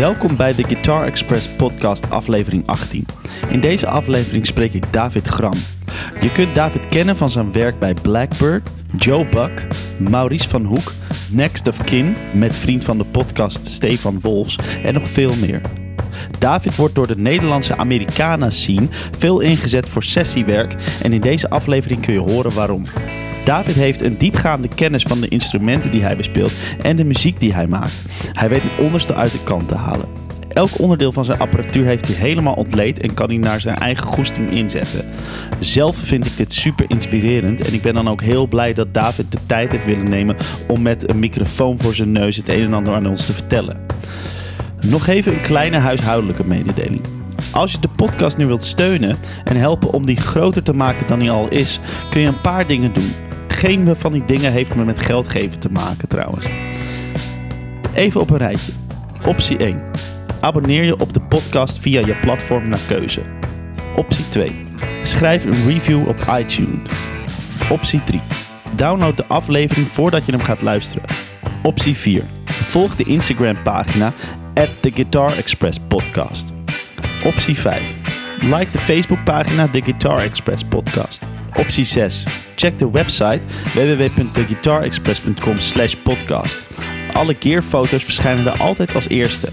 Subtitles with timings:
[0.00, 3.06] Welkom bij de Guitar Express podcast aflevering 18.
[3.48, 5.52] In deze aflevering spreek ik David Gram.
[6.20, 9.66] Je kunt David kennen van zijn werk bij Blackbird, Joe Buck,
[9.98, 10.92] Maurice van Hoek,
[11.30, 15.60] Next of Kin met vriend van de podcast Stefan Wolfs en nog veel meer.
[16.38, 22.00] David wordt door de Nederlandse Americana scene veel ingezet voor sessiewerk en in deze aflevering
[22.00, 22.84] kun je horen waarom.
[23.44, 27.54] David heeft een diepgaande kennis van de instrumenten die hij bespeelt en de muziek die
[27.54, 28.04] hij maakt.
[28.32, 30.08] Hij weet het onderste uit de kant te halen.
[30.48, 34.06] Elk onderdeel van zijn apparatuur heeft hij helemaal ontleed en kan hij naar zijn eigen
[34.06, 35.04] goesting inzetten.
[35.58, 39.32] Zelf vind ik dit super inspirerend en ik ben dan ook heel blij dat David
[39.32, 40.36] de tijd heeft willen nemen
[40.68, 43.80] om met een microfoon voor zijn neus het een en ander aan ons te vertellen.
[44.80, 47.00] Nog even een kleine huishoudelijke mededeling.
[47.52, 51.18] Als je de podcast nu wilt steunen en helpen om die groter te maken dan
[51.18, 53.12] die al is, kun je een paar dingen doen.
[53.60, 56.46] Geen van die dingen heeft me met geld geven te maken trouwens.
[57.94, 58.72] Even op een rijtje.
[59.26, 59.82] Optie 1.
[60.40, 63.22] Abonneer je op de podcast via je platform naar keuze.
[63.96, 64.66] Optie 2.
[65.02, 66.90] Schrijf een review op iTunes.
[67.70, 68.20] Optie 3.
[68.74, 71.04] Download de aflevering voordat je hem gaat luisteren.
[71.62, 72.24] Optie 4.
[72.44, 74.12] Volg de Instagram pagina
[74.54, 76.52] at The Guitar Express Podcast.
[77.24, 77.94] Optie 5.
[78.40, 81.20] Like de Facebookpagina The Guitar Express Podcast.
[81.54, 82.22] Optie 6.
[82.54, 83.40] Check de website
[83.74, 86.66] www.theguitarexpress.com slash podcast.
[87.12, 89.48] Alle gearfoto's verschijnen er altijd als eerste.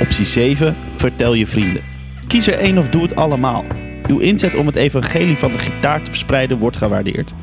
[0.00, 0.76] Optie 7.
[0.96, 1.82] Vertel je vrienden.
[2.26, 3.64] Kies er één of doe het allemaal.
[4.08, 7.34] Uw inzet om het evangelie van de gitaar te verspreiden wordt gewaardeerd.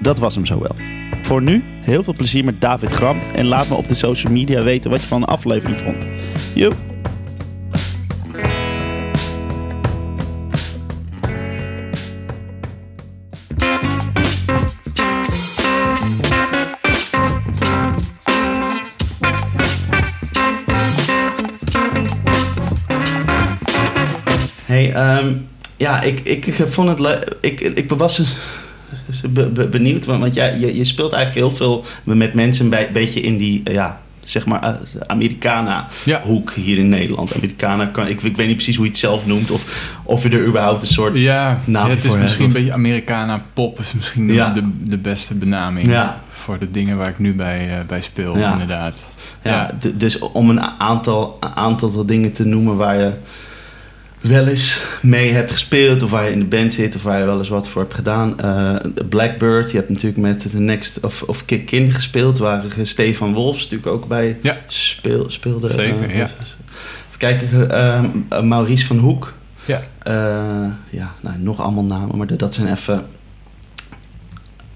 [0.00, 0.74] Dat was hem zo wel.
[1.22, 4.62] Voor nu, heel veel plezier met David Gram en laat me op de social media
[4.62, 6.06] weten wat je van de aflevering vond.
[6.54, 6.95] Joep!
[24.96, 25.32] Ehm,
[25.76, 27.36] ja, ik, ik, ik vond het leuk.
[27.40, 28.36] Ik, ik was dus
[29.30, 32.70] be- be- benieuwd, want want jij, je, je speelt eigenlijk heel veel met mensen een
[32.70, 34.74] bij- beetje in die, eh, ja, zeg maar, eh,
[35.06, 36.62] Americana-hoek Ja.
[36.62, 37.34] hier in Nederland.
[37.34, 40.28] Americana, kan, ik, ik weet niet precies hoe je het zelf noemt, of, of je
[40.28, 41.18] er überhaupt een soort...
[41.18, 44.50] Ja, naam ja, het is voor misschien een beetje Americana pop is misschien de, Ja.
[44.50, 46.20] de, de beste benaming Ja.
[46.30, 48.52] voor de dingen waar ik nu bij, eh, bij speel, Ja.
[48.52, 49.08] inderdaad.
[49.42, 53.10] Ja, dus om een aantal, een aantal dingen te noemen waar je
[54.26, 57.24] wel eens mee hebt gespeeld, of waar je in de band zit, of waar je
[57.24, 58.40] wel eens wat voor hebt gedaan.
[58.40, 58.74] Eh,
[59.08, 63.62] Blackbird, je hebt natuurlijk met de Next of, of Kick In gespeeld, waar Stefan Wolfs
[63.62, 64.56] natuurlijk ook bij Ja.
[64.66, 65.68] speel, speelde.
[65.68, 66.24] Zeker, Eh, ja.
[66.24, 69.32] Even kijken, eh, Maurice van Hoek.
[69.64, 69.82] Ja.
[70.90, 73.06] Ja, nou, nog allemaal namen, maar dat zijn even...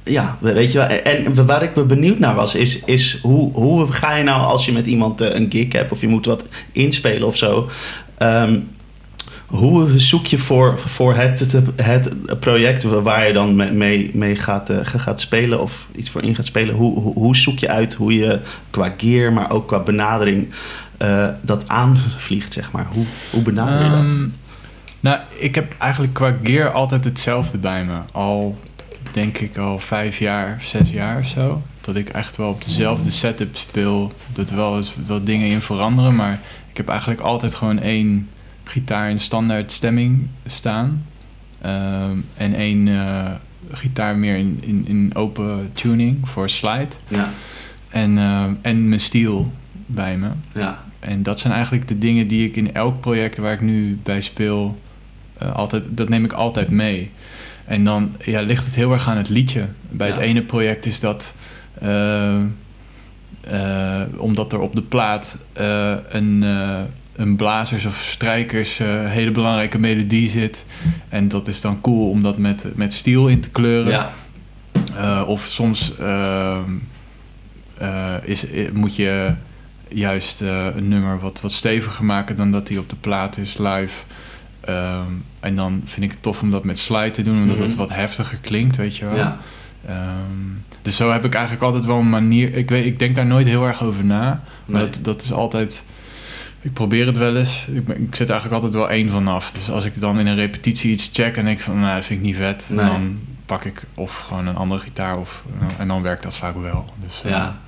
[0.05, 0.87] Ja, weet je wel.
[0.87, 4.65] En waar ik me benieuwd naar was, is, is hoe, hoe ga je nou als
[4.65, 7.69] je met iemand een gig hebt of je moet wat inspelen of zo.
[8.19, 8.59] ehm,
[9.51, 14.79] hoe zoek je voor, voor het, het, project waar je dan mee, mee, gaat, eh,
[14.83, 16.75] gaat spelen of iets voor in gaat spelen?
[16.75, 18.41] Hoe, hoe, zoek je uit hoe je
[18.71, 20.49] qua gear, maar ook qua benadering
[20.97, 22.87] eh, dat aanvliegt, zeg maar?
[22.93, 24.05] Hoe, hoe benader je dat?
[24.05, 24.29] Ehm,
[25.01, 27.99] nou, ik heb eigenlijk qua gear altijd hetzelfde bij me.
[28.13, 28.59] Al
[29.13, 31.63] denk ik al vijf jaar, zes jaar of zo.
[31.81, 34.13] Dat ik echt wel op dezelfde setup speel.
[34.33, 36.15] Dat wel eens wat dingen in veranderen.
[36.15, 36.41] Maar
[36.71, 38.29] ik heb eigenlijk altijd gewoon één
[38.71, 41.07] gitaar in standaard stemming staan.
[41.61, 43.27] Ehm, en één eh,
[43.71, 46.89] gitaar meer in, in, in open tuning voor slide.
[47.09, 47.31] Ja,
[47.89, 49.53] En, ehm, en mijn steel
[49.87, 50.29] bij me.
[50.55, 53.99] ja, En dat zijn eigenlijk de dingen die ik in elk project waar ik nu
[54.03, 54.81] bij speel,
[55.39, 57.11] eh, altijd, dat neem ik altijd mee.
[57.65, 59.67] En dan ja, ligt het heel erg aan het liedje.
[59.91, 61.35] Bij het ene project is dat
[61.81, 62.37] eh,
[63.41, 65.37] eh, omdat er op de plaat
[66.09, 66.45] een,
[67.21, 70.65] een blazers of strijkers eh, hele belangrijke melodie zit.
[71.09, 73.91] En dat is dan cool om dat met, met steel in te kleuren.
[73.93, 74.11] ja,
[74.97, 76.59] Eh, of soms eh,
[78.25, 79.33] is, moet je
[79.89, 84.03] juist een nummer wat, wat steviger maken dan dat die op de plaat is live.
[84.61, 85.05] Ehm,
[85.41, 87.65] en dan vind ik het tof om dat met slide te doen, omdat Mhm.
[87.65, 89.17] het wat heftiger klinkt, weet je wel.
[89.17, 89.39] ja.
[89.87, 89.97] Ehm,
[90.83, 92.55] dus zo heb ik eigenlijk altijd wel een manier.
[92.55, 94.43] Ik, weet, ik denk daar nooit heel erg over na.
[94.67, 94.91] Maar Nee.
[94.91, 95.83] dat, dat is altijd.
[96.63, 97.67] Ik probeer het wel eens.
[97.73, 99.51] Ik, ik zet eigenlijk altijd wel één vanaf.
[99.53, 102.21] Dus als ik dan in een repetitie iets check en ik van, nou, dat vind
[102.21, 102.67] ik niet vet.
[102.69, 102.87] Nee.
[102.87, 106.57] Dan pak ik of gewoon een andere gitaar of, eh, en dan werkt dat vaak
[106.63, 106.85] wel.
[107.05, 107.59] Dus, eh, Ja.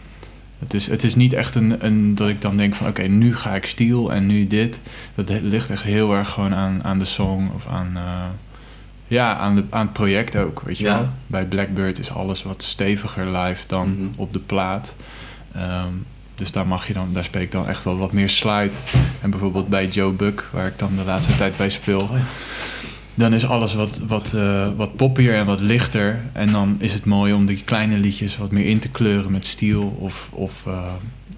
[0.58, 3.36] het, is, het is niet echt een, een dat ik dan denk van, oké, nu
[3.36, 4.80] ga ik steel en nu dit.
[5.14, 8.24] Dat ligt echt heel erg gewoon aan, aan de song of aan, eh,
[9.06, 10.94] ja, aan, de, aan het project ook, weet je Ja.
[10.98, 11.08] wel.
[11.26, 14.06] Bij Blackbird is alles wat steviger live dan Mhm.
[14.16, 14.94] op de plaat.
[15.54, 15.86] Ehm,
[16.34, 18.70] dus daar mag je dan, daar speel ik dan echt wel wat meer slide.
[19.20, 22.00] En bijvoorbeeld bij Joe Buck, waar ik dan de laatste tijd bij speel.
[22.00, 22.22] Oh ja.
[23.14, 26.20] Dan is alles wat, wat, eh, wat poppier en wat lichter.
[26.32, 29.46] En dan is het mooi om die kleine liedjes wat meer in te kleuren met
[29.46, 29.96] stiel.
[29.98, 30.84] Of, of, eh,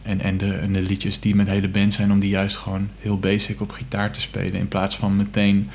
[0.03, 2.89] en, en, de, en de liedjes die met hele band zijn, om die juist gewoon
[3.01, 4.55] heel basic op gitaar te spelen.
[4.55, 5.71] In plaats van meteen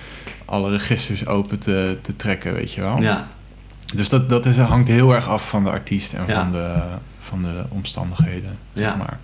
[0.45, 3.01] alle registers open te, te trekken, weet je wel.
[3.01, 3.27] Ja,
[3.95, 6.41] Dus dat, dat is, hangt heel erg af van de artiest en Ja.
[6.41, 6.81] van, de,
[7.29, 8.57] van de omstandigheden.
[8.73, 8.81] Ja.
[8.81, 9.19] Zeg maar.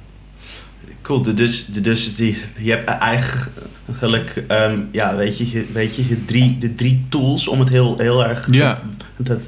[1.01, 1.21] cool.
[1.21, 6.75] Dus, dus die, je hebt eigenlijk, ehm, ja, weet je, weet je, je drie, de
[6.75, 8.81] drie tools om het heel, heel erg Ja.
[9.15, 9.39] dat,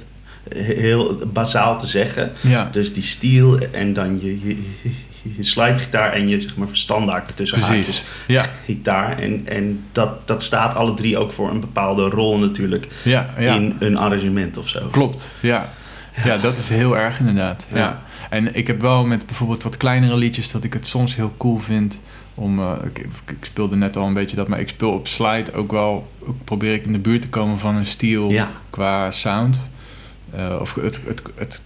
[0.50, 2.32] heel bazaal te zeggen.
[2.42, 4.58] Ja, Dus die steel en dan je, je,
[5.36, 8.04] je slidegitaar en je zeg maar standaard tussen haakjes.
[8.28, 9.20] Ja, gitaar.
[9.20, 13.56] En, en dat, dat staat alle drie ook voor een bepaalde rol natuurlijk ja, ja.
[13.56, 14.88] in een arrangement of zo.
[14.92, 15.70] Klopt, ja.
[16.24, 16.38] Ja.
[16.38, 17.68] dat is heel erg inderdaad.
[17.72, 17.78] Ja.
[17.78, 18.02] Ja.
[18.30, 21.58] En ik heb wel met bijvoorbeeld wat kleinere liedjes dat ik het soms heel cool
[21.58, 22.00] vind
[22.36, 22.60] om.
[22.60, 25.72] eh, ik, ik speelde net al een beetje dat, maar ik speel op slide ook
[25.72, 26.12] wel.
[26.28, 29.60] Ook probeer ik in de buurt te komen van een stijl Ja, qua sound.
[30.34, 31.62] Eh, of het, het, het,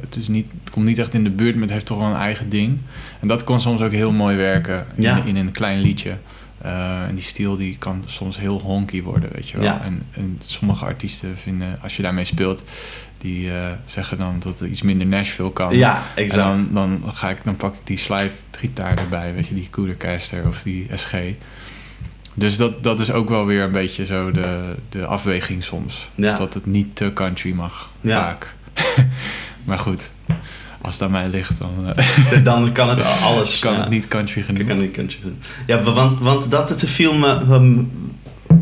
[0.00, 2.06] het, is niet, het komt niet echt in de buurt, maar het heeft toch wel
[2.06, 2.78] een eigen ding.
[3.20, 5.22] En dat kan soms ook heel mooi werken in, Ja.
[5.24, 6.16] in een klein liedje.
[6.58, 9.66] Eh, en die stijl die kan soms heel honky worden, weet je wel.
[9.66, 9.82] Ja.
[9.84, 12.64] En, en sommige artiesten vinden, als je daarmee speelt,
[13.26, 15.76] die eh, zeggen dan dat het iets minder Nashville kan.
[15.76, 16.42] ja En exact.
[16.42, 20.46] dan, dan, ga ik, dan pak ik die slide gitaar erbij, weet je, die Coolercaster
[20.46, 21.14] of die SG.
[22.34, 26.08] Dus dat, dat is ook wel weer een beetje zo de, de afweging soms.
[26.14, 26.36] Ja.
[26.36, 28.20] Dat het niet te country mag, Ja.
[28.20, 28.54] vaak.
[29.64, 30.08] maar goed,
[30.80, 33.58] als het aan mij ligt, dan eh, Dan kan het alles.
[33.64, 33.80] kan ja.
[33.80, 34.66] het niet country genoeg.
[34.66, 35.38] Kan niet country doen.
[35.66, 37.84] Ja, want, want dat het me, me,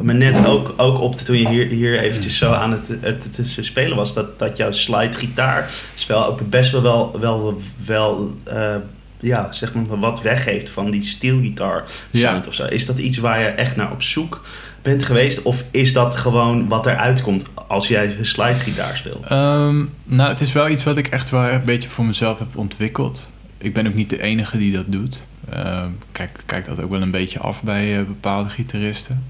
[0.02, 3.56] me net ook, ook op toen je hier, hier eventjes zo aan het, het, het
[3.60, 4.14] spelen was.
[4.14, 8.74] Dat, dat jouw slide gitaar spel ook best wel wel, wel, wel eh,
[9.20, 12.48] ja, zeg maar wat weggeeft van die steelgitaar sound Ja.
[12.48, 12.64] of zo.
[12.64, 14.44] Is dat iets waar je echt naar op zoek
[14.82, 15.42] bent geweest?
[15.42, 19.26] Of is dat gewoon wat eruit komt als jij een slide gitaar speelt?
[19.26, 22.56] Ehm, nou, het is wel iets wat ik echt wel een beetje voor mezelf heb
[22.56, 23.30] ontwikkeld.
[23.58, 25.26] Ik ben ook niet de enige die dat doet.
[25.50, 29.24] Ehm, kijk, kijk dat ook wel een beetje af bij eh, bepaalde gitaristen.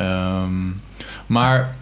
[0.00, 0.52] Ehm,
[1.26, 1.74] maar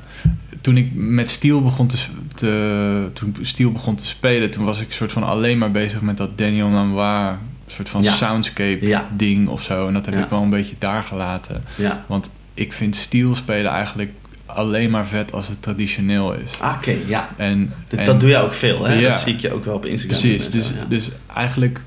[0.61, 1.87] toen ik met Steel begon
[2.35, 6.17] te, toen Steel begon te spelen, toen was ik soort van alleen maar bezig met
[6.17, 7.37] dat Daniel Lanois
[7.67, 8.13] soort van Ja.
[8.15, 9.09] soundscape Ja.
[9.17, 9.87] ding of zo.
[9.87, 10.23] En dat heb Ja.
[10.23, 11.65] ik wel een beetje daar gelaten.
[12.07, 14.11] Want ik vind Steel spelen eigenlijk
[14.47, 16.53] alleen maar vet als het traditioneel is.
[16.61, 17.29] Ah, Oké, ja.
[17.37, 19.01] En, Dat, en- dat doe je ook veel, hè?
[19.09, 20.21] Dat zie ik je ook wel op Instagram.
[20.21, 21.81] Precies, dus, dus eigenlijk...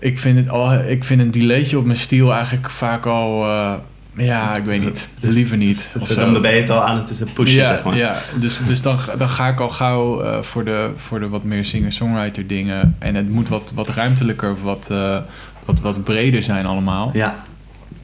[0.00, 3.44] Ik vind, het al, ik vind een delaytje op mijn stiel eigenlijk vaak al...
[3.44, 3.74] eh,
[4.16, 5.08] ja, ik weet niet.
[5.20, 5.88] Liever niet.
[6.14, 7.96] Dan ben je het al aan het pushen, ja, zeg maar.
[7.96, 11.28] Ja, dus, dus dan, ga- dan ga ik al gauw eh, voor, de, voor de
[11.28, 12.96] wat meer singer-songwriter dingen.
[12.98, 15.18] En het moet wat, wat ruimtelijker, of wat, eh,
[15.64, 17.10] wat, wat breder zijn allemaal.
[17.12, 17.44] Ja,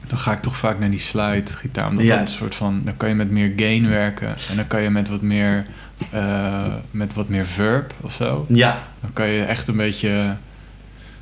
[0.07, 1.87] Dan ga ik toch vaak naar die slide gitaar.
[1.89, 2.11] Omdat Ja.
[2.17, 4.27] dat een soort van, dan kan je met meer gain werken.
[4.49, 5.65] En dan kan je met wat meer,
[6.09, 8.45] eh, met wat meer verb of zo.
[8.49, 10.35] ja, Dan kan je echt een beetje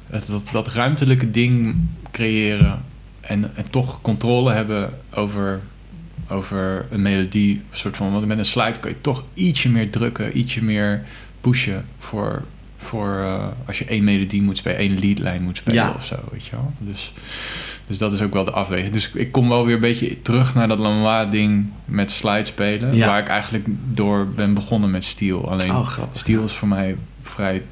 [0.10, 1.76] het, dat, dat ruimtelijke ding
[2.12, 2.82] creëren.
[3.32, 5.60] En, en toch controle hebben over,
[6.30, 7.62] over een melodie.
[7.72, 11.06] Soort van, want met een slide kan je toch ietsje meer drukken, ietsje meer
[11.42, 12.44] pushen voor,
[12.78, 15.92] voor eh, als je één melodie moet spelen, één leadlijn moet spelen Ja.
[15.96, 16.74] of zo, weet je wel.
[16.78, 17.14] Dus,
[17.88, 18.94] dus dat is ook wel de afweging.
[18.94, 22.96] Dus ik kom wel weer een beetje terug naar dat Lanois-ding met slide spelen.
[22.96, 23.08] Ja.
[23.08, 25.50] Waar ik eigenlijk door ben begonnen met steel.
[25.50, 26.20] Alleen oh grappig.
[26.20, 27.64] Steel is voor mij vrij,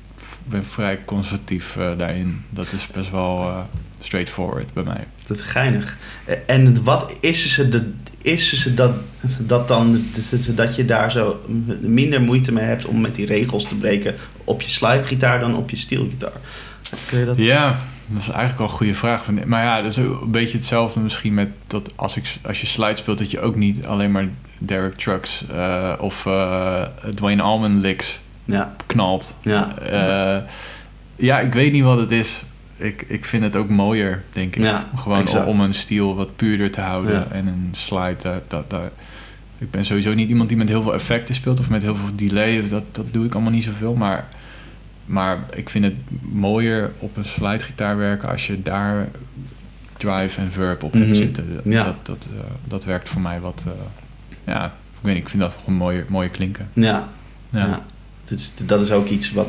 [0.44, 2.44] ben vrij conservatief eh, daarin.
[2.50, 3.58] Dat is best wel eh,
[4.02, 5.08] straightforward bij mij.
[5.28, 5.98] Dat is geinig.
[6.46, 7.92] En wat is ze, de,
[8.22, 8.92] is ze dat,
[9.40, 10.04] dat dan,
[10.56, 11.40] dat je daar zo
[11.82, 15.70] minder moeite mee hebt om met die regels te breken op je slidegitaar dan op
[15.70, 16.32] je steelgitaar?
[17.08, 17.38] Kun je dat?
[17.38, 17.78] Ja,
[18.08, 19.24] dat is eigenlijk wel een goede vraag.
[19.24, 22.68] Van- Maar ja, dat is een beetje hetzelfde misschien met dat als, ik, als je
[22.68, 24.28] slide speelt, dat je ook niet alleen maar
[24.58, 26.82] Derek Trucks eh, of eh,
[27.16, 29.34] Dwayne Allman licks Ja, knalt.
[29.42, 30.44] ja, Eh,
[31.16, 32.44] ja, ik weet niet wat het is.
[32.80, 34.64] Ik, ik vind het ook mooier, denk ik.
[34.64, 35.46] Ja, Gewoon exact.
[35.48, 37.14] om een stijl wat puurder te houden.
[37.14, 37.28] Ja.
[37.32, 38.92] En een slide, dat, dat, dat-
[39.58, 42.16] ik ben sowieso niet iemand die met heel veel effecten speelt of met heel veel
[42.16, 42.68] delay.
[42.70, 43.94] Dat, dat doe ik allemaal niet zoveel.
[43.94, 44.28] Maar,
[45.06, 45.94] maar ik vind het
[46.32, 49.08] mooier op een slidegitaar werken als je daar
[49.98, 51.04] drive en verb op Mhm.
[51.04, 51.62] hebt zitten.
[51.64, 51.84] Ja.
[51.84, 53.64] Dat, dat, eh, dat werkt voor mij wat...
[53.68, 53.72] eh,
[54.54, 56.70] ja, ik weet ik vind dat gewoon mooier, mooier klinken.
[56.74, 57.08] ja,
[57.50, 57.60] Ja.
[57.60, 57.86] ja.
[58.26, 59.48] Dat, is, dat is ook iets wat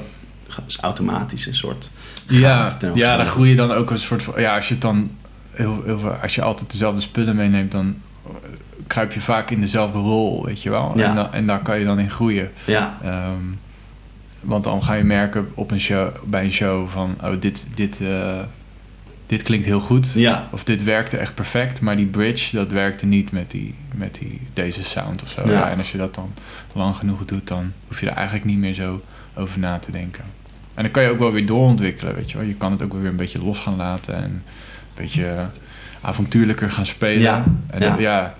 [0.67, 1.91] is automatisch een soort.
[2.31, 4.35] Ja, ja, dan groei je dan ook een soort van...
[4.37, 5.11] Ja, als je het dan...
[5.51, 7.97] Heel, heel veel, als je altijd dezelfde spullen meeneemt, dan
[8.27, 8.33] eh,
[8.87, 10.93] kruip je vaak in dezelfde rol, weet je wel.
[10.97, 11.09] Ja.
[11.09, 12.51] En, dan, en daar kan je dan in groeien.
[12.65, 13.45] Ja, Ehm,
[14.41, 18.01] want dan ga je merken op een show, bij een show van, oh, dit, dit,
[18.01, 18.39] eh,
[19.27, 20.13] dit klinkt heel goed.
[20.15, 20.49] Ja.
[20.51, 24.41] Of dit werkte echt perfect, maar die bridge, dat werkte niet met, die, met die,
[24.53, 25.51] deze sound of zo.
[25.51, 26.33] Ja, en als je dat dan
[26.75, 29.01] lang genoeg doet, dan hoef je er eigenlijk niet meer zo
[29.35, 30.25] over na te denken.
[30.81, 32.47] En dan kan je ook wel weer doorontwikkelen, weet je wel.
[32.47, 34.43] Je kan het ook weer een beetje los gaan laten en een
[34.95, 35.47] beetje
[36.01, 37.23] avontuurlijker gaan spelen.
[37.23, 37.89] Ja, En ja.
[37.91, 38.35] dat- ja,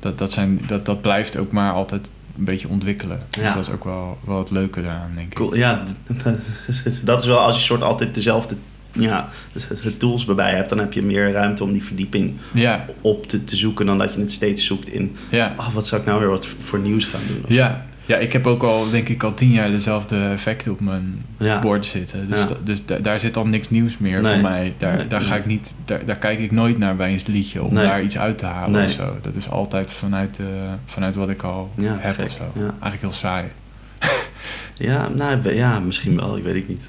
[0.00, 3.20] dat, dat, zijn, dat, dat blijft ook maar altijd een beetje ontwikkelen.
[3.30, 3.42] Ja.
[3.44, 5.34] Dus dat is ook wel, wel het leuke daaraan, denk ik.
[5.34, 5.54] Cool.
[5.56, 5.82] Ja,
[7.04, 8.56] dat is wel als je soort altijd dezelfde
[8.92, 9.66] ja, dus
[9.98, 13.56] tools bij hebt, dan heb je meer ruimte om die verdieping Ja, op te, te
[13.56, 15.54] zoeken dan dat je het steeds zoekt in, ja.
[15.56, 17.42] oh, wat zou ik nou weer wat voor nieuws gaan doen?
[17.48, 21.24] Ja, ja, ik heb ook al, denk ik, al tien jaar dezelfde effecten op mijn
[21.38, 21.60] ja.
[21.60, 22.28] bord zitten.
[22.28, 22.46] Dus, Ja.
[22.64, 24.32] dus da- daar zit al niks nieuws meer Nee.
[24.32, 24.74] voor mij.
[24.78, 25.06] Daar, Nee.
[25.06, 27.84] daar, ga ik niet, daar, daar kijk ik nooit naar bij een liedje om Nee.
[27.84, 29.16] daar iets uit te halen of zo.
[29.22, 30.46] Dat is altijd vanuit, eh,
[30.86, 32.60] vanuit wat ik al Ja, heb of zo.
[32.60, 33.44] Eigenlijk heel saai.
[34.78, 36.86] Ja, nou, ja, misschien wel, ik weet het niet.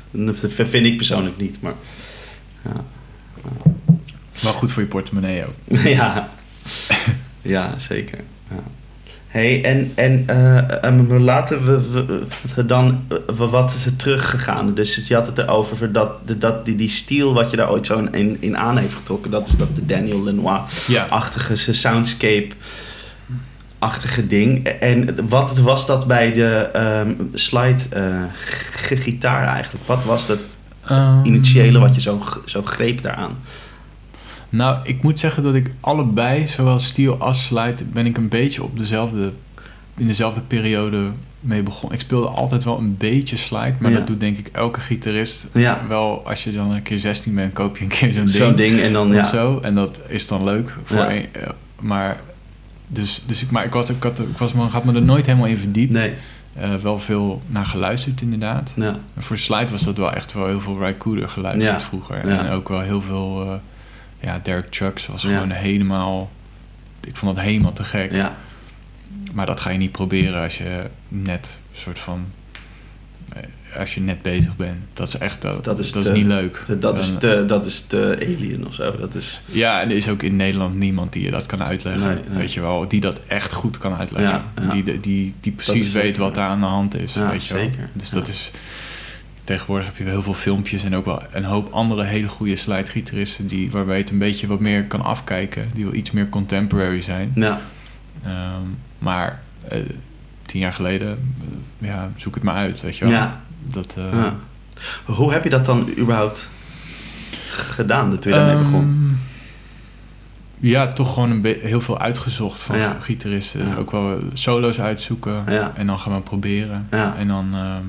[0.52, 1.74] Dat vind ik persoonlijk niet, maar
[2.66, 2.84] ja.
[4.42, 5.78] Wel goed voor je portemonnee ook.
[5.84, 6.30] ja.
[7.42, 8.20] ja, zeker.
[8.50, 8.64] Ja.
[9.38, 12.22] Hey, en, en eh, laten we, we,
[12.56, 13.04] we dan
[13.38, 14.74] we wat is er teruggegaan.
[14.74, 17.86] Dus je had het erover dat, de- dat die, die stijl wat je daar ooit
[17.86, 19.32] zo in, in aan heeft getrokken.
[19.32, 24.64] Dat is dat de Daniel Lenoir-achtige Ja, soundscape-achtige ding.
[24.68, 28.16] En wat was dat bij de ehm, slide eh,
[29.00, 29.86] gitaar eigenlijk?
[29.86, 30.40] Wat was dat
[30.86, 33.38] Ehm, initiële wat je zo, zo greep daaraan?
[34.50, 38.64] Nou, ik moet zeggen dat ik allebei, zowel steel als slide, ben ik een beetje
[38.64, 39.32] op dezelfde,
[39.98, 41.08] in dezelfde periode
[41.40, 41.98] mee begonnen.
[42.00, 43.98] Ik speelde altijd wel een beetje slide, maar Ja.
[43.98, 46.22] dat doet denk ik elke gitarist Ja, wel.
[46.28, 48.86] Als je dan een keer 16 bent, koop je een keer zo'n zo'n ding, ding
[48.86, 49.24] en dan ja.
[49.24, 49.60] zo.
[49.60, 50.76] En dat is dan leuk.
[50.84, 51.12] Voor Ja.
[51.12, 51.50] een, eh,
[51.80, 52.18] maar,
[52.88, 55.26] dus, dus ik, maar ik, was, ik, had, ik was, me- had me er nooit
[55.26, 55.92] helemaal in verdiept.
[55.92, 56.14] Nee,
[56.60, 58.74] Eh, wel veel naar geluisterd inderdaad.
[58.76, 58.88] ja.
[59.16, 62.18] En voor slide was dat wel echt wel heel veel Rycooder geluisterd vroeger.
[62.18, 63.44] En ook wel heel veel...
[63.46, 63.54] eh,
[64.20, 66.32] ja, Derek Trucks was gewoon helemaal...
[67.04, 68.12] Ik vond dat helemaal te gek.
[68.12, 68.36] ja.
[69.34, 72.26] Maar dat ga je niet proberen als je net soort van...
[73.34, 74.78] eh, Als je net bezig bent.
[74.94, 75.42] Dat is echt...
[75.42, 76.62] Dat, Dat is dat te- is niet leuk.
[76.80, 78.98] Dat is, te, dat is te alien of zo.
[78.98, 82.08] Dat is, Ja, en er is ook in Nederland niemand die je dat kan uitleggen.
[82.08, 82.38] Nee, nee.
[82.38, 84.32] Weet je wel, die dat echt goed kan uitleggen.
[84.56, 84.70] Ja, ja.
[84.70, 87.14] Die, die, die, die precies weet zeker, wat daar aan de hand is.
[87.14, 87.64] Ja, weet je wel.
[87.64, 88.16] zeker, Dus ja.
[88.20, 88.52] dat is...
[89.48, 92.56] Tegenwoordig heb je wel heel veel filmpjes en ook wel een hoop andere hele goede
[92.56, 93.48] slide-gitaristen...
[93.48, 95.70] Die, waarbij je het een beetje wat meer kan afkijken.
[95.74, 97.32] Die wel iets meer contemporary zijn.
[97.36, 97.62] ja.
[98.24, 98.62] Ehm,
[99.00, 99.80] maar eh,
[100.46, 101.36] tien jaar geleden,
[101.80, 103.14] eh, ja, zoek het maar uit, weet je wel.
[103.14, 103.42] Ja.
[103.68, 104.36] Dat, eh, ja.
[105.06, 106.50] Hoe heb je dat dan überhaupt
[107.50, 108.82] gedaan toen je daarmee begon?
[109.10, 109.16] Ehm,
[110.60, 112.98] Ja, toch gewoon een heel veel uitgezocht van Ja.
[113.00, 113.78] gitaristen.
[113.78, 116.88] Ook wel solo's uitzoeken en dan gaan we proberen.
[116.90, 117.84] En dan, ehm,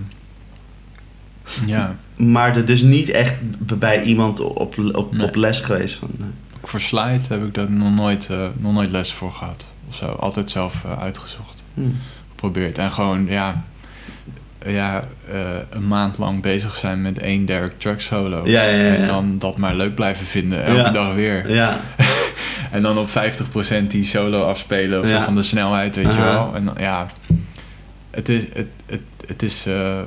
[1.66, 3.36] ja, Maar er dus niet echt
[3.78, 5.26] bij iemand op, op, Nee.
[5.26, 6.08] op les geweest van.
[6.16, 6.28] nee.
[6.56, 9.66] ook voor slide heb ik daar nog nooit, eh, nog nooit les voor gehad.
[9.88, 10.06] Of zo.
[10.06, 11.62] Altijd zelf eh, uitgezocht.
[11.74, 11.80] Hm.
[12.30, 12.78] Geprobeerd.
[12.78, 13.64] En gewoon, ja,
[14.66, 15.40] ja eh,
[15.70, 18.42] een maand lang bezig zijn met één Derek Truck solo.
[18.44, 21.52] Ja, ja, ja, En dan dat maar leuk blijven vinden, elke dag weer.
[21.52, 21.80] Ja,
[22.70, 23.12] En dan op 50%
[23.86, 26.54] die solo afspelen of van de snelheid, weet je wel.
[26.54, 27.06] En ja,
[28.10, 30.00] het is, het, het, het is, eh,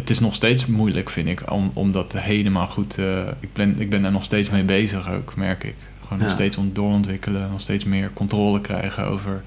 [0.00, 2.98] het is nog steeds moeilijk, vind ik, om, om dat helemaal goed...
[2.98, 5.74] eh, ik, ben, ik ben daar nog steeds mee bezig ook, merk ik.
[6.02, 9.42] Gewoon nog steeds ont- doorontwikkelen, nog steeds meer controle krijgen over,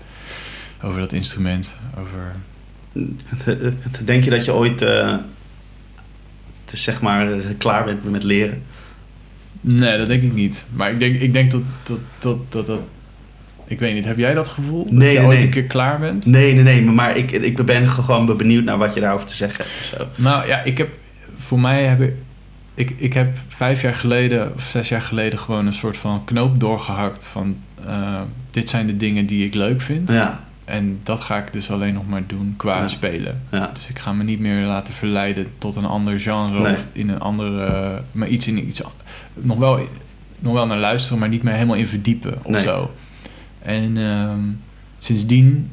[0.81, 1.75] over dat instrument.
[1.99, 2.35] Over,
[4.05, 5.15] Denk je dat je ooit eh,
[6.65, 8.63] te, zeg maar klaar bent met leren?
[9.61, 10.65] nee, dat denk ik niet.
[10.73, 12.81] Maar ik denk, ik denk dat, dat, dat, dat, dat...
[13.73, 14.87] Ik weet niet, heb jij dat gevoel?
[14.89, 15.45] Nee, dat je nee, ooit nee.
[15.45, 16.25] een keer klaar bent?
[16.25, 16.81] Nee, nee, nee.
[16.81, 19.85] Maar ik, ik ben gewoon benieuwd naar wat je daarover te zeggen hebt.
[20.15, 20.21] Zo.
[20.21, 20.89] Nou ja, ik heb
[21.37, 22.13] voor mij heb ik,
[22.73, 26.59] ik, ik heb vijf jaar geleden of zes jaar geleden gewoon een soort van knoop
[26.59, 27.55] doorgehakt van
[27.87, 30.09] eh, dit zijn de dingen die ik leuk vind.
[30.09, 32.87] Ja, En dat ga ik dus alleen nog maar doen qua Ja.
[32.87, 33.41] spelen.
[33.51, 33.69] ja.
[33.73, 36.73] Dus ik ga me niet meer laten verleiden tot een ander genre Nee.
[36.73, 38.81] of in een andere, maar iets in iets
[39.33, 39.79] nog wel,
[40.39, 42.63] nog wel naar luisteren, maar niet meer helemaal in verdiepen of Nee.
[42.63, 42.91] zo.
[43.63, 44.39] En ehm,
[44.99, 45.71] sindsdien,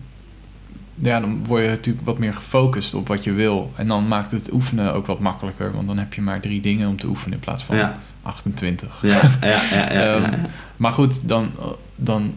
[0.94, 3.73] ja, dan word je natuurlijk wat meer gefocust op wat je wil.
[3.76, 6.88] En dan maakt het oefenen ook wat makkelijker, want dan heb je maar drie dingen
[6.88, 8.99] om te oefenen in plaats van Ja, 28.
[9.02, 10.38] ja, ja, ja, ja, ja, Ehm, ja.
[10.76, 11.50] Maar goed, dan,
[11.97, 12.35] dan,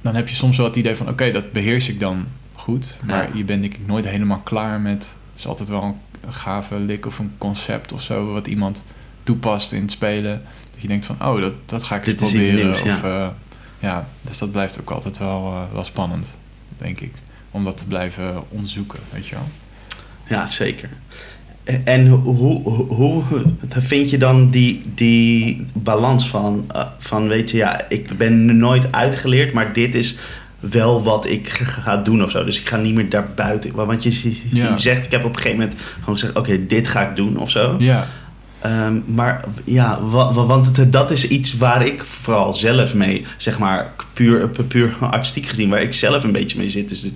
[0.00, 1.08] dan heb je soms wel het idee van...
[1.08, 2.98] oké, dat beheers ik dan goed.
[3.04, 3.28] Maar Ja.
[3.34, 5.02] je bent denk ik nooit helemaal klaar met...
[5.30, 8.32] Het is altijd wel een, gave lik of een concept of zo...
[8.32, 8.82] wat iemand
[9.22, 10.42] toepast in het spelen.
[10.72, 12.64] Dat je denkt van, oh, dat, dat ga ik eens Dit is iets proberen.
[12.64, 12.94] nieuws, ja.
[12.96, 13.28] of, eh,
[13.78, 16.26] ja, dus dat blijft ook altijd wel, eh, wel spannend,
[16.78, 17.12] denk ik.
[17.50, 19.48] Om dat te blijven onderzoeken, weet je wel.
[20.28, 20.88] Ja, zeker.
[21.84, 23.22] En hoe, hoe, hoe
[23.68, 28.92] vind je dan die, die balans van, uh, van, weet je, ja, ik ben nooit
[28.92, 30.16] uitgeleerd, maar dit is
[30.58, 32.44] wel wat ik ga doen of zo.
[32.44, 33.74] Dus ik ga niet meer daar buiten.
[33.74, 37.08] Want je, je zegt, ik heb op een gegeven moment gewoon gezegd, oké, dit ga
[37.08, 37.76] ik doen of zo.
[37.78, 38.06] Ja.
[38.66, 40.00] Um, maar ja,
[40.32, 45.46] want het, dat is iets waar ik vooral zelf mee, zeg maar, puur, puur artistiek
[45.46, 46.88] gezien, waar ik zelf een beetje mee zit.
[46.88, 47.14] Dus dit,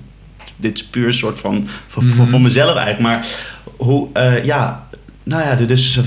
[0.57, 3.01] dit is puur een soort van, voor, mm voor, mezelf eigenlijk.
[3.01, 3.27] Maar
[3.77, 4.87] hoe, uh, ja,
[5.23, 6.01] nou ja, dus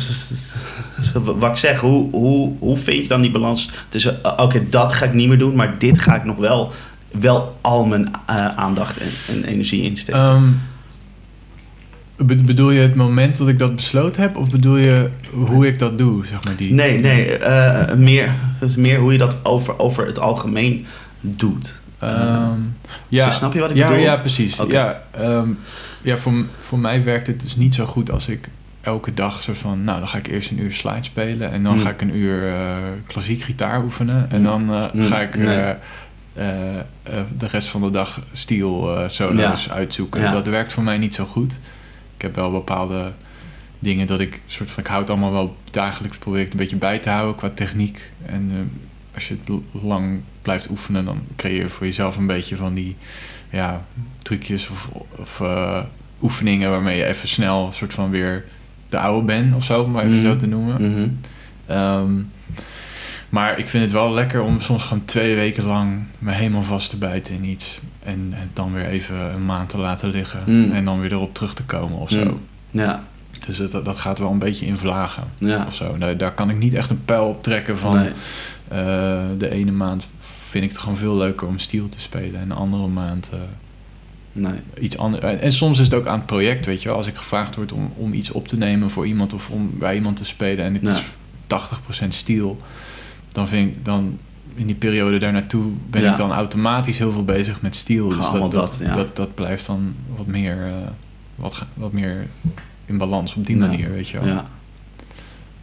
[1.14, 4.94] wat ik zeg, hoe, hoe, hoe vind je dan die balans tussen, uh, oké, dat
[4.94, 6.72] ga ik niet meer doen, maar dit ga ik nog wel,
[7.12, 10.22] wel al mijn uh, aandacht en, en, energie insteken?
[10.22, 10.62] Um,
[12.16, 15.98] bedoel je het moment dat ik dat besloten heb, of bedoel je hoe ik dat
[15.98, 16.56] doe, zeg maar?
[16.56, 17.40] Die, nee, nee,
[17.96, 18.32] meer,
[18.78, 20.86] meer hoe je dat over, over het algemeen
[21.22, 21.82] doet.
[22.04, 22.76] Um,
[23.08, 24.04] ja, snap je wat ik ja, bedoel?
[24.04, 24.60] Ja, precies.
[24.68, 25.60] Ja, um,
[26.02, 28.50] ja voor, voor mij werkt het dus niet zo goed als ik
[28.82, 29.84] elke dag soort van...
[29.84, 31.52] Nou, dan ga ik eerst een uur slide spelen...
[31.52, 31.80] en dan mm.
[31.80, 32.78] ga ik een uur uh,
[33.08, 34.32] klassiek gitaar oefenen...
[34.32, 34.46] en mm.
[34.46, 35.02] dan uh, mm.
[35.02, 35.70] ga ik uh,
[37.38, 39.74] de rest van de dag steel solo's ja.
[39.74, 40.22] uitzoeken.
[40.22, 40.32] Ja.
[40.32, 41.58] Dat werkt voor mij niet zo goed.
[42.24, 43.12] Ik heb wel bepaalde
[43.80, 44.84] dingen dat ik soort van...
[44.84, 48.12] Ik houd allemaal wel dagelijks probeer ik een beetje bij te houden qua techniek...
[48.26, 48.72] en
[49.14, 52.96] als je het lang blijft oefenen, dan creëer je voor jezelf een beetje van die
[53.50, 53.86] ja,
[54.22, 55.80] trucjes of, of uh,
[56.22, 58.46] oefeningen waarmee je even snel soort van weer
[58.90, 60.32] de oude bent of zo, om maar even mm -hmm.
[60.32, 60.82] zo te noemen.
[60.82, 61.78] Mm -hmm.
[61.78, 62.32] um,
[63.30, 66.90] maar ik vind het wel lekker om soms gewoon twee weken lang me helemaal vast
[66.90, 67.80] te bijten in iets.
[68.04, 70.44] En, en dan weer even een maand te laten liggen.
[70.46, 70.72] Mm.
[70.72, 72.40] En dan weer erop terug te komen of zo.
[72.72, 73.04] Ja.
[73.46, 75.24] Dus dat, dat gaat wel een beetje in vlagen.
[75.38, 75.64] Ja.
[75.68, 75.98] Of zo.
[75.98, 77.96] Daar, daar kan ik niet echt een pijl op trekken van...
[77.96, 78.12] Nee.
[78.74, 80.08] Uh, de ene maand
[80.50, 82.40] vind ik het gewoon veel leuker om stiel te spelen.
[82.40, 83.40] En de andere maand uh,
[84.32, 84.60] nee.
[84.80, 85.24] iets anders.
[85.24, 86.98] En soms is het ook aan het project, weet je wel.
[86.98, 89.96] Als ik gevraagd word om, om iets op te nemen voor iemand of om bij
[89.96, 90.94] iemand te spelen en het nee.
[90.94, 92.62] is 80% stiel,
[93.32, 94.20] dan vind ik dan
[94.56, 96.12] in die periode daar naartoe ben Ja.
[96.12, 98.08] ik dan automatisch heel veel bezig met stiel.
[98.10, 98.96] Dus dat, dat, dat, ja.
[98.96, 100.74] dat, dat blijft dan wat meer, uh,
[101.36, 102.28] wat, wat meer
[102.86, 103.66] in balans op die Ja.
[103.68, 104.28] manier, weet je wel.
[104.28, 104.46] Ja.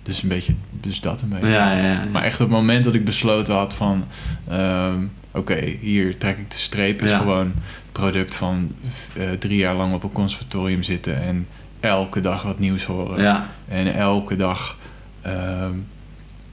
[0.03, 1.47] Dus een beetje, dus dat een beetje.
[1.49, 2.05] Ja, ja, ja.
[2.13, 4.05] Maar echt het moment dat ik besloten had van...
[4.49, 7.03] ehm, oké, hier trek ik de streep...
[7.03, 7.53] is gewoon
[7.93, 8.73] product van
[9.17, 11.23] eh, drie jaar lang op een conservatorium zitten...
[11.23, 11.47] en
[11.81, 13.45] elke dag wat nieuws horen.
[13.69, 14.77] En elke dag
[15.23, 15.73] ehm,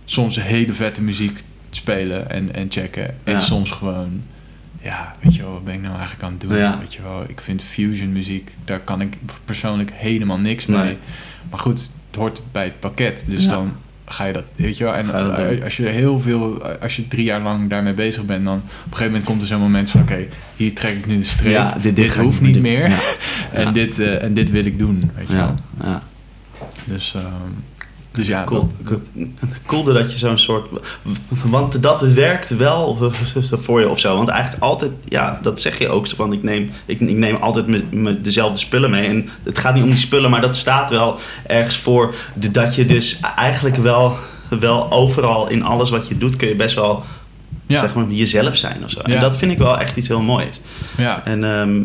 [0.06, 1.43] soms hele vette muziek
[1.77, 3.15] spelen en, en checken.
[3.23, 3.39] En Ja.
[3.39, 4.21] soms gewoon...
[4.81, 6.55] Ja, weet je wel, wat ben ik nou eigenlijk aan het doen?
[6.57, 6.79] Ja.
[6.79, 8.55] Weet je wel, ik vind fusion muziek...
[8.65, 10.77] daar kan ik persoonlijk helemaal niks Nee.
[10.83, 10.97] mee.
[11.49, 13.23] Maar goed, het hoort bij het pakket.
[13.27, 13.49] Dus Ja.
[13.49, 13.73] dan
[14.05, 14.93] ga je dat, weet je wel.
[14.93, 18.55] En je als je heel veel, als je drie jaar lang daarmee bezig bent, dan
[18.57, 21.23] op een gegeven moment komt er zo'n moment van, oké, hier trek ik nu de
[21.23, 21.51] streep.
[21.51, 22.91] Ja, dit- hoeft niet meer
[23.51, 25.55] en, dit, eh, en dit wil ik doen, weet je wel.
[25.83, 26.03] ja.
[26.85, 27.25] Dus, ehm,
[28.17, 28.67] dus ja, cool.
[29.86, 30.69] dat- dat je zo'n soort.
[31.45, 33.12] Want dat werkt wel
[33.63, 34.15] voor je of zo.
[34.15, 36.08] Want eigenlijk altijd, ja, dat zeg je ook.
[36.08, 39.08] Van ik neem, ik, ik neem altijd me, me dezelfde spullen mee.
[39.08, 42.15] En het gaat niet om die spullen, maar dat staat wel ergens voor.
[42.51, 44.17] Dat je dus eigenlijk wel,
[44.60, 47.03] wel overal in alles wat je doet, kun je best wel
[47.67, 48.99] ja, zeg maar, jezelf zijn of zo.
[48.99, 50.60] En dat vind ik wel echt iets heel moois.
[50.97, 51.25] ja.
[51.25, 51.82] En, ehm,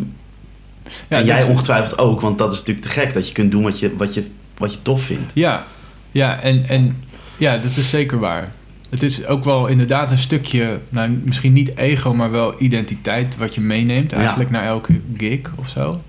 [1.09, 3.63] Ja, en jij ongetwijfeld ook, want dat is natuurlijk te gek dat je kunt doen
[3.63, 4.25] wat je, wat je,
[4.59, 5.33] wat je tof vindt.
[5.35, 5.65] Ja,
[6.13, 7.03] ja en, en
[7.37, 8.53] ja, dat is zeker waar.
[8.91, 13.55] Het is ook wel inderdaad een stukje, nou, misschien niet ego, maar wel identiteit wat
[13.55, 14.17] je meeneemt Ja.
[14.17, 16.03] eigenlijk naar elke gig of zo.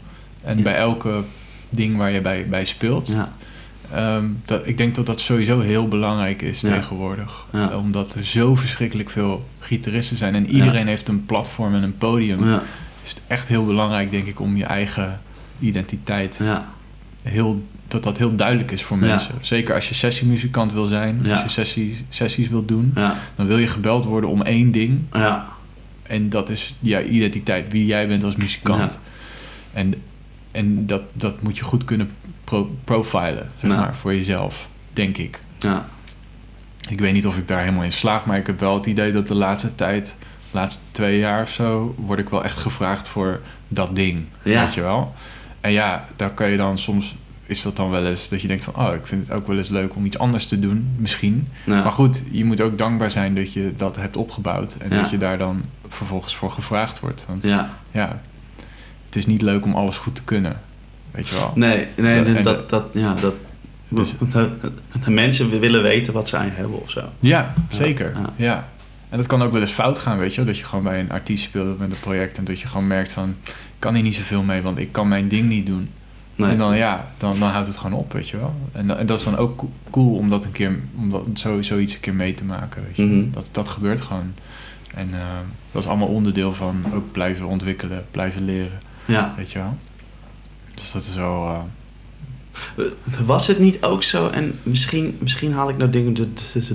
[0.43, 0.63] En Ja.
[0.63, 1.23] bij elke
[1.69, 3.07] ding waar je bij, bij speelt.
[3.07, 3.33] Ja,
[3.93, 6.69] Ehm, dat, ik denk dat dat sowieso heel belangrijk is Ja.
[6.69, 7.45] tegenwoordig.
[7.51, 7.77] Ja.
[7.77, 12.49] Omdat er zo verschrikkelijk veel gitaristen zijn en iedereen heeft een platform en een podium.
[12.49, 12.63] ja,
[13.03, 15.19] Is het echt heel belangrijk, denk ik, om je eigen
[15.59, 16.67] identiteit ja,
[17.23, 17.63] heel,
[17.93, 19.05] dat dat heel duidelijk is voor Ja.
[19.05, 19.33] mensen.
[19.41, 21.31] Zeker als je sessiemuzikant wil zijn, Ja.
[21.33, 24.99] als je sessies, sessies wil doen, ja, dan wil je gebeld worden om één ding.
[25.13, 25.47] ja,
[26.03, 28.99] En dat is jouw identiteit, wie jij bent als muzikant.
[29.73, 29.93] En,
[30.51, 32.09] en dat, dat moet je goed kunnen
[32.43, 35.39] pro- profilen, zeg maar, voor jezelf, denk ik.
[35.59, 35.85] ja,
[36.89, 39.11] Ik weet niet of ik daar helemaal in slaag, maar ik heb wel het idee
[39.11, 40.15] dat de laatste tijd,
[40.51, 44.23] de laatste twee jaar of zo, word ik wel echt gevraagd voor dat ding.
[44.43, 44.63] Ja.
[44.65, 45.13] Weet je wel?
[45.61, 47.15] En ja, daar kan je dan soms,
[47.55, 49.57] is dat dan wel eens dat je denkt van, oh, ik vind het ook wel
[49.57, 51.47] eens leuk om iets anders te doen, misschien.
[51.65, 51.81] ja.
[51.83, 55.01] Maar goed, je moet ook dankbaar zijn dat je dat hebt opgebouwd en Ja.
[55.01, 57.25] dat je daar dan vervolgens voor gevraagd wordt.
[57.27, 57.77] Want ja.
[57.91, 58.21] ja,
[59.05, 60.61] het is niet leuk om alles goed te kunnen.
[61.11, 61.51] Weet je wel?
[61.55, 63.33] Nee, nee, dat, dat, dat, ja, dat,
[63.87, 64.49] Dus- de,
[65.03, 67.01] de mensen willen weten wat ze aan je hebben of zo.
[67.19, 68.11] Ja, zeker.
[68.15, 68.33] ja.
[68.35, 68.67] Ja.
[69.09, 70.45] En dat kan ook wel eens fout gaan, weet je wel.
[70.45, 72.37] Dat je gewoon bij een artiest speelt met een project...
[72.37, 73.29] en dat je gewoon merkt van...
[73.29, 75.89] ik kan hier niet zoveel mee, want ik kan mijn ding niet doen.
[76.43, 76.51] Nee.
[76.51, 78.53] En dan ja, dan, dan houdt het gewoon op, weet je wel.
[78.71, 81.61] En, en dat is dan ook co- cool om dat een keer, om dat, zo,
[81.61, 83.03] zoiets een keer mee te maken, weet je.
[83.03, 83.31] Mhm.
[83.31, 84.33] Dat, dat gebeurt gewoon.
[84.95, 85.19] En eh,
[85.71, 89.33] dat is allemaal onderdeel van ook blijven ontwikkelen, blijven leren, Ja.
[89.37, 89.77] weet je wel.
[90.73, 91.45] Dus dat is wel...
[91.47, 91.59] eh,
[93.25, 96.17] Was het niet ook zo, en misschien, misschien haal ik nou dingen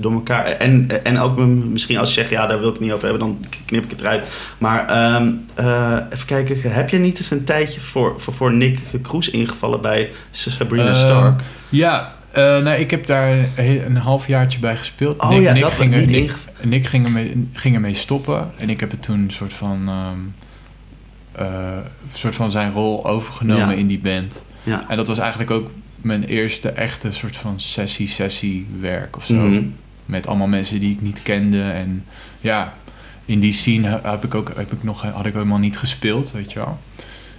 [0.00, 0.44] door elkaar.
[0.46, 3.26] En, en ook misschien als je zegt, ja, daar wil ik het niet over hebben,
[3.26, 4.26] dan knip ik het eruit.
[4.58, 8.78] Maar ehm, eh, even kijken, heb je niet eens een tijdje voor, voor, voor Nick
[9.02, 11.42] Kroes ingevallen bij Sabrina Ehm, Stark?
[11.68, 15.20] Ja, eh nou, ik heb daar een, halfjaartje bij gespeeld.
[15.22, 16.68] Oh Nick- ja, Nick dat ging er- niet Nick- ingevallen.
[16.68, 18.50] Nick ging ermee, ging ermee stoppen.
[18.56, 21.82] En ik heb het toen een soort van, een
[22.14, 23.72] soort van zijn rol overgenomen Ja.
[23.80, 24.42] in die band.
[24.68, 24.84] Ja.
[24.88, 29.34] En dat was eigenlijk ook mijn eerste echte soort van sessie-sessie werk of zo.
[29.34, 29.62] Mhm.
[30.06, 31.62] Met allemaal mensen die ik niet kende.
[31.62, 32.04] En
[32.40, 32.74] ja,
[33.24, 36.30] in die scene he- heb ik ook, heb ik nog, had ik helemaal niet gespeeld,
[36.32, 36.78] weet je wel.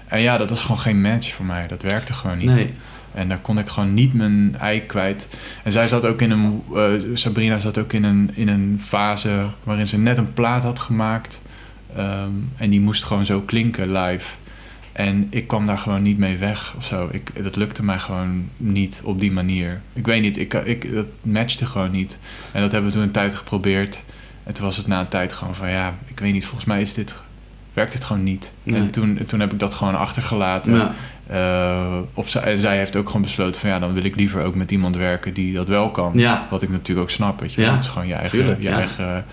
[0.07, 1.67] En ja, dat was gewoon geen match voor mij.
[1.67, 2.49] Dat werkte gewoon niet.
[2.49, 2.73] Nee.
[3.13, 5.27] En daar kon ik gewoon niet mijn ei kwijt.
[5.63, 6.63] En zij zat ook in een.
[6.75, 10.79] eh, Sabrina zat ook in een, in een fase waarin ze net een plaat had
[10.79, 11.41] gemaakt.
[11.95, 14.35] Ehm, en die moest gewoon zo klinken live.
[14.99, 17.09] En ik kwam daar gewoon niet mee weg of zo.
[17.11, 19.81] Ik, dat lukte mij gewoon niet op die manier.
[19.93, 22.17] Ik weet niet, ik, ik, dat matchte gewoon niet.
[22.51, 24.01] En dat hebben we toen een tijd geprobeerd.
[24.43, 26.81] En toen was het na een tijd gewoon van ja, ik weet niet, volgens mij
[26.81, 27.17] is dit,
[27.73, 28.51] werkt dit gewoon niet.
[28.63, 28.79] Nee.
[28.79, 30.75] En toen, toen heb ik dat gewoon achtergelaten.
[30.75, 30.93] Ja.
[31.27, 34.43] Eh, of zij, en zij heeft ook gewoon besloten van ja, dan wil ik liever
[34.43, 36.11] ook met iemand werken die dat wel kan.
[36.15, 36.47] Ja.
[36.49, 37.61] Wat ik natuurlijk ook snap, weet je.
[37.61, 37.71] Ja.
[37.71, 39.25] Het is gewoon je eigen, tuurlijk, je eigen,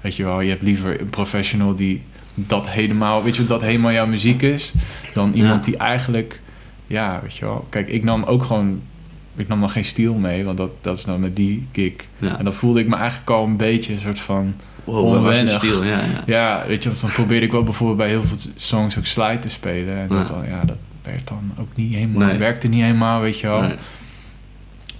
[0.00, 0.40] weet je wel.
[0.40, 2.02] Je hebt liever een professional die
[2.34, 4.72] dat helemaal, weet je, dat helemaal jouw muziek is,
[5.12, 5.70] dan iemand Ja.
[5.70, 6.40] die eigenlijk,
[6.86, 7.66] ja, weet je wel.
[7.68, 8.80] Kijk, ik nam ook gewoon,
[9.36, 11.92] ik nam dan geen steel mee, want dat, dat is dan met die gig.
[12.18, 12.38] Ja.
[12.38, 15.50] En dan voelde ik me eigenlijk al een beetje een soort van, Wow, onwennig.
[15.54, 16.22] stil, ja, ja.
[16.26, 19.48] ja, weet je, dan probeerde ik wel bijvoorbeeld bij heel veel songs ook slide te
[19.48, 19.96] spelen.
[19.96, 20.34] En dat, Ja.
[20.34, 22.38] dan, ja, dat werd dan ook niet helemaal, Nee.
[22.38, 23.60] werkte niet helemaal, weet je wel.
[23.60, 23.74] Nee.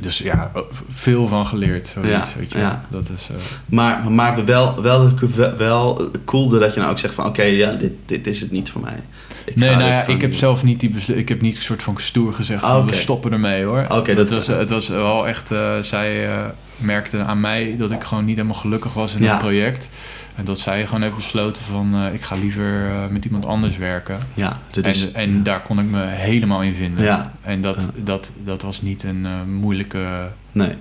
[0.00, 0.50] Dus ja,
[0.88, 2.58] veel van geleerd, zoiets, Ja, weet je.
[2.58, 2.84] ja.
[2.88, 5.12] Dat is, eh, Maar, maar wel, wel,
[5.56, 7.26] wel, coolde dat je nou ook zegt van...
[7.26, 9.02] oké, ja, dit, dit is het niet voor mij.
[9.44, 11.94] Ik nee, nou ja, ik heb zelf niet die ik heb niet een soort van
[11.98, 13.84] stoer gezegd van we stoppen ermee hoor.
[13.88, 16.44] Oké, dat dat- was, het was wel echt, eh, zij eh,
[16.76, 19.30] merkte aan mij dat ik gewoon niet helemaal gelukkig was in Ja.
[19.30, 19.88] het project.
[20.34, 23.76] En dat zij gewoon heeft besloten van eh, ik ga liever eh, met iemand anders
[23.76, 24.18] werken.
[24.34, 25.12] Ja, dit is...
[25.12, 27.04] en en daar kon ik me helemaal in vinden.
[27.04, 27.32] Ja.
[27.42, 28.02] En dat, Ja.
[28.04, 30.72] dat, dat was niet een eh, moeilijke Nee.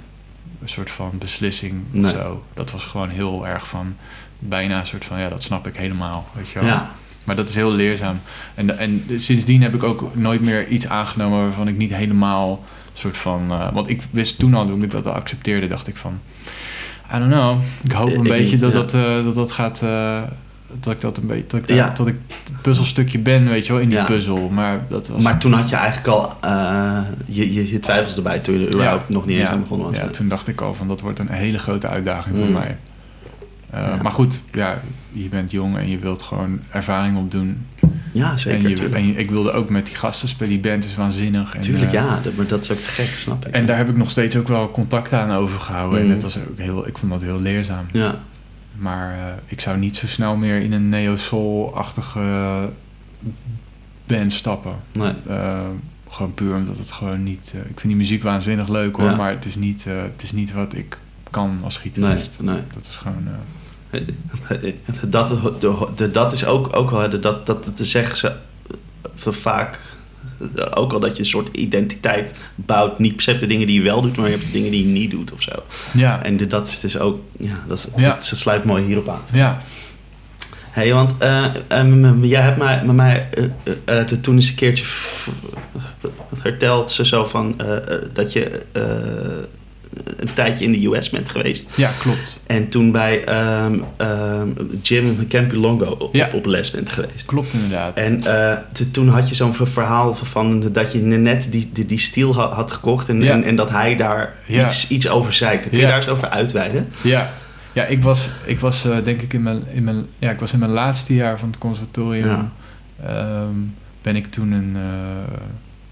[0.63, 2.03] soort van beslissing Nee.
[2.03, 2.43] of zo.
[2.53, 3.95] Dat was gewoon heel erg van
[4.39, 6.27] bijna een soort van ja, dat snap ik helemaal.
[6.35, 6.67] Weet je wel.
[6.67, 6.91] Ja.
[7.23, 8.19] Maar dat is heel leerzaam.
[8.55, 12.63] En, en sindsdien heb ik ook nooit meer iets aangenomen waarvan ik niet helemaal
[12.93, 13.47] soort van.
[13.73, 16.19] want ik wist toen al, toen ik dat accepteerde, dacht ik van.
[17.15, 17.57] I don't know.
[17.83, 18.77] Ik hoop Ik een beetje niet, dat, ja.
[18.79, 19.81] dat, eh, dat dat gaat.
[19.81, 20.21] eh,
[20.79, 21.43] dat ik dat een beetje.
[21.47, 21.89] Dat ik, Ja.
[21.95, 24.03] dat ik het puzzelstukje ben, weet je wel, in die Ja.
[24.03, 24.49] puzzel.
[24.49, 25.21] Maar dat was.
[25.21, 28.73] Maar toen had je eigenlijk al eh, je, je, je twijfels erbij toen je er
[28.73, 29.97] überhaupt nog niet eens aan begonnen was.
[29.97, 32.51] Ja, toen dacht ik al van dat wordt een hele grote uitdaging voor Mm.
[32.51, 32.77] mij.
[33.73, 33.99] Eh, Ja.
[34.01, 34.81] Maar goed, ja,
[35.11, 37.65] je bent jong en je wilt gewoon ervaring opdoen.
[38.11, 38.65] Ja, zeker.
[38.65, 40.49] en, je, en je- ik wilde ook met die gasten spelen.
[40.49, 41.55] Die band is waanzinnig.
[41.55, 42.19] En, Tuurlijk, eh, ja.
[42.23, 43.53] Dat, maar dat is ook te gek, snap ik.
[43.53, 45.99] En daar heb ik nog steeds ook wel contact aan overgehouden.
[45.99, 46.05] Mm.
[46.07, 47.85] En dat was ook heel, ik vond dat heel leerzaam.
[47.91, 48.19] Ja.
[48.77, 52.69] Maar eh, ik zou niet zo snel meer in een neo-soul-achtige
[54.05, 54.75] band stappen.
[54.91, 55.13] Nee.
[56.09, 57.47] Gewoon puur omdat het gewoon niet...
[57.53, 59.15] ik vind die muziek waanzinnig leuk hoor, Ja.
[59.15, 60.97] maar het is, niet, het is niet wat ik
[61.29, 62.37] kan als Nee, gitarist.
[62.41, 62.59] nee.
[62.73, 63.27] Dat is gewoon...
[65.09, 65.27] Dat,
[65.61, 69.79] de, de, dat is ook, ook wel, hè, dat, dat te zeggen ze eh, vaak,
[70.55, 73.77] eh, ook al dat je een soort identiteit bouwt, niet per se de dingen die
[73.77, 75.51] je wel doet, maar je hebt de dingen die je niet doet of zo.
[75.93, 78.09] ja, En de- dat is dus ook, ja, dat, is, Ja.
[78.09, 79.21] dat sluit mooi hierop aan.
[79.31, 79.61] ja,
[80.69, 81.45] Hé, hey, want eh,
[82.21, 83.29] jij hebt mij, met mij
[83.85, 84.85] de- toen eens een keertje
[86.33, 87.55] verteld, ze zo van,
[88.13, 88.61] dat je
[90.17, 91.69] een tijdje in de US bent geweest.
[91.75, 92.39] ja, klopt.
[92.47, 94.47] En toen bij ehm ehm
[94.81, 96.29] Jim Campilongo op, Ja.
[96.33, 97.25] op les bent geweest.
[97.25, 97.97] Klopt inderdaad.
[97.99, 98.57] En eh,
[98.91, 102.53] toen had je zo'n ver- verhaal van dat je net die, die, die stiel had,
[102.53, 103.31] had gekocht en, Ja.
[103.31, 104.63] en, en dat hij daar Ja.
[104.65, 105.59] iets, iets over zei.
[105.59, 106.87] Kun je daar eens over uitweiden?
[107.01, 107.29] Ja,
[107.73, 110.53] ja ik was, ik was eh, denk ik in mijn, in, mijn, ja, ik was
[110.53, 112.49] in mijn laatste jaar van het conservatorium.
[113.05, 113.55] Ehm,
[114.01, 115.33] ben ik toen een eh,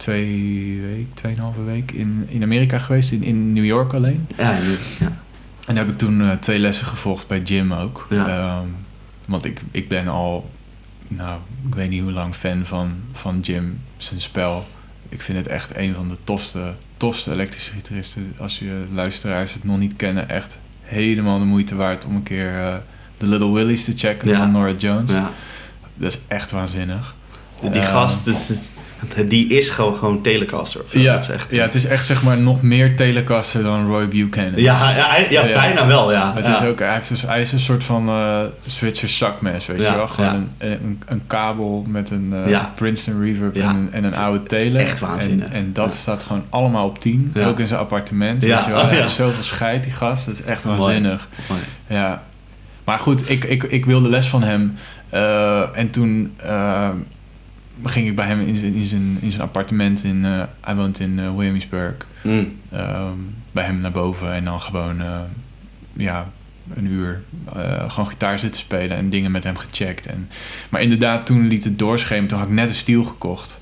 [0.06, 4.28] twee week, tweeënhalve week in, in Amerika geweest, in, in New York alleen.
[4.38, 4.52] Ja,
[5.00, 5.12] ja.
[5.68, 8.08] En daar heb ik toen eh, twee lessen gevolgd bij Jim ook.
[8.10, 8.28] Ja.
[8.28, 8.68] Ehm,
[9.26, 10.50] want ik, ik ben al,
[11.08, 14.66] nou, ik weet niet hoe lang fan van, van Jim, zijn spel.
[15.10, 18.34] Ik vind het echt een van de tofste, tofste elektrische gitaristen.
[18.38, 22.60] Als je luisteraars het nog niet kennen, echt helemaal de moeite waard om een keer
[22.60, 22.76] eh,
[23.18, 24.38] de Little Willies te checken Ja.
[24.38, 25.12] van Nora Jones.
[25.12, 25.32] ja.
[25.96, 27.16] Dat is echt waanzinnig.
[27.62, 28.58] Die Ehm, gast, dat- dat-
[29.28, 30.82] Die is gewoon, gewoon Telecaster.
[30.90, 34.08] Ja, Dat is echt, ja, het is echt zeg maar nog meer Telecaster dan Roy
[34.08, 34.52] Buchanan.
[34.56, 35.54] ja, ja, hij- ja, Ja.
[35.60, 36.34] bijna wel, ja.
[36.36, 39.78] Het is ook, hij, heeft dus, hij is een soort van eh Zwitser zakmes, weet
[39.86, 40.08] je wel?
[40.08, 42.64] Gewoon een, een, een kabel met een eh.
[42.76, 44.80] Princeton reverb en, een- en een oude tele.
[44.80, 47.32] echt waanzin, En, en dat staat gewoon allemaal op 10.
[47.34, 47.48] Ja.
[47.48, 48.80] Ook in zijn appartement, Ja, weet je wel?
[48.82, 50.26] oh, Hij heeft zoveel scheid, die gast.
[50.26, 51.28] Dat is echt waanzinnig.
[51.50, 51.62] Mooi.
[51.88, 52.24] Ja.
[52.84, 54.76] Maar goed, ik, ik, ik wilde les van hem.
[55.10, 56.90] eh, en toen eh,
[57.84, 60.04] ging ik bij hem in zijn, in zijn, in zijn appartement.
[60.04, 61.96] In, eh, hij woont in eh, Williamsburg.
[62.22, 62.48] Mm.
[62.72, 63.18] Ehm,
[63.52, 65.20] bij hem naar boven en dan gewoon eh,
[65.94, 66.30] ja,
[66.74, 67.22] een uur
[67.88, 70.06] gewoon gitaar zitten spelen en dingen met hem gecheckt.
[70.06, 70.30] En,
[70.70, 72.28] maar inderdaad, toen liet het doorschemen.
[72.28, 73.60] Toen had ik net een stiel gekocht.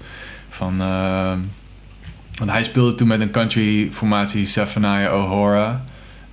[0.49, 0.77] Van,
[2.37, 5.83] want hij speelde toen met een country formatie Zephaniah O'Hara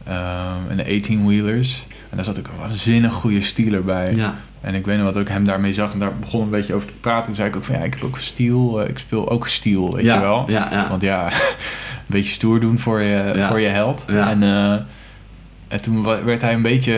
[0.05, 1.87] ehm, en de 18-wheelers.
[2.11, 4.15] En daar zat ook een waanzinnig goede stieler bij.
[4.15, 4.39] Ja.
[4.67, 6.87] En ik weet nog wat ik hem daarmee zag en daar begon een beetje over
[6.89, 7.25] te praten.
[7.25, 9.49] Toen zei ik ook van ja, ik heb ook een stiel, eh, ik speel ook
[9.49, 10.15] stiel, weet ja.
[10.15, 10.45] je wel.
[10.49, 10.89] Ja, ja.
[10.89, 11.33] Want ja, een
[12.07, 14.05] beetje stoer doen voor je, voor je held.
[14.09, 14.31] Ja.
[14.31, 14.73] En, eh,
[15.69, 16.95] en toen werd hij een beetje,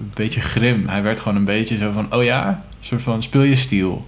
[0.00, 0.88] een beetje grim.
[0.88, 4.06] Hij werd gewoon een beetje zo van, oh ja, een soort van, speel je stiel?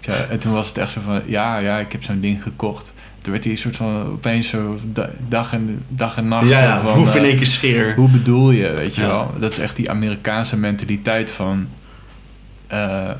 [0.00, 2.92] Ik en toen was het echt zo van, ja, ja, ik heb zo'n ding gekocht.
[3.20, 6.48] Toen werd hij een soort van, opeens zo da- dag en, dag en nacht.
[6.48, 7.94] ja, van, Hoef in eh, één keer sfeer.
[7.94, 9.34] hoe bedoel je, weet je wel?
[9.38, 11.66] Dat is echt die Amerikaanse mentaliteit van...
[12.66, 13.10] eh,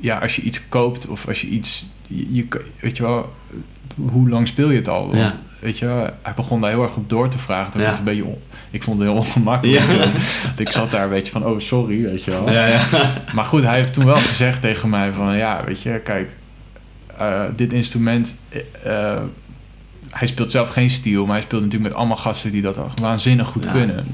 [0.00, 1.84] ja, als je iets koopt of als je iets...
[2.06, 2.46] Je, je-
[2.80, 3.32] weet je wel,
[4.10, 5.06] hoe lang speel je het al?
[5.06, 5.38] Want, Ja.
[5.58, 7.72] weet je wel, hij begon daar heel erg op door te vragen.
[7.72, 7.98] Toen Ja.
[7.98, 8.38] een beetje on-
[8.70, 9.84] ik vond het heel ongemakkelijk.
[9.90, 10.04] Ja.
[10.64, 12.50] ik zat daar een beetje van, oh sorry, weet je wel.
[12.50, 12.80] Ja, ja.
[13.34, 15.36] Maar goed, hij heeft toen wel gezegd tegen mij van...
[15.36, 16.36] Ja, weet je, kijk,
[17.18, 18.36] eh, dit instrument...
[18.84, 19.18] eh,
[20.10, 23.46] hij speelt zelf geen steel, maar hij speelt natuurlijk met allemaal gasten die dat waanzinnig
[23.46, 24.06] goed kunnen.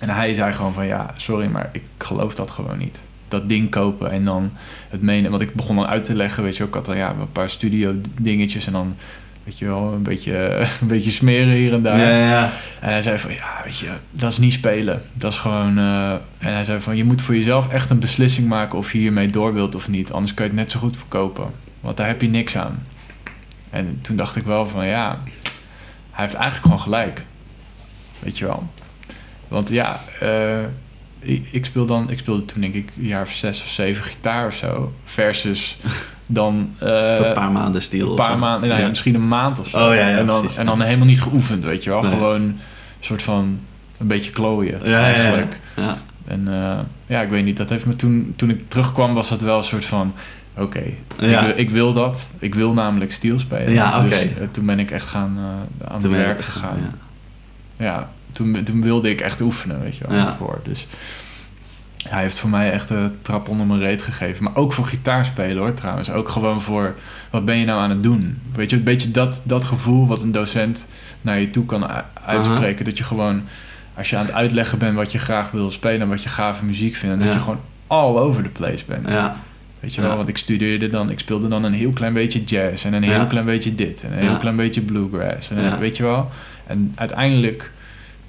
[0.00, 3.00] En hij zei gewoon van ja, sorry, maar ik geloof dat gewoon niet.
[3.30, 4.52] Dat ding kopen en dan
[4.88, 5.30] het menen.
[5.30, 7.50] Want ik begon dan uit te leggen, weet je, ook had dan ja, een paar
[7.50, 8.96] studio dingetjes en dan
[9.44, 10.36] weet je wel, een beetje,
[10.80, 11.98] een beetje smeren hier en daar.
[11.98, 12.50] Ja, ja, ja.
[12.80, 15.02] En hij zei van, ja, weet je, dat is niet spelen.
[15.12, 15.78] Dat is gewoon...
[15.78, 18.98] eh, en hij zei van, je moet voor jezelf echt een beslissing maken of je
[18.98, 20.12] hiermee door wilt of niet.
[20.12, 21.50] Anders kan je het net zo goed verkopen.
[21.80, 22.82] Want daar heb je niks aan.
[23.70, 25.18] En toen dacht ik wel van, ja,
[26.10, 27.24] hij heeft eigenlijk gewoon gelijk.
[28.18, 28.68] Weet je wel.
[29.48, 30.64] Want ja, eh,
[31.20, 34.04] ik, ik speel dan, ik speelde toen denk ik een jaar of zes of zeven
[34.04, 34.92] gitaar of zo.
[35.04, 35.78] Versus
[36.26, 36.70] dan...
[36.78, 38.10] eh, een paar maanden stil.
[38.10, 38.88] een paar maanden, nou ja, Ja.
[38.88, 39.76] misschien een maand of zo.
[39.88, 42.00] Oh, ja, en, dan, precies, en dan helemaal niet geoefend, weet je wel.
[42.02, 42.10] Nee.
[42.10, 42.60] Gewoon een
[43.00, 43.58] soort van
[43.98, 45.58] een beetje klooien eigenlijk.
[45.76, 45.96] Ja.
[46.26, 49.40] En eh, ja, ik weet niet, dat heeft me toen, toen ik terugkwam, was dat
[49.40, 50.14] wel een soort van,
[50.56, 52.26] oké, ik, wil- ik wil dat.
[52.38, 53.72] Ik wil namelijk steel spelen.
[53.72, 56.94] Ja, Dus eh, toen ben ik echt gaan, eh, aan het werk gegaan.
[57.76, 58.10] ja.
[58.32, 60.16] Toen, toen wilde ik echt oefenen, weet je wel.
[60.16, 60.36] Ja.
[60.38, 60.60] Voor.
[60.62, 60.86] Dus
[62.08, 64.44] hij heeft voor mij echt een trap onder mijn reet gegeven.
[64.44, 66.10] Maar ook voor gitaarspelen hoor, trouwens.
[66.10, 66.94] Ook gewoon voor,
[67.30, 68.38] wat ben je nou aan het doen?
[68.54, 70.86] Weet je, een beetje dat, dat gevoel wat een docent
[71.22, 71.86] naar je toe kan
[72.24, 72.84] uitspreken.
[72.84, 73.42] Dat je gewoon,
[73.94, 76.00] als je aan het uitleggen bent wat je graag wil spelen...
[76.00, 77.24] en wat je gave muziek vindt...
[77.24, 79.08] dat je gewoon all over the place bent.
[79.08, 79.36] Ja.
[79.80, 80.16] Weet je wel, Ja.
[80.16, 83.12] want ik studeerde dan, ik speelde dan een heel klein beetje jazz en een heel
[83.12, 83.24] Ja.
[83.24, 84.36] klein beetje dit en een heel Ja.
[84.36, 85.50] klein beetje bluegrass.
[85.50, 85.78] En.
[85.78, 86.30] Weet je wel?
[86.66, 87.72] En uiteindelijk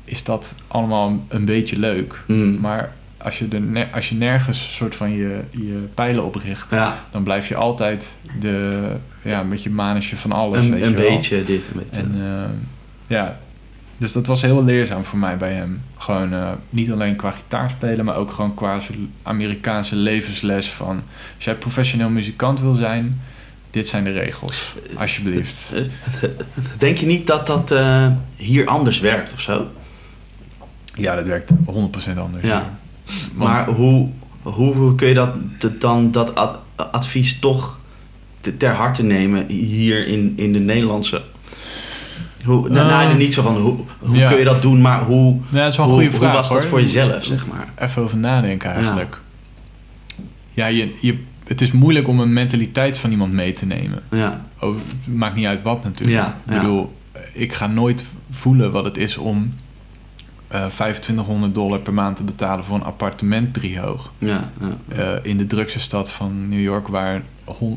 [0.04, 2.22] is dat allemaal een beetje leuk.
[2.28, 2.60] Mm.
[2.60, 7.06] Maar als je, ne- als je nergens soort van je, je pijlen op richt, ja.
[7.12, 8.88] dan blijf je altijd de,
[9.22, 10.58] ja, een beetje manetje van alles.
[10.60, 11.10] weet Een, een je wel.
[11.10, 12.02] beetje dit, een beetje.
[12.02, 12.50] En eh,
[13.08, 13.40] ja,
[13.98, 15.82] dus dat was heel leerzaam voor mij bij hem.
[15.98, 18.80] Gewoon eh, niet alleen qua gitaar spelen, maar ook gewoon qua
[19.24, 21.04] Amerikaanse levensles van...
[21.36, 23.22] Als jij professioneel muzikant wil zijn,
[23.70, 24.76] dit zijn de regels.
[24.96, 25.60] Alsjeblieft.
[26.78, 29.68] Denk je niet dat dat eh, hier anders werkt of zo?
[30.96, 32.46] Ja, dat werkt 100% anders.
[32.46, 32.78] Ja.
[33.36, 34.10] Want, maar hoe,
[34.42, 35.34] hoe, hoe kun je dat,
[35.80, 37.80] dan dat ad- advies toch
[38.40, 41.22] te- ter harte nemen hier in, in de Nederlandse...
[42.44, 44.28] Hoe, nou, Eh, nou, niet zo van hoe, hoe ja.
[44.30, 46.38] kun je dat doen, maar hoe, ja, dat is wel een hoe, goede vraag hoe
[46.40, 46.70] was dat hoor.
[46.70, 47.68] voor jezelf, zeg maar?
[47.80, 49.22] Even over nadenken eigenlijk.
[50.54, 54.04] Ja, je, je, het is moeilijk om een mentaliteit van iemand mee te nemen.
[54.12, 56.18] Ja, Over, het maakt niet uit wat natuurlijk.
[56.18, 56.96] Ja, ik bedoel,
[57.34, 59.54] ik ga nooit voelen wat het is om
[60.52, 64.12] eh 2500 dollar per maand te betalen voor een appartement driehoog.
[64.18, 64.96] ja, ja.
[64.98, 67.22] Eh, in de drukste stad van New York, waar,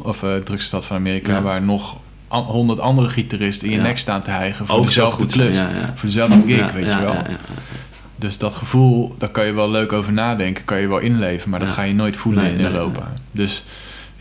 [0.03, 1.43] of eh drukste stad van Amerika, Ja.
[1.43, 1.97] waar nog
[2.29, 5.59] honderd andere gitaristen in je nek staan te hijgen voor Ook dezelfde klus.
[5.95, 7.17] Voor dezelfde gig, weet je wel.
[8.17, 11.61] Dus dat gevoel, daar kan je wel leuk over nadenken, kan je wel inleven, maar
[11.61, 13.13] dat ga je nooit voelen Nee, in nee, Europa.
[13.31, 13.65] Dus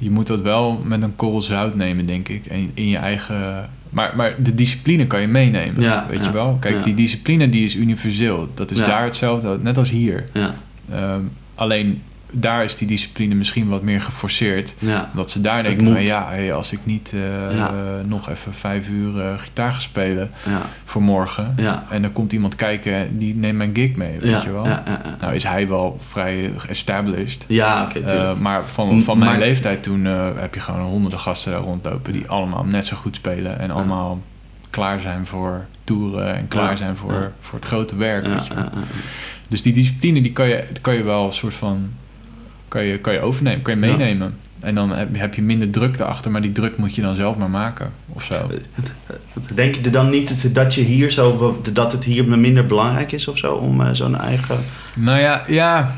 [0.04, 2.46] je moet dat wel met een korrel zout nemen, denk ik.
[2.46, 3.70] En in je eigen.
[3.90, 5.82] Maar, maar de discipline kan je meenemen.
[5.82, 6.58] Ja, weet ja, je wel?
[6.60, 6.84] Kijk, ja.
[6.84, 8.50] die discipline die is universeel.
[8.54, 10.30] Dat is daar hetzelfde, net als hier.
[10.34, 10.56] Ja,
[10.92, 11.22] Ehm,
[11.56, 12.02] alleen
[12.36, 14.74] daar is die discipline misschien wat meer geforceerd.
[14.80, 15.10] Ja.
[15.14, 17.72] Dat ze daar denken van ja, hey, als ik niet eh, Ja.
[18.06, 20.62] nog even vijf uur eh, gitaar ga spelen Ja.
[20.86, 21.56] voor morgen.
[21.90, 24.66] En dan komt iemand kijken en die neemt mijn gig mee, weet je wel.
[25.22, 27.46] Nou is hij wel vrij established.
[27.48, 28.00] Ja, oké.
[28.00, 30.06] Eh, maar van, van mijn Maar- leeftijd toen
[30.40, 34.22] heb je gewoon honderden gasten daar rondlopen die allemaal net zo goed spelen en allemaal
[34.70, 38.28] klaar zijn voor toeren en klaar zijn voor, voor het grote werk.
[38.28, 38.70] weet je wel.
[39.48, 41.90] Dus die discipline die kan je, kan je wel een soort van
[42.74, 43.96] kan je, kan je overnemen, kan je Ja.
[43.98, 44.36] meenemen.
[44.60, 47.50] En dan heb, je minder druk erachter, maar die druk moet je dan zelf maar
[47.50, 48.50] maken of zo.
[49.54, 53.28] Denk je er dan niet dat je hier zo, dat het hier minder belangrijk is
[53.28, 54.58] of zo om eh, zo'n eigen.
[54.96, 55.92] Nou ja, ja,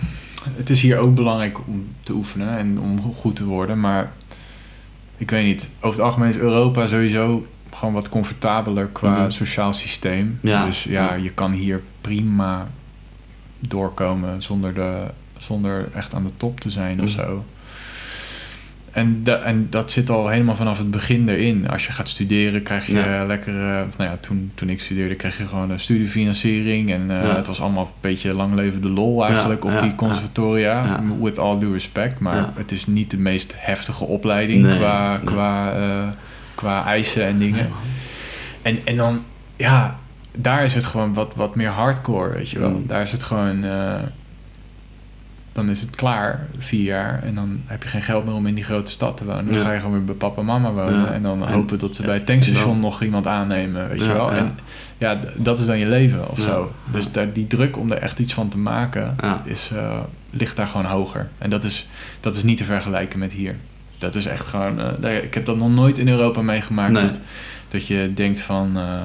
[0.56, 3.80] het is hier ook belangrijk om te oefenen en om goed te worden.
[3.80, 4.12] Maar
[5.18, 9.30] ik weet niet, over het algemeen is Europa sowieso gewoon wat comfortabeler qua Mhm.
[9.30, 10.40] sociaal systeem.
[10.42, 10.66] Ja.
[10.66, 11.14] Dus Ja.
[11.14, 12.68] je kan hier prima
[13.60, 15.04] doorkomen zonder, de,
[15.38, 17.20] zonder echt aan de top te zijn of Mhm.
[17.26, 17.46] zo.
[18.92, 21.70] En, da- en dat zit al helemaal vanaf het begin erin.
[21.70, 23.20] Als je gaat studeren, krijg je Ja.
[23.22, 23.80] eh, lekker...
[23.80, 26.92] eh, of nou ja, toen, toen ik studeerde, kreeg je gewoon een studiefinanciering.
[26.92, 27.36] En eh, Ja.
[27.36, 31.00] het was allemaal een beetje lang leven de lol eigenlijk Ja, op die conservatoria.
[31.22, 32.20] With all due respect.
[32.20, 35.24] Maar het is niet de meest heftige opleiding Nee, qua, nee.
[35.24, 36.08] Qua, eh,
[36.56, 37.70] qua eisen en dingen.
[38.62, 39.22] En, en dan,
[39.56, 40.00] ja,
[40.38, 42.70] daar is het gewoon wat, wat meer hardcore, weet je wel.
[42.70, 42.88] Mm.
[42.88, 43.94] Daar is het gewoon, eh,
[45.56, 47.24] dan is het klaar, vier jaar.
[47.24, 49.46] En dan heb je geen geld meer om in die grote stad te wonen.
[49.46, 49.62] Dan Ja.
[49.62, 51.00] ga je gewoon weer bij papa en mama wonen.
[51.00, 51.12] Ja.
[51.12, 54.32] En dan En- hopen dat ze bij het tankstation nog iemand aannemen, weet je wel.
[54.32, 54.58] En
[54.98, 56.72] ja, dat is dan je leven of zo.
[56.92, 60.68] Dus daar, die druk om er echt iets van te maken, is, eh, ligt daar
[60.68, 61.30] gewoon hoger.
[61.38, 61.88] En dat is,
[62.20, 63.56] dat is niet te vergelijken met hier.
[63.98, 65.04] Dat is echt gewoon...
[65.04, 66.92] eh, ik heb dat nog nooit in Europa meegemaakt.
[66.92, 67.02] Nee.
[67.02, 67.20] Dat,
[67.68, 68.72] dat je denkt van...
[68.78, 69.00] eh,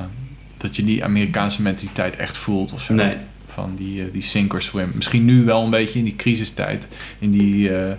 [0.56, 2.94] dat je die Amerikaanse mentaliteit echt voelt of zo.
[2.94, 3.16] Nee.
[3.54, 4.90] Van die, eh, die sink or swim.
[4.94, 6.88] Misschien nu wel een beetje in die crisistijd.
[7.18, 7.94] In die, eh,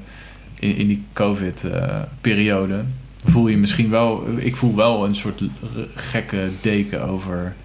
[0.59, 2.83] in, in die COVID-periode.
[3.25, 4.25] voel je misschien wel...
[4.37, 5.41] Ik voel wel een soort
[5.95, 7.55] gekke deken over,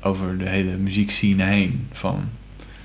[0.00, 1.86] over de hele muziekscene heen.
[1.92, 2.20] Van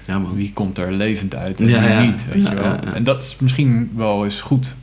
[0.05, 2.01] Ja, wie komt er levend uit en Ja, wie ja.
[2.01, 2.79] niet, weet je wel.
[2.93, 4.75] En dat is misschien wel eens goed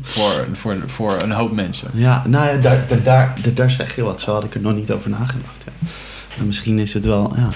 [0.00, 1.90] voor, voor, voor een hoop mensen.
[1.94, 4.20] Ja, nou ja, daar, daar, daar, daar, daar zeg je wat.
[4.20, 5.64] Zo had ik er nog niet over nagedacht.
[5.64, 5.88] Ja.
[6.36, 7.48] Maar misschien is het wel, ja.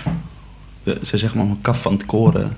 [0.83, 2.57] De, ze zeggen maar een kaf van het koren.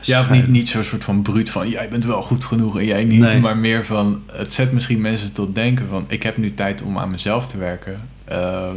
[0.00, 2.84] Ja, of niet, niet zo'n soort van bruut van jij bent wel goed genoeg en
[2.84, 3.20] jij niet.
[3.20, 3.40] Nee.
[3.40, 6.98] Maar meer van het zet misschien mensen tot denken van ik heb nu tijd om
[6.98, 8.00] aan mezelf te werken.
[8.24, 8.74] Ehm,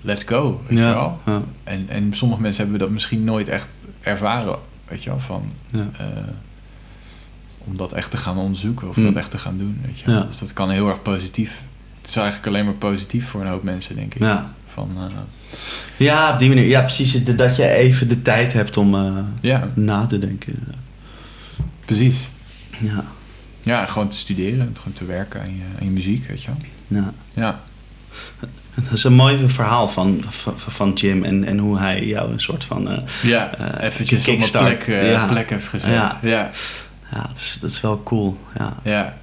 [0.00, 1.20] let's go, weet je wel.
[1.26, 3.68] Ja, En, en sommige mensen hebben dat misschien nooit echt
[4.00, 5.18] ervaren, weet je wel.
[5.20, 5.88] Van, ja.
[5.98, 6.06] eh,
[7.58, 9.04] om dat echt te gaan onderzoeken of Hmm.
[9.04, 10.26] dat echt te gaan doen, weet je wel.
[10.26, 11.60] Dus dat kan heel erg positief.
[12.00, 14.20] Het is eigenlijk alleen maar positief voor een hoop mensen, denk ik.
[14.22, 14.54] Ja.
[14.76, 15.16] Van, eh,
[15.96, 16.64] ja, op die manier.
[16.66, 17.24] Ja, precies.
[17.24, 20.54] Dat je even de tijd hebt om eh, ja, na te denken.
[21.84, 22.28] precies.
[22.78, 23.04] Ja,
[23.62, 26.48] Ja, gewoon te studeren en gewoon te werken aan je, aan je muziek, weet je
[26.88, 27.02] wel.
[27.02, 27.12] ja.
[27.34, 27.60] Ja.
[28.74, 32.40] Dat is een mooi verhaal van, van, van Jim en, en hoe hij jou een
[32.40, 32.90] soort van...
[32.90, 34.84] eh, Ja, eventjes op een kickstart.
[34.84, 35.26] plek, Ja.
[35.26, 35.90] plek heeft gezet.
[35.90, 36.18] Ja.
[36.22, 36.50] Ja, ja.
[37.12, 38.38] ja, dat is, dat is wel cool.
[38.58, 38.76] Ja.
[38.82, 39.16] ja.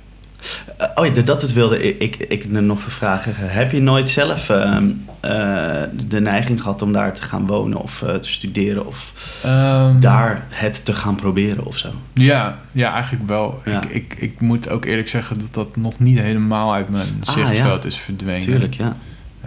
[0.77, 3.33] Eh, oh ja, dat het wilde ik, ik, ik nog vragen.
[3.35, 8.01] Heb je nooit zelf ehm, eh, de neiging gehad om daar te gaan wonen of
[8.01, 9.11] eh, te studeren of
[9.43, 11.89] Ehm, daar het te gaan proberen of zo?
[12.13, 13.61] Ja, ja, eigenlijk wel.
[13.65, 13.81] Ja.
[13.83, 17.33] Ik, ik, ik moet ook eerlijk zeggen dat dat nog niet helemaal uit mijn Ah,
[17.33, 17.89] zichtveld ja.
[17.89, 18.41] is verdwenen.
[18.41, 18.95] Tuurlijk, ja.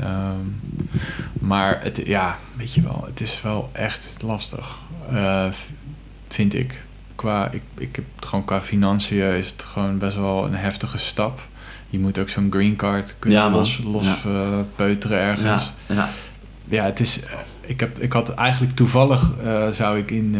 [0.00, 0.40] Ehm,
[1.32, 4.78] maar het, ja, weet je wel, het is wel echt lastig,
[6.28, 6.85] vind ik.
[7.16, 10.98] Qua, ik, ik heb het gewoon qua financiën is het gewoon best wel een heftige
[10.98, 11.40] stap.
[11.90, 13.58] Je moet ook zo'n green card kunnen Ja, man.
[13.58, 14.16] los, los Ja.
[14.24, 15.72] eh, peuteren ergens.
[15.86, 16.08] Ja, ja.
[16.64, 17.20] Ja, het is.
[17.22, 20.36] eh, Ik, heb, ik had eigenlijk toevallig eh, zou ik in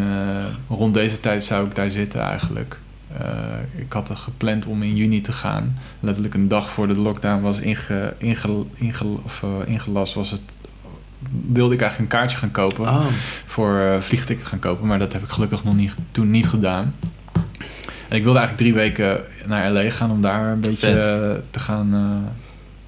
[0.68, 2.78] rond deze tijd zou ik daar zitten eigenlijk.
[3.76, 5.78] Ik had er gepland om in juni te gaan.
[6.00, 10.14] Letterlijk een dag voor de lockdown was inge, inge, inge, of, ingelast.
[10.14, 10.40] Was het,
[11.52, 13.06] wilde ik eigenlijk een kaartje gaan kopen Oh,
[13.46, 16.94] voor eh vliegticket gaan kopen, maar dat heb ik gelukkig nog niet, toen niet gedaan.
[18.08, 21.60] En ik wilde eigenlijk drie weken naar LA gaan om daar een beetje eh, te
[21.60, 22.30] gaan eh,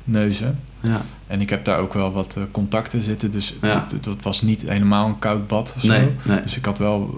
[0.05, 0.59] neuzen.
[0.81, 1.01] ja.
[1.27, 3.87] En ik heb daar ook wel wat contacten zitten, dus Ja.
[3.89, 5.89] dat, dat was niet helemaal een koud bad of zo.
[5.89, 6.43] Nee, nee.
[6.43, 7.17] Dus ik had wel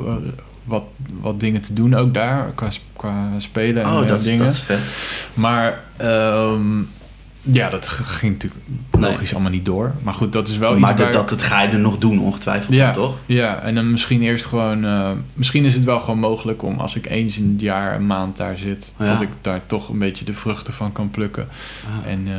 [0.65, 0.85] wat,
[1.21, 4.45] wat dingen te doen ook daar, qua, qua spelen en Oh, dat, dingen.
[4.45, 4.79] dat is vet.
[5.35, 6.81] Maar ehm,
[7.43, 8.63] ja, dat ging natuurlijk
[8.99, 9.11] Nee.
[9.11, 9.95] logisch allemaal niet door.
[10.03, 11.13] Maar goed, dat is wel maar iets dat, waar...
[11.13, 12.91] dat het ga je er nog doen, ongetwijfeld, Ja.
[12.91, 13.17] toch?
[13.27, 14.85] Ja, en dan misschien eerst gewoon...
[14.85, 18.07] eh, misschien is het wel gewoon mogelijk om als ik eens in het jaar een
[18.07, 18.93] maand daar zit...
[18.99, 19.07] Ja.
[19.07, 21.49] dat ik daar toch een beetje de vruchten van kan plukken.
[22.05, 22.11] Ah.
[22.13, 22.35] En eh,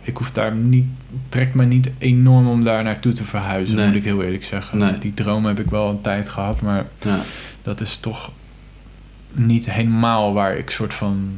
[0.00, 0.86] ik hoef daar niet...
[1.28, 3.86] trekt me niet enorm om daar naartoe te verhuizen, Nee.
[3.86, 4.78] moet ik heel eerlijk zeggen.
[4.78, 4.98] Nee.
[4.98, 7.18] Die droom heb ik wel een tijd gehad, maar Ja.
[7.62, 8.30] dat is toch...
[9.32, 11.30] niet helemaal waar ik soort van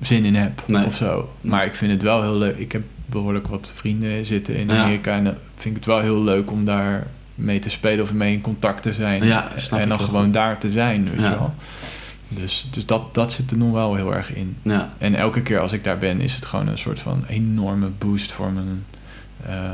[0.00, 0.84] zin in heb Nee.
[0.84, 1.30] of zo.
[1.40, 2.56] Maar ik vind het wel heel leuk.
[2.58, 4.82] Ik heb behoorlijk wat vrienden zitten in Ja.
[4.82, 8.12] Amerika en dan vind ik het wel heel leuk om daar mee te spelen of
[8.12, 9.24] mee in contact te zijn.
[9.24, 10.32] Ja, en dan gewoon goed.
[10.32, 11.30] daar te zijn, weet Ja.
[11.30, 11.54] je wel.
[12.28, 14.56] Dus, dus dat, dat zit er nog wel heel erg in.
[14.98, 18.32] En elke keer als ik daar ben, is het gewoon een soort van enorme boost
[18.32, 18.84] voor mijn
[19.46, 19.70] eh,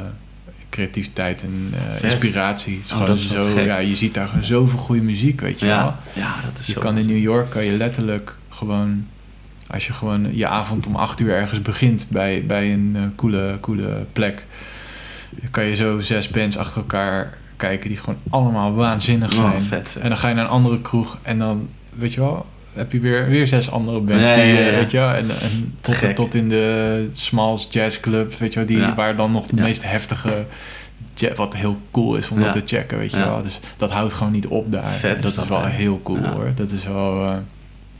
[0.70, 2.76] creativiteit en eh, inspiratie.
[2.76, 3.64] Het is Oh, gewoon zo, gek.
[3.66, 5.94] ja, je ziet daar gewoon zoveel goede muziek, weet je wel.
[6.12, 7.06] ja, dat is Je zo kan in.
[7.06, 9.06] New York kan je letterlijk gewoon,
[9.72, 13.58] als je gewoon je avond om acht uur ergens begint bij, bij een eh, coole,
[13.60, 14.46] coole plek,
[15.50, 19.62] kan je zo zes bands achter elkaar kijken die gewoon allemaal waanzinnig Oh, zijn.
[19.62, 19.96] vet.
[20.00, 23.00] En dan ga je naar een andere kroeg en dan, weet je wel, heb je
[23.00, 24.28] weer, weer zes andere bands.
[24.28, 24.76] Ja, die, ja, ja, eh, ja.
[24.78, 28.68] Weet je wel, en, en tot, tot in de Smalls Jazz Club, weet je wel,
[28.68, 30.44] die, waar dan nog de meest heftige,
[31.34, 33.42] wat heel cool is om dat te checken, weet je wel.
[33.42, 34.90] Dus dat houdt gewoon niet op daar.
[34.90, 36.52] Vet dat is dat, wel heel cool hoor.
[36.54, 37.36] Dat is wel, eh,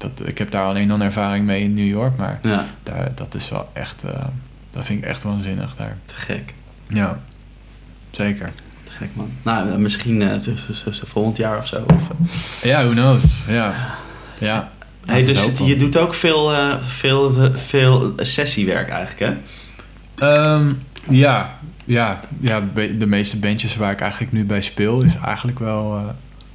[0.03, 3.35] dat, ik heb daar alleen dan ervaring mee in New York, maar Ja, daar, dat
[3.35, 4.25] is wel echt, eh,
[4.71, 5.97] dat vind ik echt waanzinnig daar.
[6.07, 6.55] te gek.
[6.89, 7.21] Ja,
[8.11, 8.51] zeker.
[8.85, 9.31] Te gek, man.
[9.43, 11.85] Nou, eh, misschien t- volgend jaar of zo.
[11.95, 12.03] Of.
[12.63, 13.23] Ja, who knows.
[13.49, 13.75] Ja,
[14.41, 14.71] ja.
[15.07, 19.37] Hey, dus het je doet ook veel, veel, veel sessiewerk eigenlijk, hè?
[20.27, 20.73] Ehm,
[21.11, 22.63] ja, ja, ja,
[22.99, 26.15] de meeste bandjes waar ik eigenlijk nu bij speel is eigenlijk wel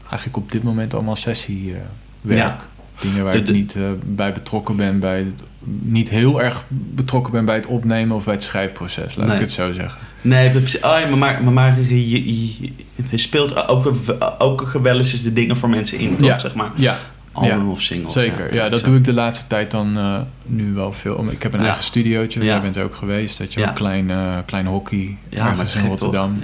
[0.09, 1.83] eigenlijk op dit moment allemaal sessiewerk.
[2.21, 2.57] Ja.
[3.01, 5.43] Dingen waar De- ik niet eh, bij betrokken ben, bij het,
[5.81, 9.35] niet heel erg betrokken ben bij het opnemen of bij het schrijfproces, laat Nee.
[9.35, 9.99] ik het zo zeggen.
[10.21, 10.75] Nee, precies.
[10.81, 12.71] Oh, ja, maar, maar, maar, je, je,
[13.09, 13.93] je speelt ook,
[14.37, 16.27] ook wel eens de dingen voor mensen in, toch?
[16.27, 16.39] Ja.
[16.39, 16.71] Zeg maar.
[16.75, 16.97] Ja,
[17.31, 18.11] Album Ja, of single.
[18.11, 18.53] zeker.
[18.53, 21.25] Ja, dat doe ik de laatste tijd dan eh, nu wel veel.
[21.31, 23.37] Ik heb een eigen studiootje, jij bent er ook geweest.
[23.37, 26.39] Dat je een klein, eh, klein hockey Ja, ergens in Rotterdam.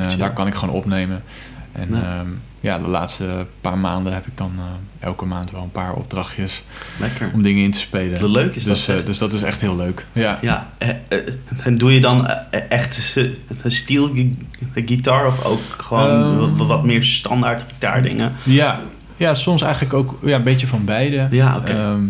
[0.00, 1.22] en daar kan ik gewoon opnemen.
[1.72, 2.24] En Ja.
[2.60, 4.64] Ja, de laatste paar maanden heb ik dan eh,
[5.06, 6.62] elke maand wel een paar opdrachtjes
[7.00, 7.30] Lekker.
[7.34, 8.20] om dingen in te spelen.
[8.20, 9.04] Wat leuk is dat, dus, eh, zeg.
[9.04, 10.06] dus dat is echt heel leuk.
[10.12, 10.38] Ja.
[10.40, 11.18] Ja, eh, eh,
[11.64, 13.24] en doe je dan eh, echt eh,
[13.62, 14.36] een steel gi-
[14.74, 16.56] gitaar of ook gewoon Ehm.
[16.56, 18.32] wa- wat meer standaard gitaardingen?
[18.42, 18.80] Ja.
[19.16, 21.26] ja, soms eigenlijk ook ja, een beetje van beide.
[21.30, 21.72] Ja, oké.
[21.72, 22.02] Ehm,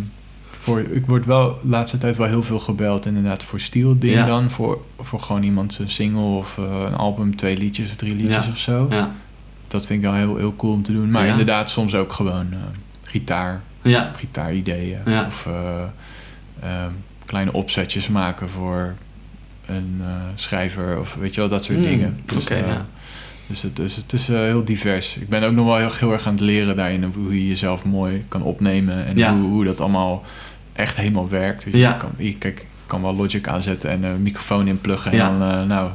[0.60, 4.18] voor, ik word wel de laatste tijd wel heel veel gebeld inderdaad voor steel dingen
[4.18, 4.26] Ja.
[4.26, 4.50] dan.
[4.50, 8.44] Voor, voor gewoon iemand zijn single of eh, een album, twee liedjes of drie liedjes
[8.44, 8.50] Ja.
[8.50, 8.86] of zo.
[8.90, 9.10] Ja,
[9.68, 11.10] Dat vind ik wel heel, heel cool om te doen.
[11.10, 11.30] Maar Ja.
[11.30, 12.58] inderdaad soms ook gewoon eh,
[13.02, 14.98] gitaar, ja, gitaarideeën.
[15.04, 15.24] Ja.
[15.26, 15.82] Of eh,
[16.62, 16.90] ehm,
[17.26, 18.94] kleine opzetjes maken voor
[19.66, 22.18] een eh, schrijver of weet je wel, dat soort Hmm, dingen.
[22.36, 22.86] oké, eh, ja.
[23.46, 25.16] Dus het is, het is heel divers.
[25.16, 27.84] Ik ben ook nog wel heel, heel erg aan het leren daarin hoe je jezelf
[27.84, 29.34] mooi kan opnemen en Ja.
[29.34, 30.24] hoe, hoe dat allemaal
[30.72, 31.62] echt helemaal werkt.
[31.62, 31.76] Je.
[31.78, 31.88] Ja.
[31.92, 35.66] Je kan, je, kijk, ik kan wel Logic aanzetten en een microfoon inpluggen en dan,
[35.66, 35.90] nou,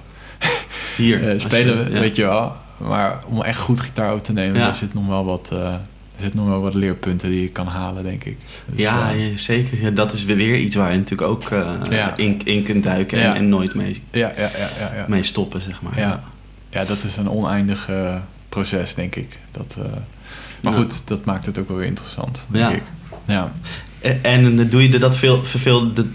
[0.97, 1.24] hier.
[1.34, 1.99] je- spelen, ja.
[1.99, 2.55] weet je wel.
[2.78, 4.63] Maar om echt goed gitaar op te nemen, Ja.
[4.63, 5.74] daar zit nog wel wat, eh,
[6.15, 8.38] er zit nog wel wat leerpunten die je kan halen, denk ik.
[8.65, 9.82] Dus, Ja, eh, ja, zeker.
[9.82, 12.17] Ja, dat is weer iets waar je natuurlijk ook eh, Ja.
[12.17, 15.05] in, in kunt duiken en, nooit mee, ja, ja, ja, ja, ja.
[15.07, 15.99] mee stoppen, zeg maar.
[15.99, 16.24] Ja.
[16.69, 17.89] ja, dat is een oneindig
[18.49, 19.39] proces, denk ik.
[19.51, 19.78] Dat,
[20.61, 22.84] maar goed, dat maakt het ook wel weer interessant, denk ik.
[23.26, 23.51] Ja.
[24.01, 26.05] En, en doe je dat veel, veel de,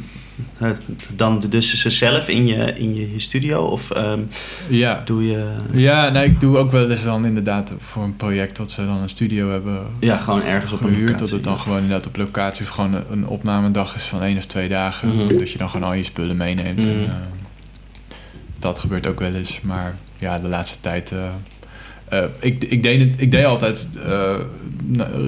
[1.16, 3.62] dan dus zelf in je, in je studio?
[3.64, 4.20] Of ehm,
[4.68, 5.02] Ja.
[5.04, 5.56] doe je...
[5.72, 8.96] Ja, nou, ik doe ook wel eens dan inderdaad voor een project dat ze dan
[9.02, 11.16] een studio hebben Ja, gewoon ergens op een locatie.
[11.16, 14.44] Dat het dan gewoon inderdaad op locatie of gewoon een, opnamedag is van één of
[14.46, 15.08] twee dagen.
[15.16, 15.38] Mhm.
[15.38, 16.82] Dat je dan gewoon al je spullen meeneemt.
[16.84, 17.10] En, Mhm.
[17.10, 17.14] eh,
[18.58, 19.60] dat gebeurt ook wel eens.
[19.60, 21.12] Maar ja, de laatste tijd...
[21.12, 21.18] eh,
[22.10, 24.34] eh, ik, ik, deed het, ik deed altijd eh,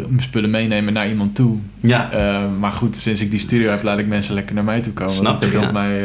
[0.08, 1.58] mijn spullen meenemen naar iemand toe.
[1.80, 4.80] Ja, Eh, maar goed, sinds ik die studio heb, laat ik mensen lekker naar mij
[4.80, 5.14] toe komen.
[5.14, 5.58] Snap ik, ja.
[5.58, 5.98] scheelt mij...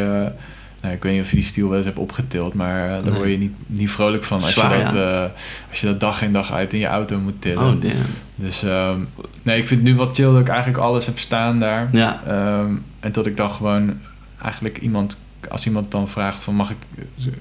[0.82, 3.14] nou, ik weet niet of je die stiel wel eens hebt opgetild, maar daar Nee.
[3.14, 5.32] word je niet, niet vrolijk van als, Zwaar, je dat, ja.
[5.70, 7.58] als je dat dag in dag uit in je auto moet tillen.
[7.64, 7.94] oh damn.
[8.36, 9.00] Dus ehm,
[9.44, 11.90] nee, ik vind het nu wat chill dat ik eigenlijk alles heb staan daar.
[11.92, 13.94] Ja, Ehm, en dat ik dan gewoon
[14.42, 15.18] eigenlijk iemand,
[15.50, 16.78] als iemand dan vraagt van mag ik,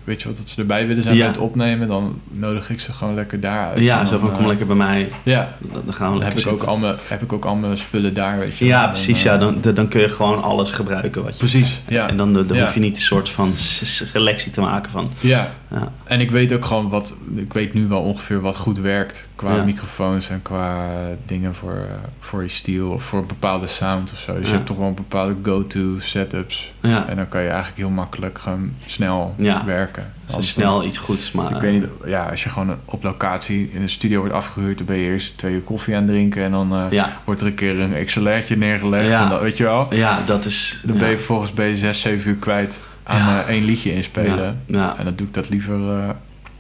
[0.05, 1.21] weet je wat, dat ze erbij willen zijn Ja.
[1.21, 3.79] bij het opnemen, dan nodig ik ze gewoon lekker daar uit.
[3.79, 5.09] ja zo van kom eh, lekker bij mij.
[5.23, 6.69] Ja, Dan gaan we dan heb ik, ook zitten.
[6.69, 8.65] al mijn, heb ik ook al mijn spullen daar, weet je.
[8.65, 9.23] Ja, precies.
[9.23, 11.39] Ja, eh, dan, dan kun je gewoon alles gebruiken wat je...
[11.39, 12.09] Precies, ja.
[12.09, 12.61] En dan, dan Ja.
[12.65, 15.11] hoef je niet een soort van selectie te maken van...
[15.21, 18.79] Ja, Ja, en ik weet ook gewoon wat, ik weet nu wel ongeveer wat goed
[18.79, 19.65] werkt qua Ja.
[19.65, 20.87] microfoons en qua
[21.27, 24.33] dingen voor, eh, voor je steel of voor een bepaalde sound of zo.
[24.35, 24.49] Dus Ja.
[24.49, 26.73] je hebt toch wel een bepaalde go-to setups.
[26.81, 27.07] ja.
[27.09, 29.35] En dan kan je eigenlijk heel makkelijk gewoon snel
[29.67, 30.13] werken.
[30.31, 31.51] Als snel iets goeds, maar...
[31.55, 34.87] Ik weet niet, ja, als je gewoon op locatie in een studio wordt afgehuurd, dan
[34.87, 37.55] ben je eerst twee uur koffie aan het drinken en dan eh, wordt er een
[37.55, 39.11] keer een XLR'tje neergelegd.
[39.11, 39.95] En dan, weet je wel?
[39.95, 40.81] ja, dat is...
[40.85, 44.61] Dan ben je vervolgens ben je zes, zeven uur kwijt aan eh, één liedje inspelen.
[44.67, 46.09] En dan doe ik dat liever eh,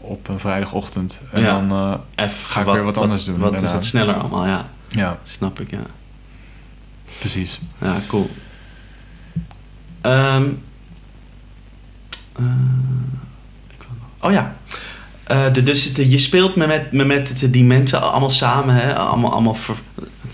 [0.05, 1.20] op een vrijdagochtend.
[1.32, 1.46] En Ja.
[1.61, 1.70] dan,
[2.16, 4.68] eh, Even Ga ik weer wat anders doen Wat is dat sneller allemaal, ja.
[4.88, 5.82] Ja, Snap ik, ja.
[7.18, 7.61] precies.
[7.80, 8.30] Ja, cool.
[10.00, 10.40] Eh,
[13.70, 14.55] ik wil nog- oh ja.
[15.24, 18.96] Eh, de, dus het- je speelt met, met, met, die mensen allemaal samen, hè?
[18.96, 19.76] Allemaal, allemaal ver-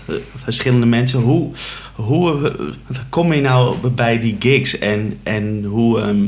[0.05, 1.19] eh, verschillende mensen.
[1.19, 1.51] Hoe,
[1.95, 2.49] hoe
[2.89, 6.25] eh, kom je nou bij die gigs en, en hoe, ehm,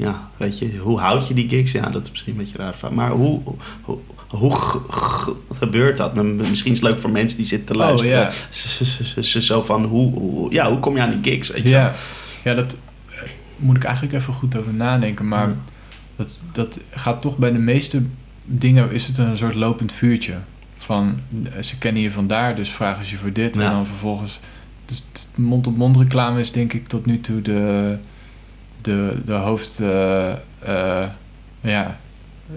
[0.00, 1.72] ja, weet je, hoe houd je die gigs?
[1.72, 2.74] Ja, dat is misschien een beetje raar.
[2.76, 2.90] vraag.
[2.90, 3.40] Maar hoe,
[3.82, 4.52] hoe, hoe
[5.52, 6.14] gebeurt dat?
[6.14, 8.18] Misschien is het leuk voor mensen die zitten te Oh, luisteren.
[8.18, 8.30] ja.
[9.22, 11.48] Z- Zo van, hoe, hoe, ja, hoe kom je aan die gigs?
[11.48, 11.80] Weet je wel?
[11.80, 11.92] Ja,
[12.44, 12.76] ja dat
[13.08, 13.22] eh,
[13.56, 15.28] moet ik eigenlijk even goed over nadenken.
[15.28, 15.54] Maar Ja.
[16.16, 18.02] dat, dat gaat toch bij de meeste
[18.44, 20.34] dingen is het een soort lopend vuurtje.
[20.76, 21.20] Van
[21.56, 23.54] eh, ze kennen je vandaar, dus vragen ze je voor dit.
[23.54, 23.62] Ja.
[23.62, 24.38] En dan vervolgens.
[24.84, 27.96] Dus mond-op-mond reclame is denk ik tot nu toe de,
[28.88, 29.80] de, de hoofd.
[29.80, 31.08] eh, eh,
[31.60, 31.96] ja,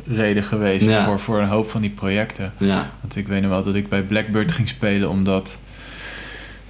[0.07, 2.53] reden geweest voor, voor een hoop van die projecten.
[3.01, 5.57] Want ik weet nog wel dat ik bij Blackbird ging spelen, omdat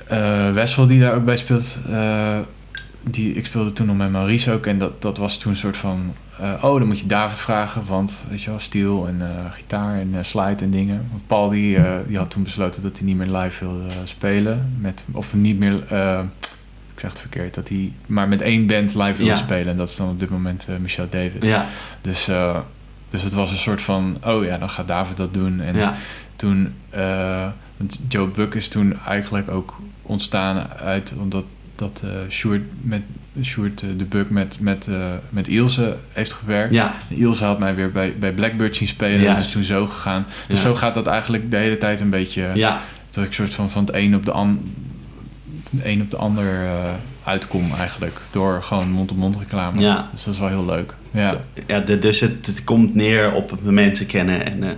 [0.07, 1.77] eh Wessel, die daar ook bij speelt,
[3.03, 4.65] die, ik speelde toen nog met Maurice ook.
[4.65, 8.17] En dat, dat was toen een soort van, oh, dan moet je David vragen, want
[8.29, 11.07] weet je wel, steel en gitaar en slide en dingen.
[11.11, 14.77] Want Paul die, die had toen besloten dat hij niet meer live wilde spelen.
[14.79, 15.83] Met, of niet meer,
[17.01, 19.35] zeg het verkeerd, dat hij maar met één band live Ja.
[19.35, 19.67] spelen.
[19.67, 21.43] En dat is dan op dit moment eh, Michel David.
[21.43, 21.65] ja,
[22.01, 22.57] Dus, eh,
[23.09, 25.61] dus het was een soort van, oh ja, dan gaat David dat doen.
[25.61, 25.93] En ja,
[26.35, 27.47] toen, eh,
[28.07, 31.43] Joe Buck is toen eigenlijk ook ontstaan uit, omdat
[31.75, 33.01] dat Sjoerd, met,
[33.43, 36.73] Sjoerd de Buck met, met, eh, met Ilse heeft gewerkt.
[36.73, 39.17] ja, Ilse had mij weer bij, bij Blackbird zien spelen.
[39.17, 39.45] Dat Juist.
[39.45, 40.25] is toen zo gegaan.
[40.47, 40.63] Dus Ja.
[40.65, 42.51] zo gaat dat eigenlijk de hele tijd een beetje.
[42.53, 44.73] ja, Dat ik soort van van het een op de, an,
[45.71, 46.89] de een op de ander eh,
[47.23, 48.19] uitkom eigenlijk.
[48.31, 49.79] Door gewoon mond-op-mond reclame.
[49.81, 50.09] Ja.
[50.13, 50.93] Dus dat is wel heel leuk.
[51.11, 51.37] Ja.
[51.67, 54.71] ja de, dus het, het komt neer op mensen kennen en eh,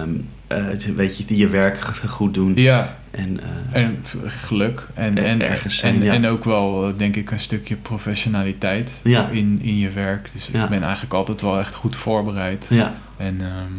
[0.00, 0.10] ehm,
[0.46, 2.52] eh, weet je, die je werk goed doen.
[2.56, 3.40] Ja, En,
[3.72, 4.88] En geluk.
[4.94, 6.12] En, en, ergens en, zijn, ja.
[6.12, 9.28] en ook wel, denk ik, een stukje professionaliteit Ja.
[9.28, 10.28] in, in je werk.
[10.32, 10.62] Dus Ja.
[10.64, 12.66] ik ben eigenlijk altijd wel echt goed voorbereid.
[12.70, 13.72] ja, En ehm,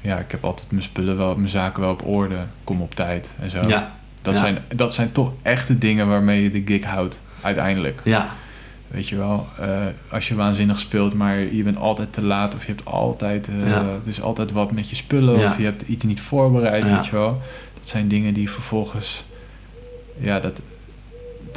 [0.00, 2.36] ja, ik heb altijd mijn spullen wel, mijn zaken wel op orde.
[2.64, 3.60] Kom op tijd en zo.
[3.68, 4.40] ja, Dat, ja.
[4.40, 8.00] zijn, dat zijn toch echte dingen waarmee je de gig houdt, uiteindelijk.
[8.04, 8.28] ja,
[8.88, 9.68] Weet je wel, eh,
[10.10, 13.68] als je waanzinnig speelt, maar je bent altijd te laat of je hebt altijd, eh,
[13.68, 13.84] Ja.
[14.04, 15.44] is altijd wat met je spullen Ja.
[15.46, 17.40] of je hebt iets niet voorbereid, weet je wel.
[17.78, 19.24] Dat zijn dingen die vervolgens,
[20.18, 20.60] ja, dat,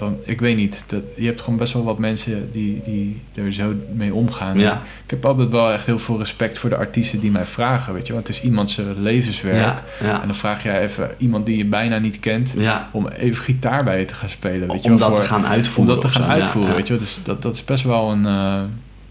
[0.02, 3.54] dan, ik weet niet, dat, je hebt gewoon best wel wat mensen die, die er
[3.54, 4.60] zo mee omgaan.
[4.60, 7.94] ja, Ik heb altijd wel echt heel veel respect voor de artiesten die mij vragen,
[7.94, 8.22] weet je wel.
[8.22, 9.56] Het is iemand zijn levenswerk.
[9.56, 12.54] ja, ja, En dan vraag jij even iemand die je bijna niet kent,
[12.92, 15.40] om even gitaar bij je te gaan spelen, weet je Om dat voor- te gaan
[15.46, 15.94] om uitvoeren.
[15.94, 16.96] dat te gaan uitvoeren, weet je.
[16.96, 18.62] Dus dat, dat is best wel een, eh,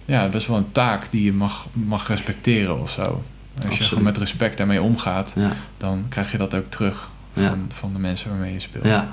[0.05, 3.23] ja, best wel een taak die je mag, mag respecteren of zo.
[3.67, 5.35] Als je gewoon met respect daarmee omgaat,
[5.77, 8.85] dan krijg je dat ook terug van, van de mensen waarmee je speelt.
[8.85, 9.09] ja,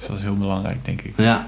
[0.00, 1.12] Dus dat is heel belangrijk, denk ik.
[1.16, 1.46] ja.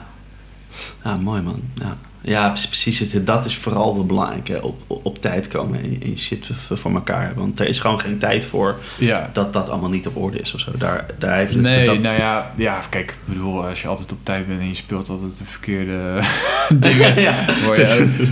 [1.05, 1.63] Ja, mooi man.
[1.75, 2.99] Ja, ja pre- precies.
[2.99, 4.49] Het, dat is vooral wel belangrijk.
[4.49, 4.57] Hè.
[4.57, 7.43] Op, op, op tijd komen en, en shit voor elkaar hebben.
[7.45, 9.31] Want er is gewoon geen tijd voor Ja.
[9.33, 10.71] dat dat allemaal niet op orde is of zo.
[10.79, 14.13] Daar, daar heeft het- Nee, dat, nou ja, ja, kijk, ik bedoel, als je altijd
[14.13, 16.21] op tijd bent en je speelt altijd de verkeerde
[16.89, 17.35] dingen, ja,
[17.65, 17.83] word je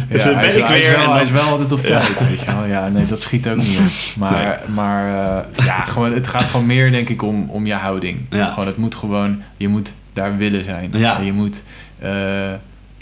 [0.08, 0.96] Ja, hij, is, ik wel- hij is weer.
[0.96, 2.64] wel, en hij dan- is wel altijd op tijd, weet je wel.
[2.64, 4.16] Ja, nee, dat schiet ook niet op.
[4.18, 5.06] Maar, maar
[5.58, 8.20] eh, ja, gewoon, het gaat gewoon meer, denk ik, om, om je houding.
[8.30, 8.46] Ja.
[8.50, 10.90] Gewoon, het moet gewoon, je moet daar willen zijn.
[10.92, 11.18] Ja.
[11.18, 11.62] En je moet
[11.98, 12.52] eh,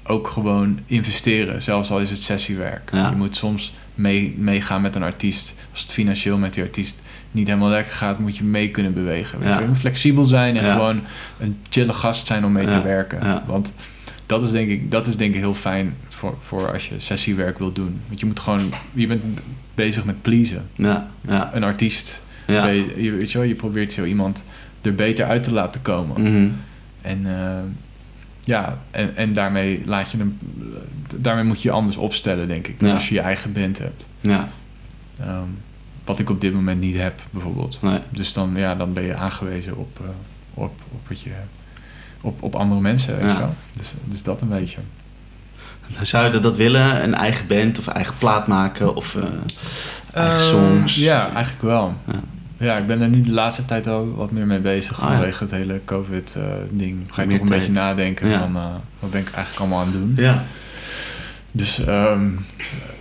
[0.05, 2.91] ook gewoon investeren, zelfs al is het sessiewerk.
[2.93, 3.11] Ja.
[3.11, 5.55] Je moet soms mee, meegaan met een artiest.
[5.71, 9.39] Als het financieel met die artiest niet helemaal lekker gaat, moet je mee kunnen bewegen.
[9.39, 9.61] Weet Ja.
[9.61, 9.75] je?
[9.75, 11.01] Flexibel zijn en gewoon
[11.39, 13.27] een chille gast zijn om mee te werken.
[13.27, 13.43] Ja.
[13.47, 13.75] Want
[14.27, 17.59] dat is denk ik, dat is denk ik heel fijn voor, voor als je sessiewerk
[17.59, 18.01] wil doen.
[18.09, 19.23] Want je moet gewoon, je bent
[19.75, 20.69] bezig met pleasen.
[20.75, 22.67] Ja, ja, Een artiest, ja.
[22.67, 24.45] je, weet je, wel, je probeert zo iemand
[24.83, 26.23] er beter uit te laten komen.
[26.23, 26.49] Mhm.
[27.09, 27.59] En eh,
[28.45, 30.39] ja, en, en daarmee laat je hem,
[31.17, 32.95] daarmee moet je je anders opstellen, denk ik, dan Ja.
[32.95, 34.07] als je je eigen band hebt.
[34.21, 34.49] ja,
[35.21, 35.49] Ehm,
[36.05, 37.79] wat ik op dit moment niet heb, bijvoorbeeld.
[37.83, 37.99] nee.
[38.11, 40.09] Dus dan, ja, dan ben je aangewezen op, eh,
[40.55, 41.31] op, op, wat je,
[42.21, 43.33] op, op andere mensen, weet Ja.
[43.33, 43.55] je wel.
[43.77, 44.79] Dus, dus dat een beetje.
[46.03, 47.03] Zou je dat willen?
[47.05, 49.23] Een eigen band of eigen plaat maken of eh,
[50.15, 50.95] eigen Ehm, songs?
[50.95, 51.95] Ja, eigenlijk wel.
[52.07, 52.13] Ja.
[52.59, 52.77] Ja.
[52.77, 55.15] ik ben er nu de laatste tijd al wat meer mee bezig Ah, ja.
[55.15, 57.05] vanwege het hele COVID-ding.
[57.09, 57.59] Ga je toch een tijd.
[57.61, 58.39] beetje nadenken Ja.
[58.39, 60.13] van eh, wat ben ik eigenlijk allemaal aan het doen.
[60.25, 60.45] Ja,
[61.51, 62.31] Dus ehm,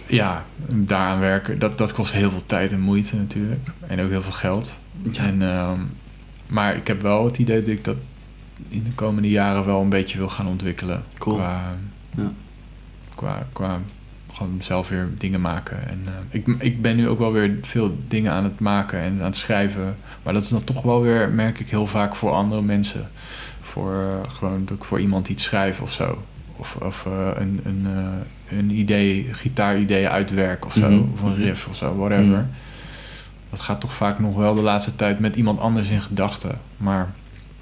[0.07, 3.67] ja, daaraan werken, dat, dat kost heel veel tijd en moeite natuurlijk.
[3.87, 4.77] En ook heel veel geld.
[5.11, 5.23] Ja.
[5.25, 5.79] En, ehm,
[6.49, 7.95] maar ik heb wel het idee dat ik dat
[8.69, 11.03] in de komende jaren wel een beetje wil gaan ontwikkelen.
[11.17, 11.35] Cool.
[11.35, 11.75] Qua,
[12.17, 12.31] Ja.
[13.15, 13.79] qua, qua
[14.37, 15.87] gewoon zelf weer dingen maken.
[15.87, 19.17] En eh, ik, ik ben nu ook wel weer veel dingen aan het maken en
[19.19, 19.95] aan het schrijven.
[20.23, 23.09] Maar dat is dan toch wel weer, merk ik heel vaak voor andere mensen.
[23.61, 26.23] Voor eh, gewoon dat ik voor iemand iets schrijf of zo.
[26.55, 27.87] Of, of eh, een, een,
[28.49, 30.89] een idee, gitaaridee uitwerk of zo.
[30.89, 31.03] Mhm.
[31.13, 32.25] Of een riff of zo, whatever.
[32.25, 32.45] Mhm.
[33.49, 36.59] Dat gaat toch vaak nog wel de laatste tijd met iemand anders in gedachten.
[36.77, 37.09] Maar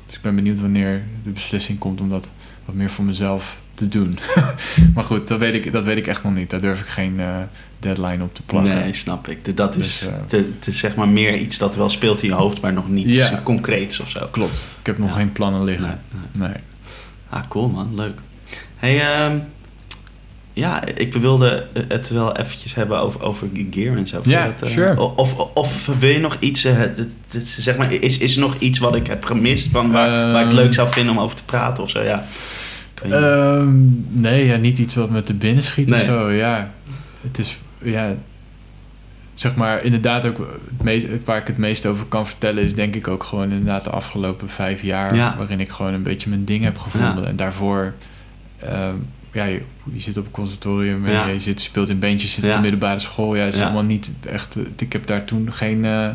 [0.05, 2.32] dus ik ben benieuwd wanneer de beslissing komt om dat
[2.65, 4.19] wat meer voor mezelf te doen.
[4.95, 6.49] maar goed, dat weet, ik, dat weet ik echt nog niet.
[6.49, 7.36] Daar durf ik geen eh,
[7.80, 8.76] deadline op te plakken.
[8.76, 9.57] Nee, snap ik.
[9.57, 12.36] Dat is, Dus, eh, het is zeg maar meer iets dat wel speelt in je
[12.36, 14.28] hoofd, maar nog niets concreets of zo.
[14.32, 14.67] Klopt.
[14.80, 15.15] Ik heb nog Ja.
[15.15, 16.01] geen plannen liggen.
[16.32, 16.47] nee.
[16.49, 16.57] Nee.
[17.30, 18.19] Ah, cool man, leuk.
[18.76, 19.38] Hey, ehm,
[20.53, 24.21] ja, ik wilde het wel eventjes hebben over, over gear en zo.
[24.23, 24.99] Ja, dat, eh, sure.
[25.15, 27.07] Of, of wil je nog iets, eh, het-
[27.43, 30.47] zeg maar, is, is er nog iets wat ik heb gemist van waar, waar ik
[30.47, 32.01] het leuk zou vinden om over te praten of zo?
[32.01, 32.26] Ja.
[33.11, 33.73] Ehm,
[34.11, 36.31] nee, ja, niet iets wat me te binnen schiet of zo.
[36.31, 36.71] Ja,
[37.21, 38.13] het is, ja,
[39.33, 40.37] zeg maar, inderdaad ook
[40.69, 43.83] het meest, waar ik het meest over kan vertellen is denk ik ook gewoon inderdaad
[43.83, 45.15] de afgelopen vijf jaar.
[45.15, 45.35] Ja.
[45.37, 47.21] Waarin ik gewoon een beetje mijn ding heb gevonden.
[47.21, 47.27] Ja.
[47.27, 47.93] En daarvoor,
[48.59, 48.95] ehm,
[49.31, 49.61] ja, je,
[49.93, 51.27] je zit op een conservatorium en Ja.
[51.27, 53.35] je zit, speelt in bandjes, je zit op de middelbare school.
[53.35, 56.09] Ja, het is allemaal niet echt, eh, ik heb daar toen geen eh,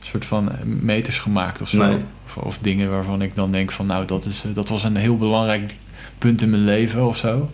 [0.00, 1.86] soort van meters gemaakt of zo.
[1.86, 1.98] Nee.
[2.24, 4.96] Of, of dingen waarvan ik dan denk van nou, dat, is, eh, dat was een
[4.96, 5.74] heel belangrijk
[6.22, 7.50] punt in mijn leven of zo.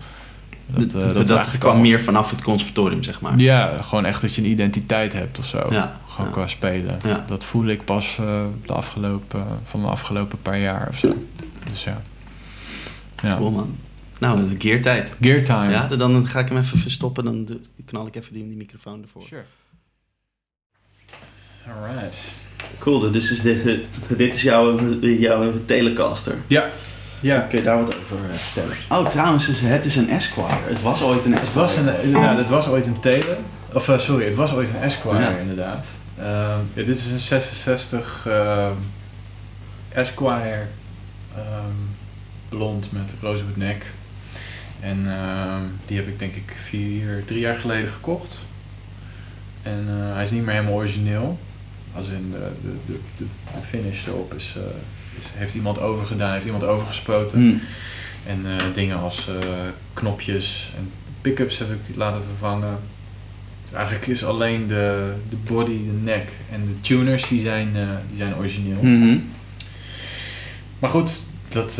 [0.66, 3.38] dat eh, dat, eigenlijk kwam al- meer vanaf het conservatorium, zeg maar.
[3.38, 5.66] Ja, gewoon echt dat je een identiteit hebt of zo.
[5.70, 6.32] Ja, Gewoon ja.
[6.32, 6.98] qua spelen.
[7.04, 7.24] Ja.
[7.28, 11.14] Dat voel ik pas eh, de afgelopen, van de afgelopen paar jaar of zo.
[11.70, 12.02] Dus ja.
[13.22, 13.36] Ja.
[13.36, 13.76] Cool man.
[14.20, 15.12] Nou, de geartijd.
[15.20, 15.70] Gear time.
[15.70, 17.48] Ja, dan ga ik hem even verstoppen, dan
[17.84, 19.22] knal ik even die, die microfoon ervoor.
[19.28, 19.44] Sure.
[21.66, 22.18] Alright.
[22.78, 23.84] Cool, dit is, de,
[24.16, 26.36] dit is jouw, jouw Telecaster.
[26.46, 26.70] Ja.
[27.20, 27.40] Ja.
[27.40, 28.76] Kun je daar wat over eh, vertellen?
[28.88, 30.54] Oh, trouwens, dus het is een Esquire.
[30.66, 31.66] Het was ooit een Het Esquire.
[31.66, 33.36] was, een, inderdaad, het was ooit een Taylor.
[33.72, 35.36] Of eh, sorry, het was ooit een Esquire Ja.
[35.36, 35.86] inderdaad.
[36.18, 38.72] Ehm, ja, dit is een 66 ehm,
[39.88, 40.64] Esquire
[41.36, 41.74] ehm,
[42.48, 43.86] blond met rosewood nek.
[44.80, 45.08] En
[45.86, 48.38] die heb ik denk ik vier, drie jaar geleden gekocht.
[49.62, 51.38] En eh, hij is niet meer helemaal origineel.
[51.94, 53.24] Als in de, de, de, de,
[53.62, 54.56] finish erop is,
[55.18, 57.38] is, heeft iemand overgedaan, heeft iemand overgespoten.
[57.38, 57.60] Hmm.
[58.26, 59.48] En eh, dingen als eh,
[59.94, 60.90] knopjes en
[61.20, 62.78] pick-ups heb ik laten vervangen.
[63.64, 67.88] Dus eigenlijk is alleen de, de body, de nek en de tuners die zijn, eh,
[68.08, 68.82] die zijn origineel.
[68.82, 69.18] Mhm.
[70.78, 71.76] Maar goed, dat,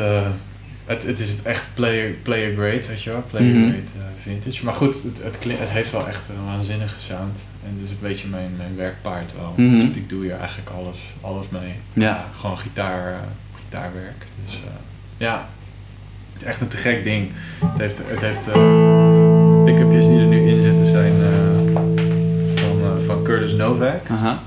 [0.85, 3.69] het, het is echt player, player grade, weet je wel, player Mhm.
[3.69, 3.83] grade
[4.23, 4.65] vintage.
[4.65, 7.39] Maar goed, het, het, het heeft wel echt een waanzinnige sound.
[7.65, 9.53] En het is een beetje mijn, mijn werkpaard wel.
[9.57, 9.87] Mhm.
[9.87, 11.75] Dus ik doe hier eigenlijk alles, alles mee.
[11.93, 12.25] Ja.
[12.37, 13.19] gewoon gitaar, eh,
[13.57, 14.27] gitaarwerk.
[14.45, 14.71] Dus eh,
[15.17, 15.49] ja,
[16.33, 17.31] het is echt een te gek ding.
[17.65, 21.13] Het heeft, het heeft eh, de pick-upjes die er nu in zitten zijn
[22.55, 24.11] van, van Curtis Novak.
[24.11, 24.43] Aha.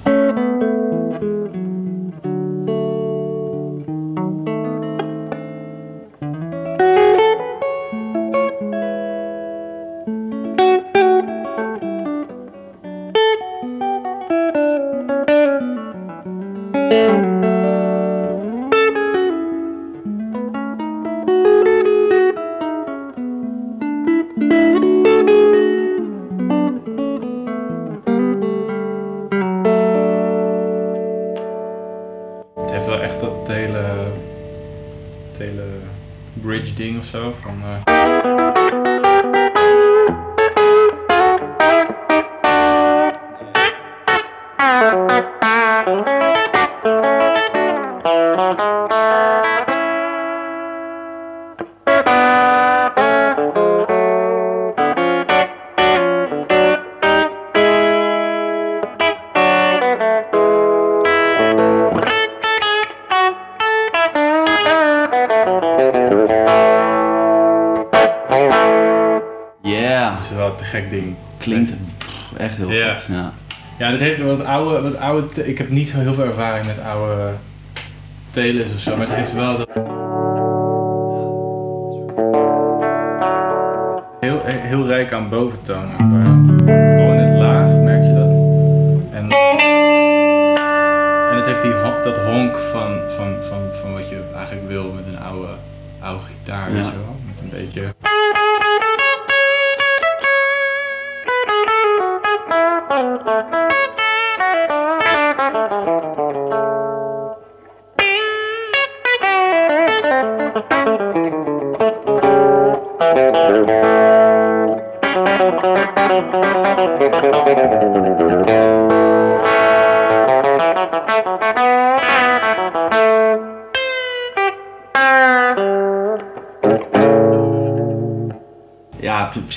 [44.62, 45.22] Yeah.
[70.38, 71.11] dat is te gek ding.
[73.82, 73.92] Ja.
[73.92, 75.48] Dat heeft wat oude, wat oude.
[75.48, 77.32] Ik heb niet zo heel veel ervaring met oude
[78.32, 79.70] telers of zo, maar het heeft wel dat.
[84.20, 85.96] Heel, heel rijk aan boventonen.
[86.66, 88.30] Vooral in het laag merk je dat.
[89.14, 89.30] En,
[91.30, 91.72] en het heeft die,
[92.04, 95.48] dat honk van, van, van, van wat je eigenlijk wil met een oude,
[96.00, 96.72] oude gitaar.
[96.72, 96.92] Ja.
[97.26, 98.01] Met een beetje.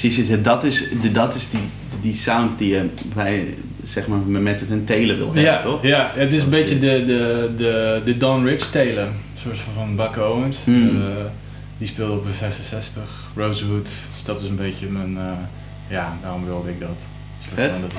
[0.00, 0.28] Precies.
[0.28, 1.60] Het- Dat is, dat is die,
[2.00, 5.82] die sound die je bij, zeg maar, met het een telen wil hebben, Ja, toch?
[5.82, 9.06] ja, het is een beetje de, de, de, de Don Rich telen.
[9.06, 10.56] Een soort van, van Buck Owens.
[10.64, 11.02] Hmm.
[11.02, 11.06] Eh,
[11.78, 13.02] die speelde op de 66,
[13.36, 13.88] Rosewood.
[14.12, 15.16] Dus dat is een beetje mijn...
[15.18, 15.32] eh,
[15.88, 16.98] ja, daarom wilde ik dat.
[17.54, 17.80] Vet.
[17.80, 17.96] Dat is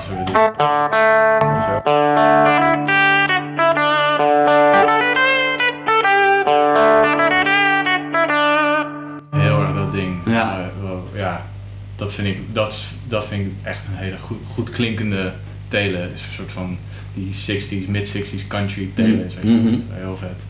[12.56, 15.32] dat vind ik, dat, vind ik echt een hele goed, goed klinkende
[15.68, 16.00] telen.
[16.14, 16.78] Is een soort van
[17.14, 19.24] die 60s, mid-60s country telen.
[19.26, 19.56] is, weet je wel.
[19.56, 19.70] Mhm.
[19.70, 20.42] Dat is Heel vet.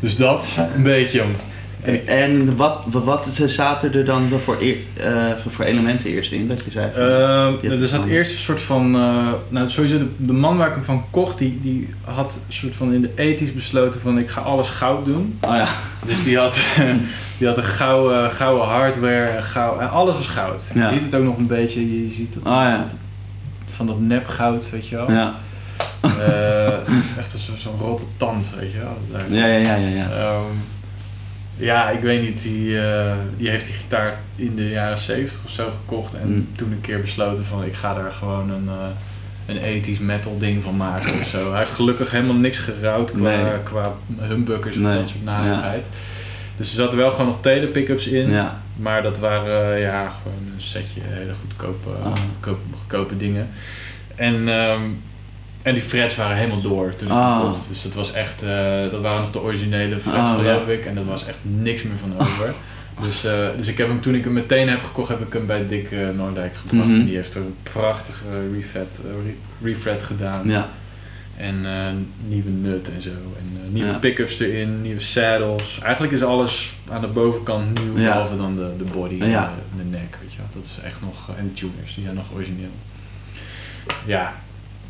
[0.00, 0.44] Dus dat,
[0.76, 1.22] een beetje.
[1.82, 4.56] En, en wat, wat, zaten er dan voor,
[4.96, 6.48] eh, voor- elementen eerst in?
[6.48, 8.94] Dat je zei van, Ehm, hebt er zat eerst een soort van.
[8.94, 12.52] eh, nou, sowieso, de, de man waar ik hem van kocht, die, die had een
[12.52, 15.38] soort van in de ethisch besloten van ik ga alles goud doen.
[15.40, 15.68] oh ja.
[16.06, 16.56] Dus die had,
[17.38, 19.42] die had een gouden, gouden hardware,
[19.80, 20.64] en alles was goud.
[20.74, 20.88] Ja.
[20.90, 22.86] Je ziet het ook nog een beetje, je ziet het Oh ja.
[23.74, 25.10] van dat nepgoud, weet je wel.
[25.12, 25.34] Ja.
[26.18, 26.68] Eh,
[27.18, 28.98] echt zo'n rotte tand, weet je wel.
[29.10, 29.88] Dat Ja, ja, ja, ja.
[29.88, 30.08] ja.
[30.10, 30.44] Ehm,
[31.56, 32.42] ja, ik weet niet.
[32.42, 36.14] Die, eh, die heeft die gitaar in de jaren 70 of zo gekocht.
[36.14, 36.48] En Mm.
[36.56, 40.62] toen een keer besloten van ik ga daar gewoon een, eh, een ethisch metal ding
[40.62, 41.48] van maken of zo.
[41.50, 43.44] Hij heeft gelukkig helemaal niks gerouwd qua, Nee.
[43.62, 45.86] qua humbuckers Nee, dat soort narigheid.
[46.56, 48.30] Dus er zaten wel gewoon nog tele pickups in.
[48.30, 48.60] Ja.
[48.76, 52.12] Maar dat waren ja, gewoon een setje hele goedkope, Ah.
[52.32, 53.48] goedkope, goedkope dingen.
[54.14, 54.80] En, ehm,
[55.62, 57.38] en die frets waren helemaal door toen ik Ah.
[57.40, 57.68] hem kocht.
[57.68, 60.72] Dus dat was echt, eh, dat waren nog de originele frets Ah, geloof ja.
[60.72, 60.84] ik.
[60.86, 62.54] En er was echt niks meer van over.
[63.02, 65.46] dus, eh, dus ik heb hem toen ik hem meteen heb gekocht, heb ik hem
[65.46, 66.88] bij Dick eh, Noordijk gebracht.
[66.88, 67.00] Mhm.
[67.00, 68.24] En die heeft er een prachtige
[68.54, 70.48] refret, re- refret gedaan.
[70.48, 70.68] Ja.
[71.36, 71.92] En eh,
[72.28, 73.10] nieuwe nut en zo.
[73.10, 73.98] En eh, nieuwe Ja.
[73.98, 75.78] pick-ups erin, nieuwe saddles.
[75.82, 78.12] Eigenlijk is alles aan de bovenkant nieuw, Ja.
[78.12, 79.52] behalve dan de, de body en Ja.
[79.76, 80.46] de, de nek, weet je wel.
[80.54, 81.30] Dat is echt nog...
[81.38, 82.70] En de tuners, die zijn nog origineel.
[84.06, 84.34] Ja.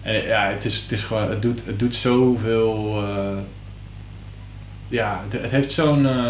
[0.02, 1.30] En eh, ja, het is, het is gewoon...
[1.30, 3.02] Het doet, het doet zoveel...
[3.02, 3.38] eh,
[4.88, 6.06] ja, het, het heeft zo'n...
[6.06, 6.26] eh,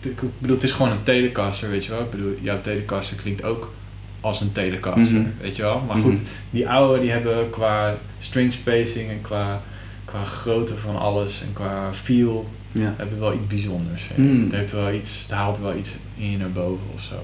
[0.00, 2.00] ik bedoel, het is gewoon een telecaster, weet je wel.
[2.00, 3.72] Ik bedoel, jouw telecaster klinkt ook
[4.20, 5.28] als een telecaster, Mhm.
[5.40, 5.80] weet je wel.
[5.86, 6.08] Maar Mhm.
[6.08, 6.18] goed,
[6.50, 9.60] die oude die hebben qua string spacing en qua,
[10.04, 12.94] qua grootte van alles en qua feel Ja.
[12.96, 14.08] hebben wel iets bijzonders.
[14.16, 14.42] Mm.
[14.44, 17.14] Het, heeft wel iets, het haalt wel iets in je naar boven of zo.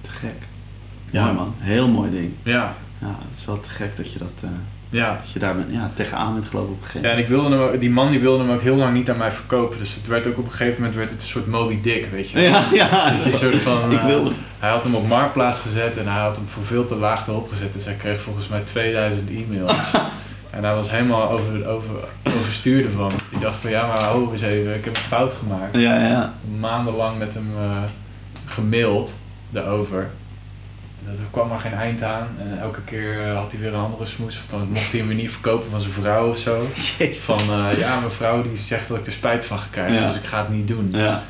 [0.00, 0.34] Te gek.
[1.10, 1.22] Ja.
[1.24, 1.54] Mooi man.
[1.58, 2.32] Heel mooi ding.
[2.42, 4.48] Ja, Ja, het is wel te gek dat je, dat, eh,
[4.90, 5.16] ja.
[5.22, 7.60] dat je daar ja, tegenaan bent gelopen op een gegeven Ja, en ik wilde hem,
[7.60, 9.78] ook- die man die wilde hem ook heel lang niet aan mij verkopen.
[9.78, 12.30] Dus het werd ook op een gegeven moment werd het een soort Moby Dick, weet
[12.30, 12.40] je.
[12.40, 13.12] Ja, ja.
[13.24, 14.30] Je een soort van, ik eh, wilde.
[14.58, 17.50] Hij had hem op Marktplaats gezet en hij had hem voor veel te laag erop
[17.50, 17.72] gezet.
[17.72, 19.72] Dus hij kreeg volgens mij 2000 e-mails.
[20.50, 21.90] en hij was helemaal over, over,
[22.36, 23.10] overstuur ervan.
[23.30, 25.76] Die dacht van ja, maar hou eens even, ik heb een fout gemaakt.
[25.76, 26.34] Ja, ja.
[26.60, 27.82] Maandenlang met hem eh,
[28.46, 29.14] gemaild
[29.50, 30.10] daarover.
[31.06, 34.06] En Er kwam maar geen eind aan en elke keer had hij weer een andere
[34.06, 34.36] smoes.
[34.38, 36.66] Of dan mocht hij hem weer niet verkopen van zijn vrouw of zo.
[36.98, 37.18] Jezus.
[37.18, 40.06] Van eh, ja, mijn vrouw die zegt dat ik er spijt van ga krijgen, Ja.
[40.08, 40.88] dus ik ga het niet doen.
[40.92, 41.22] Ja.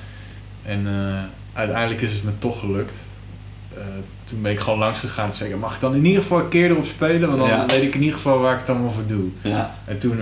[0.63, 1.19] En eh,
[1.59, 2.95] uiteindelijk is het me toch gelukt.
[3.75, 3.83] Eh,
[4.25, 6.49] toen ben ik gewoon langs gegaan en zei mag ik dan in ieder geval een
[6.49, 7.29] keer erop spelen?
[7.29, 7.67] Want dan Ja.
[7.67, 9.29] weet ik in ieder geval waar ik het allemaal voor doe.
[9.43, 9.75] Ja.
[9.85, 10.21] En toen,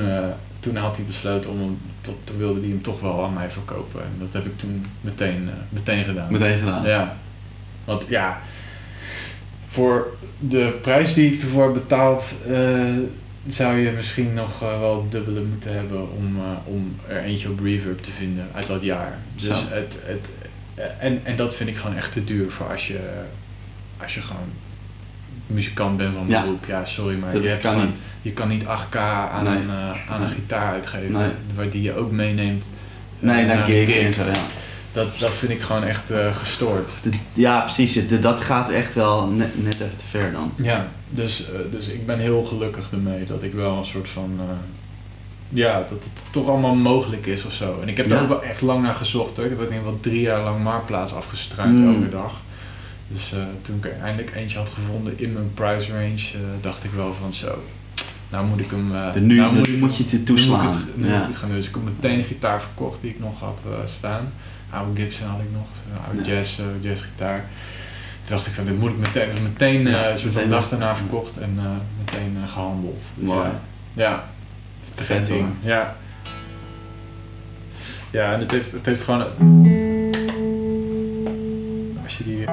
[0.60, 3.50] toen had hij besloten om hem, tot, toen wilde hij hem toch wel aan mij
[3.50, 4.00] verkopen.
[4.02, 6.32] En dat heb ik toen meteen, meteen gedaan.
[6.32, 6.84] Meteen gedaan.
[6.84, 7.16] Ja.
[7.84, 8.38] Want ja,
[9.78, 10.06] voor
[10.38, 12.54] de prijs die ik ervoor heb betaald, eh,
[13.48, 17.60] zou je misschien nog eh, wel dubbele moeten hebben om, eh, om er eentje op
[17.62, 19.18] reverb te vinden uit dat jaar.
[19.34, 20.28] Dus het, het,
[20.98, 22.98] en, en dat vind ik gewoon echt te duur voor als je,
[24.02, 24.50] als je gewoon
[25.46, 26.42] muzikant bent van Ja.
[26.42, 26.64] beroep.
[26.66, 27.98] Ja, sorry, maar Dat je, hebt kan gewoon- niet.
[28.22, 29.56] je kan niet 8k aan, Nee.
[29.62, 29.70] een,
[30.08, 31.30] aan een gitaar uitgeven, Nee.
[31.54, 32.64] waar die je ook meeneemt.
[33.20, 34.32] Nee, naar de gig en zo, ja.
[34.92, 36.92] Dat, dat vind ik gewoon echt eh, gestoord.
[37.02, 38.08] De- Ja, precies.
[38.08, 40.52] De- Dat gaat echt wel net, net even te ver dan.
[40.56, 44.30] Ja, dus, eh, dus ik ben heel gelukkig ermee dat ik wel een soort van.
[44.38, 44.44] eh,
[45.48, 47.78] ja, dat het toch allemaal mogelijk is of zo.
[47.82, 48.16] En ik heb Ja.
[48.16, 49.44] er ook wel echt lang naar gezocht hoor.
[49.44, 51.94] Ik heb ook denk ik wel drie jaar lang Marktplaats afgestruind Mm.
[51.94, 52.32] elke dag.
[53.08, 53.32] Dus
[53.62, 57.32] toen ik er eindelijk eentje had gevonden in mijn price range, dacht ik wel van
[57.32, 57.62] zo.
[58.30, 58.92] Nou moet ik hem.
[59.12, 60.66] De nu, nou ik- moet je het nu moet toeslaan.
[60.66, 61.20] ik het- nu moet ja.
[61.20, 61.56] ik het gaan doen.
[61.58, 64.32] Dus ik heb meteen een gitaar verkocht die ik nog had staan.
[64.70, 66.36] Oude Gibson had ik nog, een oude Ja.
[66.36, 67.44] jazz, eh, jazzgitaar.
[68.22, 70.68] Toen dacht ik van, dit moet ik meteen, meteen eh, Ja, een soort van dag
[70.68, 71.64] daarna verkocht en eh,
[71.98, 73.00] meteen eh, gehandeld.
[73.14, 73.48] Dus Mooi.
[73.92, 74.24] ja,
[74.94, 75.44] te gek hoor.
[75.60, 75.96] Ja.
[78.10, 79.20] Ja, en het heeft, het heeft gewoon...
[82.04, 82.44] Als je die...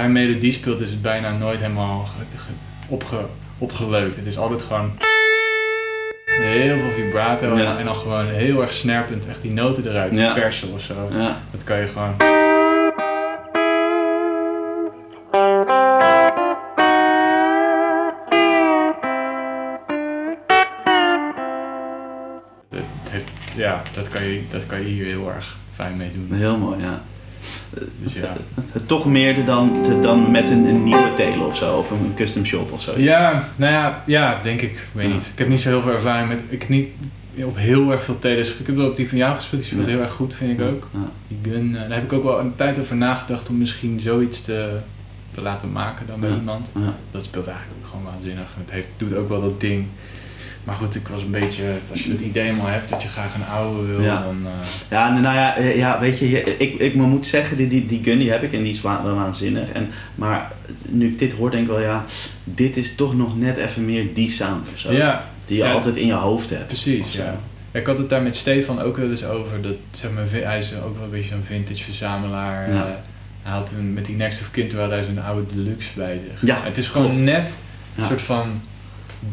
[0.00, 2.52] hij melodie speelt is het bijna nooit helemaal ge- ge-
[2.88, 3.16] opge,
[3.58, 4.16] opgeleukt.
[4.16, 4.90] Het is altijd gewoon...
[6.24, 7.78] Heel veel vibrato Ja.
[7.78, 10.32] en dan gewoon heel erg snerpend echt die noten eruit Ja.
[10.32, 10.94] persen of zo.
[11.12, 11.36] Ja.
[11.50, 12.14] Dat kan je gewoon...
[23.10, 26.38] Heeft, ja, dat kan, je, dat kan je hier heel erg fijn mee doen.
[26.38, 27.00] Heel mooi, ja.
[28.02, 28.36] Dus ja.
[28.86, 32.72] Toch meer dan, dan met een, een nieuwe tele of zo, of een custom shop
[32.72, 32.92] of zo.
[32.96, 34.70] Ja, nou ja, ja, denk ik.
[34.70, 35.12] Ik weet Ja.
[35.14, 35.22] niet.
[35.32, 36.42] Ik heb niet zo heel veel ervaring met...
[36.48, 36.88] Ik heb niet
[37.44, 38.56] op heel erg veel teles.
[38.56, 39.62] Ik heb wel op die van jou gespeeld.
[39.62, 40.88] Die speelt heel erg goed, vind ik ook.
[40.92, 40.98] Ja.
[41.28, 44.42] Die gun, eh, daar heb ik ook wel een tijd over nagedacht om misschien zoiets
[44.42, 44.76] te,
[45.34, 46.36] te laten maken dan bij Ja.
[46.36, 46.72] iemand.
[47.10, 48.46] Dat speelt eigenlijk ook gewoon waanzinnig.
[48.58, 49.86] Het heeft, doet ook wel dat ding.
[50.64, 51.64] Maar goed, ik was een beetje...
[51.90, 54.22] Als je het idee helemaal hebt dat je graag een oude wil, Ja.
[54.22, 54.36] dan...
[54.46, 57.86] eh, Ja, nou ja, eh, ja weet je, ik, ik maar moet zeggen, die, die,
[57.86, 59.68] die gun die heb ik en die is wa- wel waanzinnig.
[59.72, 60.52] En, maar
[60.88, 62.04] nu ik dit hoor, denk ik wel, ja,
[62.44, 64.92] dit is toch nog net even meer die sound of zo.
[64.92, 65.72] ja, Die je Ja.
[65.72, 66.66] altijd in je hoofd hebt.
[66.66, 67.12] precies.
[67.12, 67.36] Ja.
[67.72, 69.62] Ik had het daar met Stefan ook wel eens over.
[69.62, 72.70] Dat, zeg maar, hij is ook wel een beetje zo'n vintage verzamelaar.
[72.70, 72.76] Ja.
[72.76, 72.82] Eh,
[73.42, 76.48] hij had toen met die Next of Kin, had hij zo'n oude deluxe bij zich.
[76.48, 77.22] Ja, het is gewoon klopt.
[77.24, 77.54] net
[77.96, 78.60] een soort van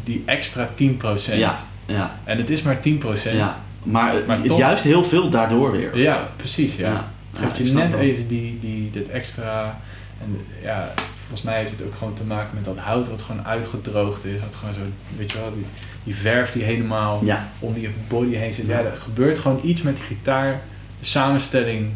[0.04, 1.38] die extra 10%.
[1.38, 3.36] Ja, ja, En het is maar 10%.
[3.36, 3.60] ja.
[3.82, 5.98] Maar, Maar toch- juist heel veel daardoor weer.
[5.98, 6.76] Ja, precies.
[6.76, 6.90] Ja.
[6.90, 7.10] Ja.
[7.32, 8.00] Het geeft je net wel.
[8.00, 9.78] even die, die, dat extra.
[10.22, 13.44] En ja, volgens mij heeft het ook gewoon te maken met dat hout wat gewoon
[13.46, 14.40] uitgedroogd is.
[14.40, 14.80] Wat gewoon zo,
[15.16, 15.64] weet je wel, die,
[16.04, 18.66] die verf die helemaal Ja, om die body heen zit.
[18.66, 20.60] Ja, er gebeurt gewoon iets met die gitaar.
[21.00, 21.90] De samenstelling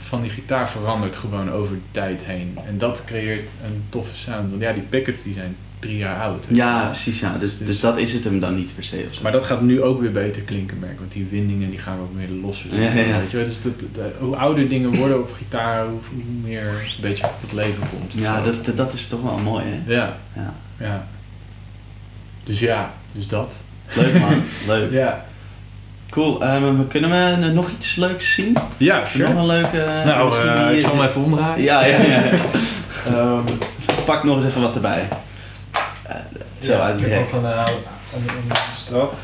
[0.00, 2.58] van die gitaar verandert gewoon over de tijd heen.
[2.66, 4.50] En dat creëert een toffe sound.
[4.50, 6.46] Want ja, die pickups die zijn drie jaar oud.
[6.48, 7.20] ja precies.
[7.20, 7.36] Ja.
[7.40, 9.04] Dus, Dus- dus dat is het hem dan niet per se.
[9.08, 9.22] Of zo.
[9.22, 10.98] Maar dat gaat nu ook weer beter klinken, merk.
[10.98, 12.74] Want die windingen die gaan ook meer losser.
[12.74, 13.18] Ja, ja, ja.
[13.18, 13.46] Weet je, wel.
[13.46, 17.52] dus dat, dat- hoe ouder dingen worden op gitaar, hoe, hoe meer een beetje tot
[17.52, 18.12] leven komt.
[18.20, 19.92] ja, dat, dat, dat is toch wel mooi, hè?
[19.94, 20.54] Ja, Ja.
[20.80, 21.06] ja.
[22.44, 23.60] Dus ja, dus dat.
[23.94, 24.92] Leuk man, leuk.
[24.92, 25.24] Ja,
[26.10, 26.42] Cool.
[26.44, 27.10] Ehm, kunnen
[27.40, 28.56] we nog iets leuks zien?
[28.76, 29.84] ja Nog een leuke...
[30.04, 31.64] Nou, eh, die- ik zal hem even omdraaien.
[31.64, 32.22] Ja, ja, ja.
[33.06, 33.42] Ehm,
[34.04, 35.08] Pak nog eens even wat erbij.
[36.64, 37.32] Eh, zo ja, uit ik het heb hek.
[37.32, 37.66] nog een, eh,
[38.14, 39.22] een, strat.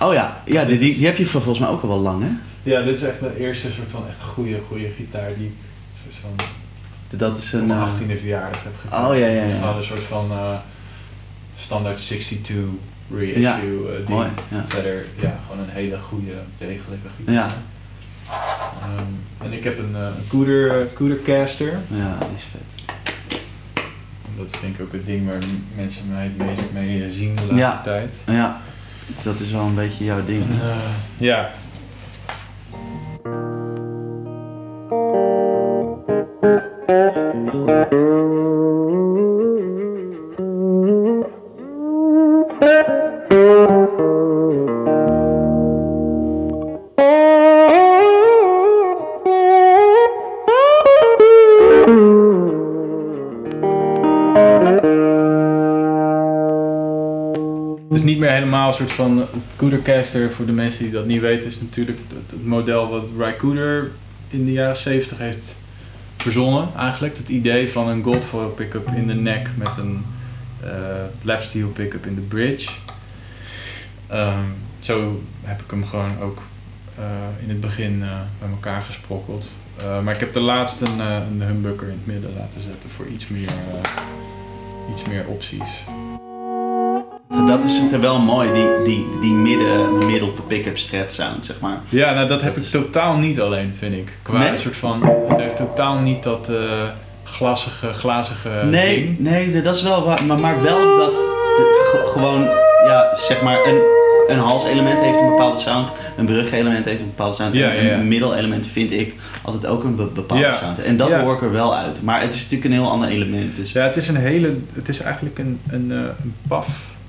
[0.00, 2.30] Oh ja, ja die, die, die heb je volgens mij ook al wel lang, hè?
[2.70, 5.52] Ja, dit is echt de eerste soort van echt goede, goede gitaar die ik
[6.02, 6.46] soort van
[7.18, 7.66] Dat is een...
[7.66, 9.02] mijn eh, 18e verjaardag heb gekocht.
[9.02, 9.58] Oh, ja, ja, Het is ja.
[9.58, 10.54] gewoon een soort van eh,
[11.56, 12.54] standaard 62
[13.10, 14.08] reissue Ja, eh, ding.
[14.08, 14.28] mooi.
[14.48, 14.64] Ja.
[14.68, 17.34] Verder, ja, gewoon een hele goede, degelijke gitaar.
[17.34, 17.46] Ja.
[18.82, 21.78] Ehm, en ik heb een, eh, een Cooder, eh, Coodercaster.
[21.88, 22.83] ja, die is vet.
[24.36, 25.38] Dat is denk ik ook het ding waar
[25.76, 27.80] mensen mij het meest mee eh, zien de laatste Ja.
[27.82, 28.16] tijd.
[28.26, 28.60] Ja,
[29.22, 30.44] dat is wel een beetje jouw ding.
[30.50, 30.76] Eh,
[31.16, 31.50] ja.
[58.74, 60.32] Soort van Coodercaster.
[60.32, 63.90] Voor de mensen die dat niet weten, is natuurlijk het, model wat Cooder
[64.28, 65.54] in de jaren 70 heeft
[66.16, 66.68] verzonnen.
[66.76, 70.04] Eigenlijk het idee van een Goldfoil pick-up in de nek met een
[70.60, 70.70] eh
[71.22, 72.68] lapsteel pick-up in de bridge.
[74.06, 74.44] Ehm,
[74.80, 76.42] zo heb ik hem gewoon ook
[76.98, 77.04] eh,
[77.42, 78.08] in het begin eh,
[78.38, 79.52] bij elkaar gesprokkeld.
[80.02, 83.28] Maar ik heb de laatste een, een humbucker in het midden laten zetten voor iets
[83.28, 83.48] meer,
[84.92, 85.82] iets meer opties.
[87.46, 91.78] Dat is het wel mooi, die, die, die midden, middel pick-up strat sound, zeg maar.
[91.88, 94.12] Ja, nou dat heb Dat ik is- totaal niet alleen, vind ik.
[94.22, 94.48] Qua Nee?
[94.48, 96.56] een soort van, het heeft totaal niet dat eh
[97.24, 99.18] glassige, glazige nee, ding.
[99.18, 101.10] nee, dat is wel waar, maar, maar wel dat
[101.56, 102.42] het ge- gewoon,
[102.84, 103.80] ja, zeg maar, een,
[104.28, 107.84] een halselement heeft een bepaalde sound, een brugelement heeft een bepaalde sound, Ja, en een,
[107.86, 107.94] ja.
[107.94, 110.52] een middelelement vind ik altijd ook een be- bepaalde Ja.
[110.56, 110.82] sound.
[110.82, 113.56] En dat hoor ik er wel uit, maar het is natuurlijk een heel ander element,
[113.56, 116.34] dus Ja, het is een hele, het is eigenlijk een, een, eh, een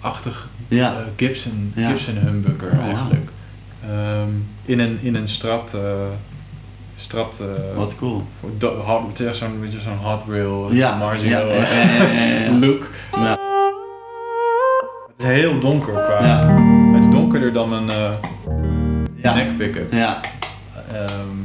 [0.05, 0.91] paf-achtig ja.
[0.91, 1.87] eh, Gibson, Ja.
[1.89, 3.29] Gibson humbucker Oh, eigenlijk.
[3.89, 4.29] Ehm,
[4.65, 5.81] in, een, in een strat, eh,
[6.95, 8.23] strat eh, Wat cool.
[8.39, 11.45] voor do- hot, het is zo'n beetje zo'n hot rail, Ja, Marzio
[12.65, 12.87] look.
[13.17, 13.37] Ja.
[15.17, 16.55] Het is heel donker qua, Ja.
[16.93, 17.89] het is donkerder dan een
[19.15, 19.33] Ja.
[19.33, 19.91] neck pick-up.
[19.93, 20.19] Ja.
[20.93, 21.37] Ehm,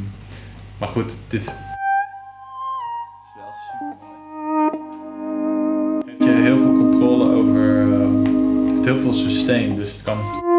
[0.79, 1.45] maar goed, dit,
[8.85, 10.50] heeft heel veel sustain, dus het kan...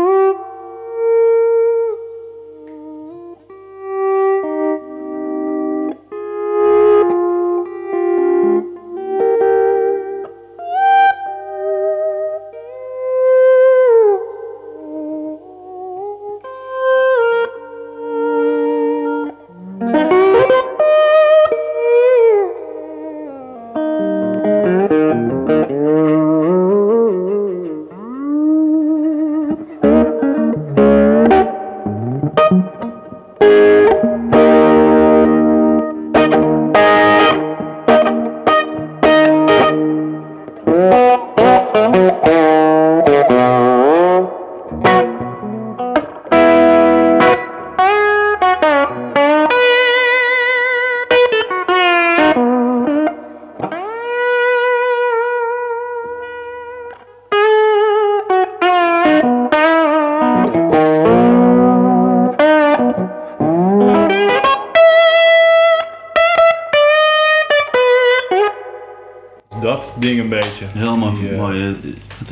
[70.40, 70.66] beetje.
[70.74, 71.20] Heel mooi.
[71.20, 71.68] Die, eh, mooi.
[71.68, 71.74] eh,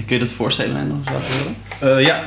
[0.05, 1.33] Kun je dat voorstellen en nog eens laten
[1.79, 2.01] horen?
[2.03, 2.23] Ja.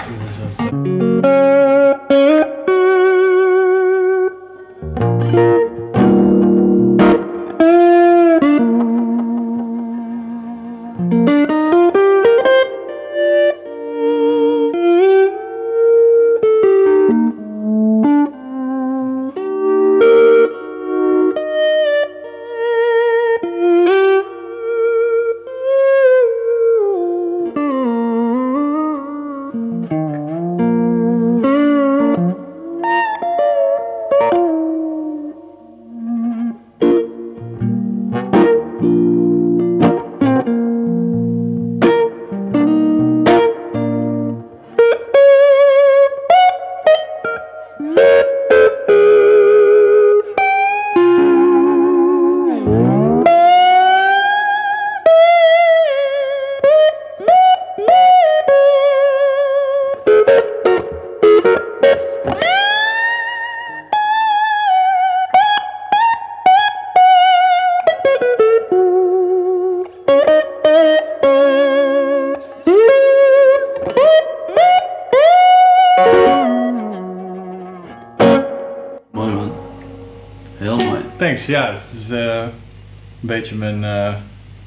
[83.34, 84.14] Beetje mijn, eh,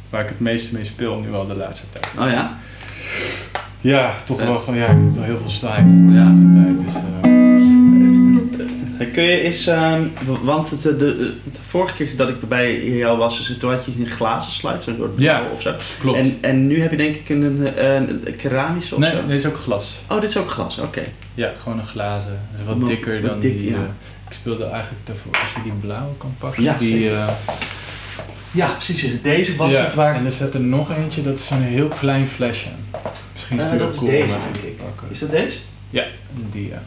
[0.10, 2.08] waar ik het meeste mee speel nu al de laatste tijd.
[2.20, 2.58] Oh ja?
[3.82, 6.78] Ja, toch wel gewoon, ja, ik heb wel heel veel slide de laatste tijd.
[6.86, 6.96] Dus,
[8.98, 10.02] eh, Kun je eens, ehm,
[10.44, 11.34] want het, eh, de,
[11.68, 14.96] vorige keer dat ik bij jou was, dus toen had je een glazen slide, zo'n
[14.98, 15.40] soort Ja.
[15.40, 15.74] blauw of zo.
[16.00, 16.18] klopt.
[16.18, 19.26] En, en nu heb je denk ik een, een, een, een keramische of nee, zo?
[19.26, 20.00] nee, is ook glas.
[20.10, 21.02] Oh, dit is ook glas, oké.
[21.34, 22.40] Ja, gewoon een glazen.
[22.52, 23.70] Het is wat dikker wat dan dik, die...
[23.70, 23.78] ja.
[24.30, 26.64] ik speelde eigenlijk daarvoor, als je die blauwe kan pakken.
[26.64, 27.10] Ja, die.
[28.56, 29.04] Eh, Ja, precies.
[29.04, 30.16] Is het deze was ja, het waar...
[30.16, 32.68] En er zit er nog eentje, dat is zo'n heel klein flesje.
[33.34, 34.80] Misschien is Eh, die dat wel is cool deze, te ik.
[35.10, 35.60] Is dat deze?
[35.90, 36.04] Ja,
[36.52, 36.82] die ja.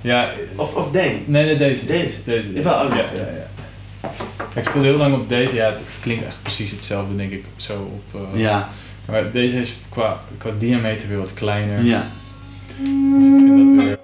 [0.00, 1.16] Ja, Of, of deze?
[1.24, 1.86] nee, nee, deze.
[1.86, 2.14] Deze?
[2.24, 2.52] Deze.
[2.52, 3.02] Jawel, oh, ja, ja.
[3.14, 3.50] ja, ja.
[4.54, 5.54] Ik speelde heel lang op deze.
[5.54, 7.72] Ja, het klinkt echt precies hetzelfde, denk ik, zo
[8.12, 8.20] op...
[8.34, 8.68] eh, Ja,
[9.04, 11.82] Maar deze is qua, qua diameter weer wat kleiner.
[11.84, 12.06] ja.
[12.78, 12.86] Dus
[13.26, 13.98] ik vind dat weer...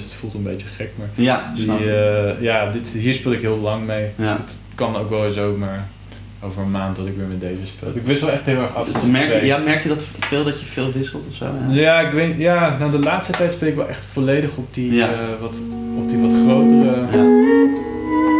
[0.00, 0.90] dus het voelt een beetje gek.
[0.98, 4.06] Maar Ja, die, eh, ja, dit, hier speel ik heel lang mee.
[4.16, 4.32] Ja.
[4.44, 5.88] Het kan ook wel zo, maar
[6.42, 7.88] over een maand dat ik weer met deze speel.
[7.94, 8.86] Ik wist wel echt heel erg af.
[8.86, 11.44] Dus merk, je, ja, merk je dat veel dat je veel wisselt of zo?
[11.44, 11.74] Ja.
[11.80, 14.92] Ja, ik weet, ja, nou de laatste tijd speel ik wel echt volledig op die,
[14.94, 15.08] Ja.
[15.12, 15.56] eh, wat,
[15.96, 16.96] op die wat grotere.
[17.12, 17.24] Ja.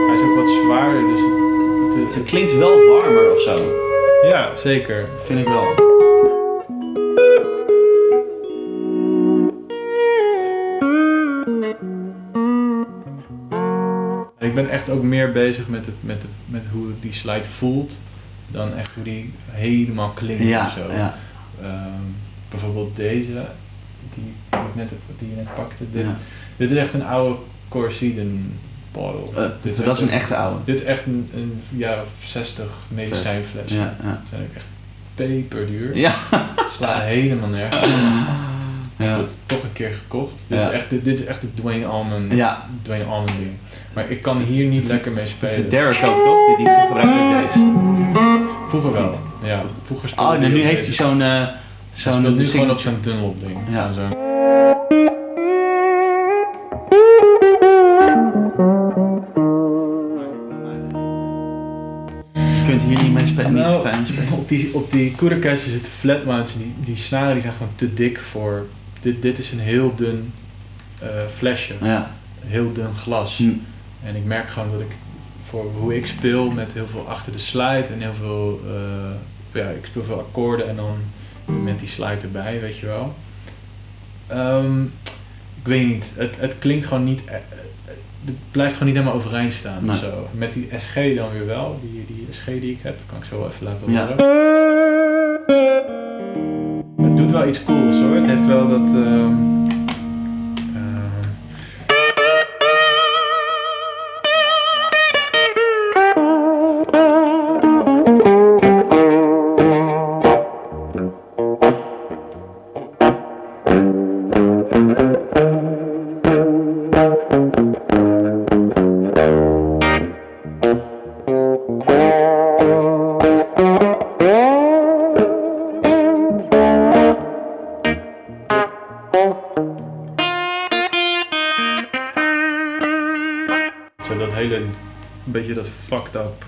[0.06, 3.54] Hij is ook wat zwaarder, dus het, het- Het het- klinkt wel warmer of zo,
[4.28, 5.04] ja, zeker.
[5.24, 5.89] vind ik wel.
[14.50, 17.98] Ik ben echt ook meer bezig met, het, met, de, met hoe die slide voelt
[18.46, 20.92] dan echt hoe die helemaal klinkt Ja, of zo.
[20.92, 21.14] ja.
[21.62, 22.02] Ehm,
[22.48, 23.32] bijvoorbeeld deze,
[24.14, 25.84] die, die, ik net, die je net pakte.
[25.90, 26.16] Dit, ja.
[26.56, 27.36] dit is echt een oude
[27.68, 28.58] Corsiden
[28.92, 29.42] bottle.
[29.42, 30.58] Eh, dit dat is een echte oude.
[30.64, 33.72] Dit is echt een, een jaar of 60 medicijnfles.
[33.72, 34.22] Ja, ja.
[34.30, 34.64] zijn ook echt
[35.14, 35.96] peperduur.
[35.96, 36.14] Ja.
[36.76, 37.86] Slaan helemaal nergens.
[38.96, 39.16] Ja.
[39.16, 40.32] Goed, toch een keer gekocht.
[40.46, 42.66] Dit, is echt, dit, dit is echt het Dwayne Allman, Ja.
[42.82, 43.52] Dwayne Allman ding.
[43.92, 45.68] Maar ik kan hier niet lekker mee spelen.
[45.68, 46.46] Derek ook toch?
[46.46, 47.72] Die, die gebruikt ook deze.
[48.68, 49.14] Vroeger wel.
[49.44, 51.22] Ja, vroeger Oh, nou, nu heeft hij zo'n...
[51.22, 51.52] eh Hij
[51.92, 53.56] zo'n speelt nu gewoon op zo'n Dunlop ding.
[53.70, 53.92] Ja.
[53.92, 54.28] Zo'n-
[62.34, 64.32] Je kunt hier niet mee spelen, Nou, niet fijn spelen.
[64.32, 67.72] Op die, op die Kurekastjes zitten flat mounts en die, die snaren die zijn gewoon
[67.74, 68.66] te dik voor...
[69.00, 70.32] Dit, dit is een heel dun
[71.02, 72.10] eh, flesje, Ja.
[72.46, 73.36] heel dun glas.
[73.36, 73.48] Hm.
[74.04, 74.90] En ik merk gewoon dat ik
[75.48, 78.60] voor hoe ik speel met heel veel achter de slide en heel veel...
[78.66, 80.96] eh, ja, ik speel veel akkoorden en dan
[81.64, 83.14] met die slide erbij, weet je wel.
[84.26, 84.82] Ehm,
[85.62, 87.24] ik weet niet, het, het klinkt gewoon niet...
[87.24, 87.34] eh,
[88.24, 89.98] het blijft gewoon niet helemaal overeind staan Nee.
[89.98, 90.28] zo.
[90.32, 93.38] Met die SG dan weer wel, die, die SG die ik heb, kan ik zo
[93.38, 94.06] wel even laten Ja.
[94.06, 94.16] horen.
[97.08, 98.94] Het doet wel iets cools hoor, het heeft wel dat...
[98.94, 99.32] ehm,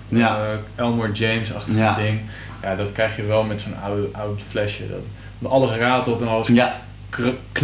[0.07, 0.37] Ja.
[0.51, 1.95] eh, Elmore James-achtige Ja.
[1.95, 2.19] ding.
[2.61, 4.83] Ja, dat krijg je wel met zo'n oude, oud flesje.
[4.89, 6.81] Dat, alles ratelt en alles Ja,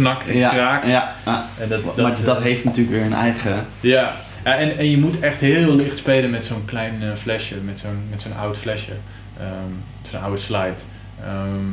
[0.00, 0.86] knakt en ja, kraakt.
[0.86, 1.14] ja.
[1.26, 1.46] ja.
[1.60, 3.66] En dat, dat, maar dat eh, heeft natuurlijk weer een eigen...
[3.80, 4.12] Ja,
[4.44, 7.80] ja en, en je moet echt heel licht spelen met zo'n klein eh, flesje, met
[7.80, 8.92] zo'n, met zo'n oud flesje.
[9.38, 9.72] Ehm,
[10.10, 10.80] zo'n oude slide.
[11.24, 11.64] Ehm,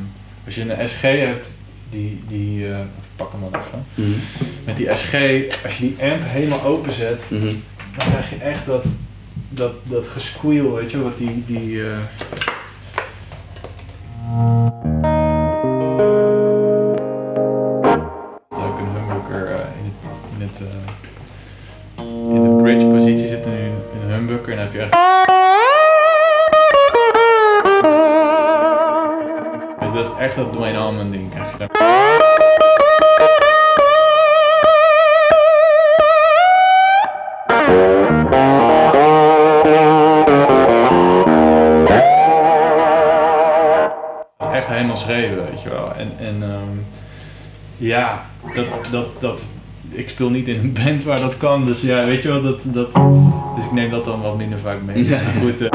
[0.45, 1.51] als je een SG hebt,
[1.89, 3.85] die, die eh, ik pak hem even.
[3.95, 4.17] Mhm.
[4.65, 5.13] Met die SG,
[5.63, 7.45] als je die amp helemaal openzet, Mhm.
[7.97, 8.85] dan krijg je echt dat,
[9.49, 11.81] dat, dat gesqueal, weet je, wat die, die
[50.17, 52.93] speel niet in een band waar dat kan, dus ja, weet je wel, dat, dat,
[53.55, 55.05] dus ik neem dat dan wat minder vaak mee.
[55.05, 55.19] Ja.
[55.19, 55.69] Goed, eh,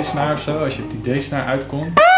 [0.00, 2.09] D-snaar of zo, als je op die D-snaar uitkomt.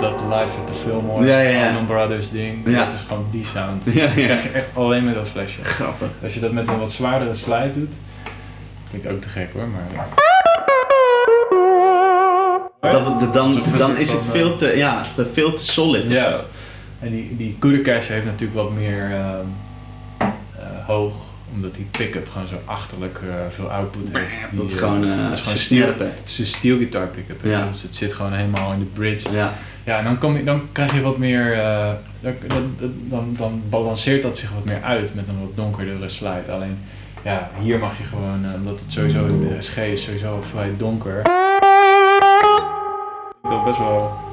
[0.00, 1.66] Dat, live at the Fillmore, Ja, ja, ja.
[1.66, 2.84] Allman Brothers ding, Ja.
[2.84, 3.84] dat is gewoon die sound.
[3.84, 4.24] Ja, Dat ja.
[4.24, 5.64] krijg je echt alleen met dat flesje.
[5.64, 6.08] Grappig.
[6.22, 7.92] Als je dat met een wat zwaardere slide doet,
[8.88, 10.06] klinkt ook te gek hoor, maar...
[12.80, 15.02] Dat, dat- dan, het dan is het veel te, ja,
[15.32, 16.40] veel te solid Ja.
[17.00, 19.46] En die, die Kudercash heeft natuurlijk wat meer ehm,
[20.18, 20.26] eh,
[20.86, 21.12] hoog,
[21.54, 24.50] omdat die pick-up gewoon zo achterlijk eh, veel output heeft.
[24.50, 27.44] Die, Dat is eh, gewoon, eh, dat is gewoon steel, het steel guitar pick-up.
[27.44, 27.68] Ja.
[27.70, 29.30] Dus het zit gewoon helemaal in de bridge.
[29.32, 29.52] Ja.
[29.88, 31.90] Ja, dan, kom je, dan krijg je wat meer, eh,
[32.20, 32.74] dan, dan,
[33.08, 36.52] dan, dan balanceert dat zich wat meer uit met een wat donkerdere slide.
[36.52, 36.78] Alleen,
[37.24, 41.22] ja, hier mag je gewoon, eh, omdat het sowieso, de SG is sowieso vrij donker.
[43.42, 44.27] Dat best wel...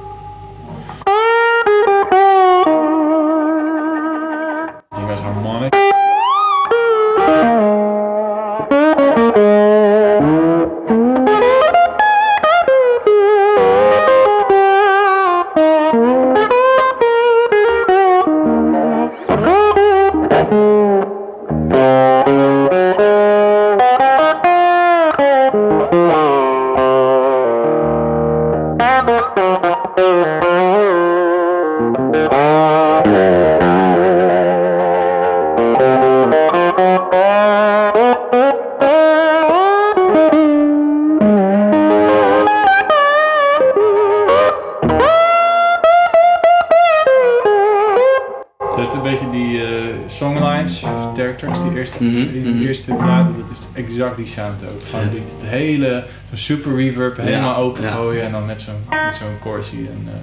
[51.99, 52.61] Die eerste, Mhm, die mhm.
[52.67, 54.81] eerste platen, dat heeft exact die sound ook.
[54.89, 57.91] Gewoon die, het hele, zo'n super reverb helemaal Ja, open ja.
[57.91, 58.73] gooien en dan met zo'n
[59.05, 59.87] met zo'n corsie.
[59.87, 60.13] En, eh,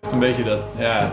[0.00, 1.12] het heeft een beetje dat, ja.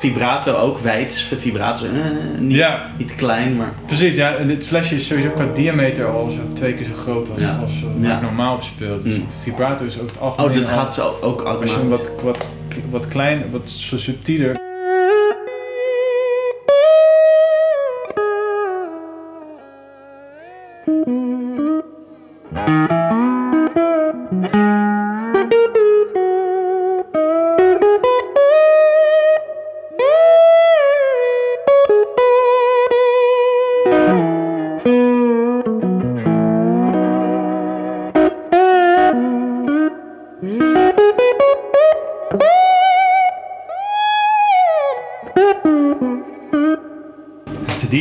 [0.00, 1.84] Vibrato ook, wijd vibrato.
[1.84, 1.90] eh,
[2.38, 2.90] niet, Ja.
[2.98, 3.72] niet klein, maar...
[3.86, 4.34] Precies, ja.
[4.36, 7.58] En dit flesje is sowieso qua diameter al zo twee keer zo groot als, Ja.
[7.62, 8.20] als eh, Ja.
[8.20, 9.02] normaal speelt.
[9.02, 9.20] Dus Mm.
[9.20, 11.76] het vibrato is over het algemeen Oh, dit al- gaat zo ook Als je hem
[11.76, 12.08] automatisch.
[12.22, 12.46] wat, wat,
[12.90, 14.56] wat klein, wat zo subtieler.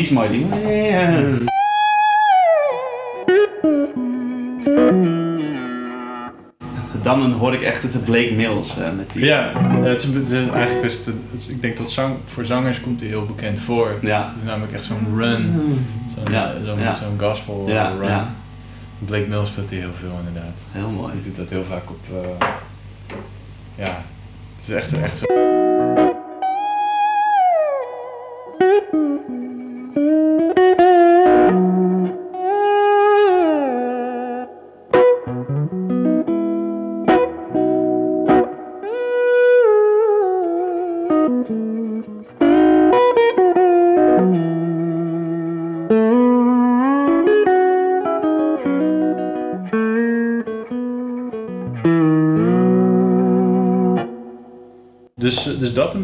[0.09, 0.45] Die.
[7.01, 9.25] Dan hoor ik echt het Blake Mills eh, met die.
[9.25, 12.81] Ja, het is, het is eigenlijk best, het is- ik denk dat zang, voor zangers
[12.81, 13.93] komt hij heel bekend voor.
[14.01, 14.25] Ja.
[14.27, 15.53] Het is namelijk echt zo'n run,
[16.15, 16.95] zo'n Ja, zo'n ja.
[16.95, 18.07] zo'n gospel Ja, run.
[18.09, 18.27] ja.
[19.05, 20.57] Blake Mills speelt hij heel veel inderdaad.
[20.71, 21.11] Heel mooi.
[21.13, 22.47] Hij doet dat heel vaak op, eh,
[23.75, 24.03] ja,
[24.59, 25.25] het is echt, echt zo.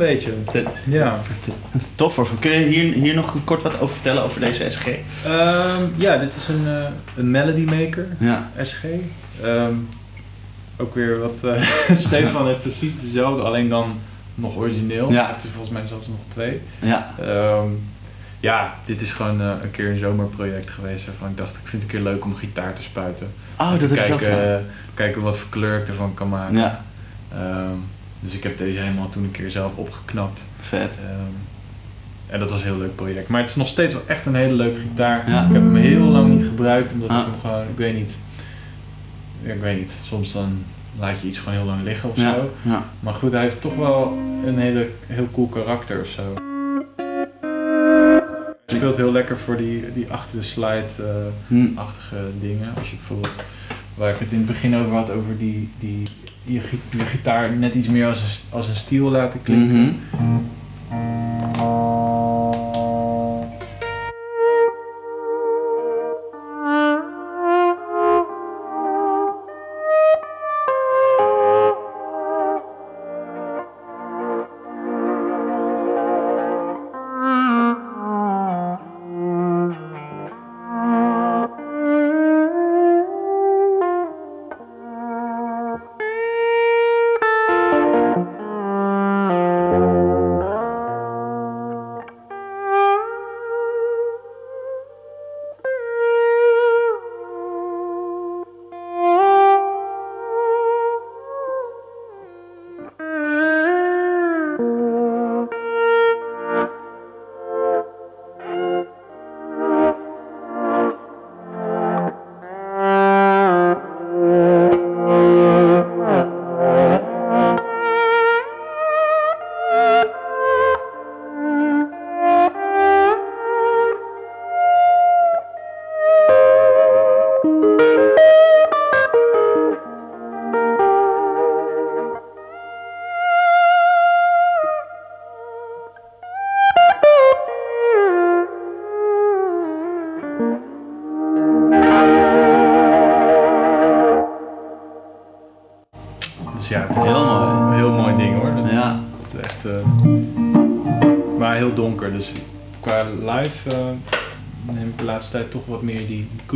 [0.02, 0.32] Een beetje.
[0.84, 1.20] Ja.
[1.96, 2.28] Tof hoor.
[2.40, 4.88] Kun je hier, hier nog kort wat over vertellen over deze SG?
[5.26, 6.86] Ehm, ja, dit is een, eh,
[7.16, 8.50] een melody maker, Ja.
[8.62, 8.84] SG.
[9.42, 9.74] Ehm,
[10.78, 11.62] ook weer wat eh,
[12.06, 14.00] Stefan heeft precies dezelfde, alleen dan
[14.36, 15.12] nog origineel.
[15.12, 15.24] Ja.
[15.24, 16.62] Hij heeft er volgens mij zelfs nog twee.
[16.80, 17.14] Ja.
[17.22, 17.68] Ehm,
[18.40, 21.72] ja, dit is gewoon eh, een keer een zomerproject geweest waarvan ik dacht, ik vind
[21.72, 23.28] het een keer leuk om gitaar te spuiten.
[23.60, 24.22] Oh, dat heb ik zelf
[24.94, 26.58] kijken, wat voor kleur ik ervan kan maken.
[26.58, 26.84] Ja.
[28.26, 30.44] Dus ik heb deze helemaal toen een keer zelf opgeknapt.
[30.62, 30.92] Vet.
[31.06, 31.32] Ehm,
[32.28, 33.28] en dat was een heel leuk project.
[33.28, 35.30] Maar het is nog steeds wel echt een hele leuke gitaar.
[35.30, 35.46] Ja.
[35.46, 37.20] Ik heb hem heel lang niet gebruikt, omdat Ah.
[37.20, 38.12] ik hem gewoon, ik weet niet.
[39.44, 39.94] Ik weet niet.
[40.04, 40.64] Soms dan
[41.00, 42.34] laat je iets gewoon heel lang liggen of Ja.
[42.34, 42.52] zo.
[42.62, 42.84] Ja.
[43.00, 46.34] Maar goed, hij heeft toch wel een hele, heel cool karakter of zo.
[48.66, 52.40] Hij speelt heel lekker voor die, die achter de slide-achtige Hm.
[52.42, 52.70] dingen.
[52.78, 53.44] Als je bijvoorbeeld,
[53.96, 56.02] waar ik het in het begin over had, over die, die,
[56.46, 59.82] je, gi- je gitaar net iets meer als een, als een stiel laten klinken.
[60.12, 60.24] Mhm.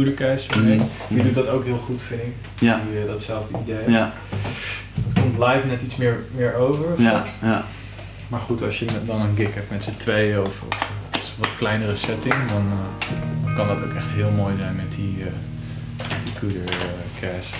[0.03, 2.33] Meer die doet dat ook heel goed vind ik.
[2.59, 2.81] Ja.
[2.91, 3.91] Die, eh, datzelfde idee.
[3.91, 4.13] Ja.
[5.07, 6.85] Het komt live net iets meer, meer over.
[7.01, 7.25] Ja.
[7.41, 7.63] Ja.
[8.27, 10.77] Maar goed, als je dan een gig hebt met z'n tweeën of, of
[11.15, 13.15] een wat kleinere setting, dan, eh,
[13.45, 15.31] dan kan dat ook echt heel mooi zijn met die, eh
[16.33, 16.59] met die.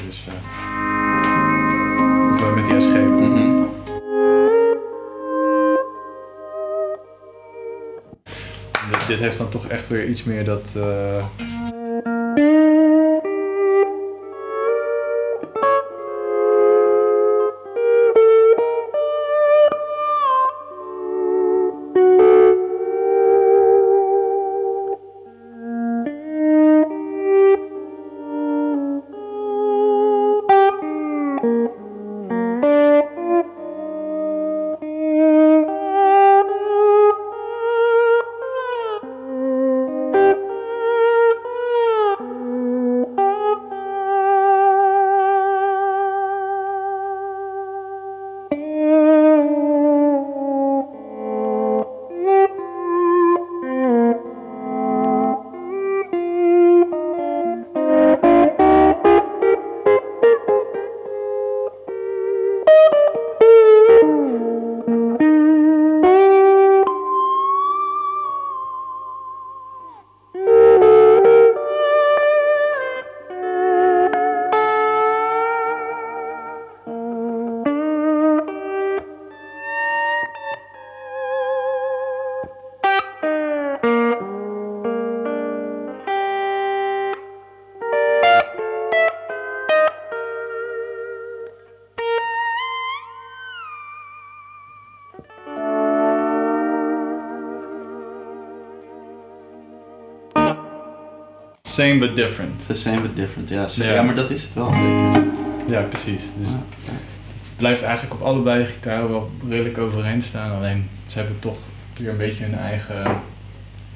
[0.08, 0.34] Dus, eh,
[2.34, 2.94] of eh, met die SG.
[2.94, 3.58] Mhm.
[8.92, 10.74] Dit, dit heeft dan toch echt weer iets meer dat.
[10.76, 11.26] eh,
[101.80, 102.62] Same but different.
[102.68, 103.68] The same but different, ja.
[103.76, 104.02] Ja.
[104.02, 105.24] Maar dat is het wel, zeker.
[105.68, 106.22] Ja, precies.
[106.40, 106.58] Dus Ja.
[107.34, 110.52] het blijft eigenlijk op allebei gitaren wel redelijk overeen staan.
[110.52, 111.58] Alleen ze hebben toch
[112.00, 113.04] weer een beetje hun eigen,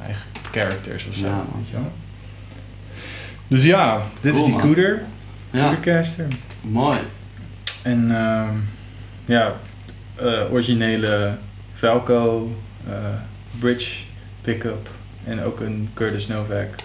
[0.05, 1.25] eigen characters of zo.
[1.25, 1.91] Ja, weet je wel.
[3.47, 4.67] Dus ja, dit Cool, is die man.
[4.67, 5.01] Cooder.
[5.51, 6.27] Ja, Coodercaster.
[6.61, 6.97] mooi.
[7.81, 8.55] En ehm,
[9.25, 9.53] ja,
[10.15, 11.37] eh, originele
[11.73, 12.51] Velco,
[12.87, 12.93] eh,
[13.59, 13.89] bridge
[14.41, 14.89] pickup
[15.23, 16.75] en ook een Curtis Novak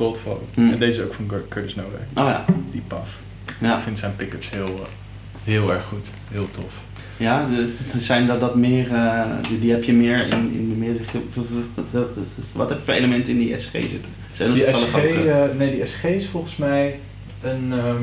[0.00, 0.36] Goldfall.
[0.54, 0.72] Hmm.
[0.72, 2.44] En deze is ook van Cur- Curtis Novak, Oh ja.
[2.70, 3.18] die paf.
[3.58, 4.88] Ja, Ik vind zijn pickups heel, eh,
[5.44, 6.80] heel erg goed, heel tof.
[7.16, 10.74] ja de, zijn dat, dat meer, eh, die, die heb je meer in, in de
[10.74, 10.92] meer,
[12.54, 14.12] wat heb je voor elementen in die SG zitten?
[14.32, 16.98] Zijn dat Die SG, ook, eh, nee, die SG is volgens mij
[17.42, 18.02] een ehm,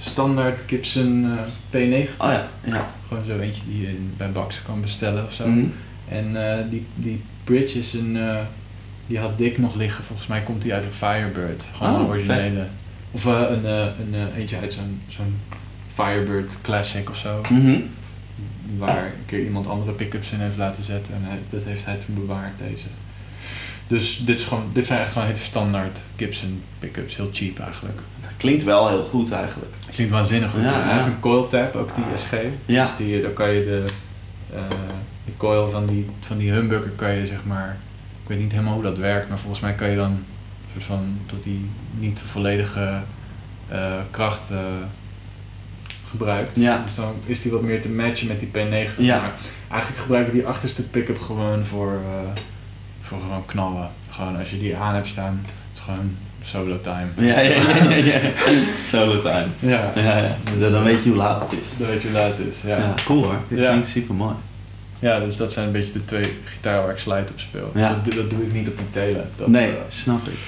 [0.00, 1.38] standaard Gibson eh,
[1.70, 2.10] P90.
[2.18, 2.90] Oh ja, ja.
[3.08, 5.46] Gewoon zo eentje die je in- bij Baxter kan bestellen of zo.
[5.46, 5.64] Mhm.
[6.08, 8.16] En eh, die, die bridge is een.
[9.08, 10.04] Die had Dick nog liggen.
[10.04, 11.64] Volgens mij komt die uit een Firebird.
[11.72, 12.66] Gewoon Oh, een originele.
[13.10, 15.40] Of eh, een, eh, een eh, eentje uit zo'n zo'n
[15.94, 17.40] Firebird Classic of zo.
[17.50, 17.80] Mhm.
[18.78, 21.14] Waar een keer iemand andere pick-ups in heeft laten zetten.
[21.14, 22.86] En hij, dat heeft hij toen bewaard, deze.
[23.86, 27.16] Dus dit, is gewoon, dit zijn echt gewoon hele standaard Gibson pick-ups.
[27.16, 27.98] Heel cheap eigenlijk.
[28.20, 29.72] Dat klinkt wel heel goed eigenlijk.
[29.90, 30.62] Klinkt waanzinnig goed.
[30.62, 30.94] Ja, hij ja.
[30.94, 32.32] heeft een coil tab, ook die SG.
[32.66, 32.86] Ja.
[32.86, 33.84] Dus die, daar kan je de,
[35.24, 37.78] de coil van die, van die humbucker kan je zeg maar,
[38.28, 40.24] ik weet niet helemaal hoe dat werkt, maar volgens mij kan je dan een
[40.72, 42.98] soort van, tot die niet volledige
[43.68, 44.58] eh, kracht eh,
[46.08, 46.56] gebruikt.
[46.56, 46.82] Ja.
[46.84, 48.96] Dus dan is die wat meer te matchen met die P90.
[48.98, 49.20] Ja.
[49.20, 49.32] Maar
[49.70, 52.40] eigenlijk gebruik ik die achterste pick-up gewoon voor, eh,
[53.02, 53.90] voor gewoon knallen.
[54.10, 55.40] Gewoon als je die aan hebt staan,
[55.74, 57.06] is gewoon solo time.
[57.16, 58.20] Ja, ja, ja, ja, ja.
[58.84, 59.46] Solo time.
[59.58, 59.92] Ja.
[59.94, 60.36] Ja, ja.
[60.58, 61.68] Dan, dan weet je hoe laat het is.
[61.76, 62.56] Dan weet je hoe laat het is.
[62.64, 62.94] Ja.
[63.04, 63.38] Cool hoor.
[63.48, 63.68] Dit Ja.
[63.68, 64.34] klinkt super mooi.
[65.00, 67.70] Dus dat zijn een beetje de twee gitaren waar ik slide op speel.
[67.74, 67.88] Ja.
[67.88, 69.30] Dus dat, dat doe ik niet op mijn telen.
[69.36, 70.38] Dat, nee, eh, snap ik.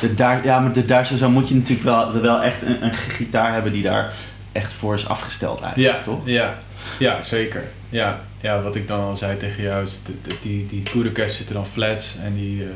[0.00, 2.92] De daar, ja, maar de daar zo moet je natuurlijk wel, wel echt een, een
[2.94, 4.12] gitaar hebben die daar
[4.52, 6.20] echt voor is afgesteld eigenlijk, ja, toch?
[6.24, 6.54] Ja,
[6.98, 7.62] ja, zeker.
[7.88, 11.34] Ja, ja, wat ik dan al zei tegen jou is, de- de- die, die Coodercast
[11.36, 12.68] zitten dan flats en die, eh,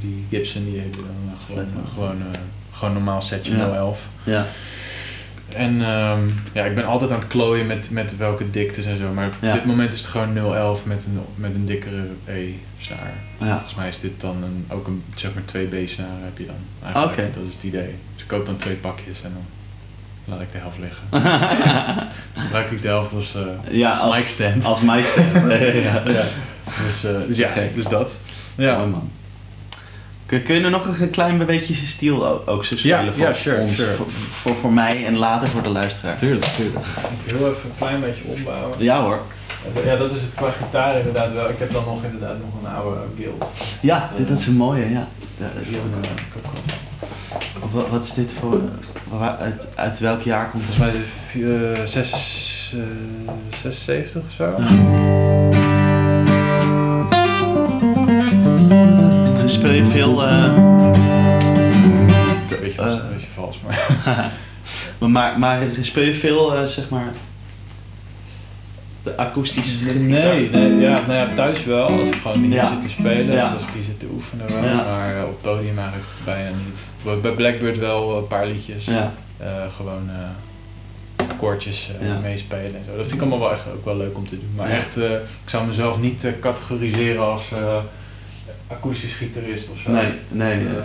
[0.00, 1.92] die Gibson die hebben dan eh, gewoon, Flat.
[1.94, 2.22] gewoon,
[2.70, 3.66] gewoon normaal setje Ja.
[3.76, 4.06] 011.
[4.24, 4.46] Ja.
[5.54, 6.20] En ehm,
[6.52, 9.32] ja, ik ben altijd aan het klooien met, met welke diktes en zo, maar op
[9.40, 9.52] Ja.
[9.52, 13.12] dit moment is het gewoon 011 met een, met een dikkere E-snaar.
[13.38, 13.52] Ja.
[13.52, 16.54] Volgens mij is dit dan een, ook een zeg maar 2B-snaren heb je dan.
[16.82, 17.28] Eigenlijk, Oké.
[17.34, 17.94] Dat is het idee.
[18.14, 19.44] Dus ik koop dan twee pakjes en dan
[20.34, 21.04] laat ik de helft liggen.
[22.44, 24.64] Gebruik ik de helft als eh ja, als, mic stand.
[24.64, 25.32] als mic stand.
[25.88, 26.02] ja.
[26.86, 28.14] Dus, eh, dus ja, dus dat.
[28.54, 28.76] Mooi Ja.
[28.84, 29.10] man.
[30.30, 33.14] Kun, kun je er nog een klein beetje zijn stijl ook, ook zo Ja, spelen
[33.14, 33.92] voor ja, sure, ons, sure.
[33.94, 36.16] Voor, voor, voor mij en later voor de luisteraar?
[36.16, 36.84] Tuurlijk, tuurlijk.
[37.24, 38.78] Heel even een klein beetje ombouwen.
[38.78, 39.20] Ja hoor.
[39.84, 41.48] Ja, dat is het qua gitaar inderdaad wel.
[41.48, 43.52] Ik heb dan nog inderdaad nog een oude guild.
[43.80, 45.08] Ja, dit is een mooie, ja.
[45.36, 46.10] Ja, Die heb ik, ja.
[46.10, 47.62] eh, ook wel.
[47.62, 48.60] Of Wat, wat is dit voor,
[49.08, 50.74] waar- uit, uit welk jaar komt het?
[50.74, 53.32] Volgens mij is het eh, zes- eh,
[53.62, 54.54] 76 of zo.
[59.50, 60.92] Speel je veel, eh, Een
[62.60, 62.90] beetje, Eh.
[62.90, 64.32] een beetje vals, maar...
[65.10, 67.12] maar, maar speel je veel, eh, zeg maar,
[69.02, 69.94] de akoestische gitaar?
[70.02, 72.68] Nee, nee ja, nou ja, thuis wel, als ik gewoon niet Ja.
[72.68, 73.52] zit te spelen, Ja.
[73.52, 74.74] als ik hier zit te oefenen wel, Ja.
[74.74, 76.78] maar eh, op het podium eigenlijk bijna niet.
[77.22, 79.46] Bij- Blackbird wel een paar liedjes, Ja, eh,
[79.76, 80.14] gewoon eh
[81.38, 82.18] koortjes eh, Ja.
[82.18, 82.90] meespelen en zo.
[82.96, 84.50] Dat vind ik allemaal wel echt ook wel leuk om te doen.
[84.56, 84.74] Maar Ja.
[84.76, 87.76] echt, eh, ik zou mezelf niet categoriseren als eh,
[88.70, 89.90] akoestisch gitarist of zo.
[89.90, 90.52] nee, nee.
[90.52, 90.84] Eh,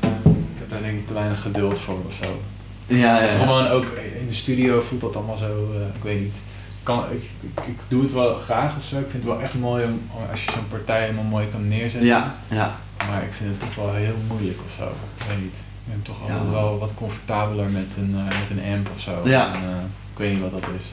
[0.00, 2.40] ik heb daar denk ik te weinig geduld voor of zo.
[2.86, 3.28] ja, ja.
[3.28, 3.84] Gewoon ook
[4.20, 6.34] in de studio voelt dat allemaal zo, eh, ik weet niet.
[6.82, 8.98] Kan, ik, ik, ik doe het wel graag of zo.
[8.98, 10.00] Ik vind het wel echt mooi om,
[10.30, 12.08] als je zo'n partij helemaal mooi kan neerzetten.
[12.08, 12.76] Ja, ja.
[13.08, 14.84] Maar ik vind het toch wel heel moeilijk of zo.
[15.16, 15.56] Ik weet niet.
[15.56, 16.32] Ik ben toch Ja.
[16.32, 19.20] altijd wel wat comfortabeler met een, eh, met een amp of zo.
[19.24, 19.54] Ja.
[19.54, 19.60] En,
[20.12, 20.84] ik weet niet wat dat is.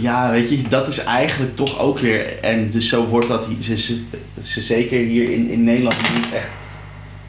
[0.00, 3.76] Ja, weet je, dat is eigenlijk toch ook weer, en dus zo wordt dat ze,
[3.76, 4.02] ze,
[4.42, 6.48] ze zeker hier in, in Nederland niet echt,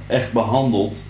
[0.08, 1.04] echt behandeld.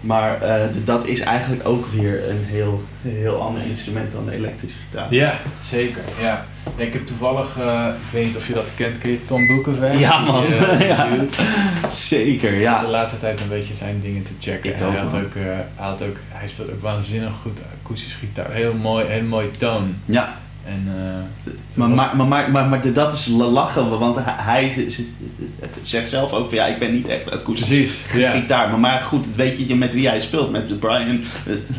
[0.00, 4.78] Maar eh, dat is eigenlijk ook weer een heel, heel ander instrument dan de elektrische
[4.90, 5.06] gitaar.
[5.14, 5.38] Ja,
[5.70, 6.02] zeker.
[6.20, 6.44] Ja.
[6.76, 9.46] Ja, ik heb toevallig, eh, ik weet niet of je dat kent, ken je Tom
[9.46, 9.98] Boekenweg?
[9.98, 10.44] Ja, man.
[10.46, 11.08] Die, Ja.
[11.10, 11.26] dude.
[11.88, 12.90] Zeker, Ik zat de ja.
[12.90, 14.70] laatste tijd een beetje zijn dingen te checken.
[14.70, 17.58] Ik En ook, hij, had ook, eh, hij, had ook, hij speelt ook waanzinnig goed
[17.82, 18.50] akoestisch gitaar.
[18.50, 19.94] Heel mooi, heel mooie toon.
[20.04, 24.34] Ja, En, eh, maar, was- maar, maar, maar, maar, maar dat is lachen, want hij,
[24.36, 25.08] hij ze- ze-
[25.80, 27.98] zegt zelf ook van ja, ik ben niet echt akoestisch.
[28.14, 28.30] Ja.
[28.30, 28.70] gitaar.
[28.70, 31.20] Maar, maar goed, weet je met wie hij speelt, met Brian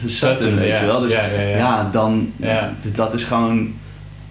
[0.05, 0.99] Sutton, weet ja, je wel.
[0.99, 1.11] Dus
[1.57, 2.33] ja, dan,
[2.95, 3.73] dat is gewoon,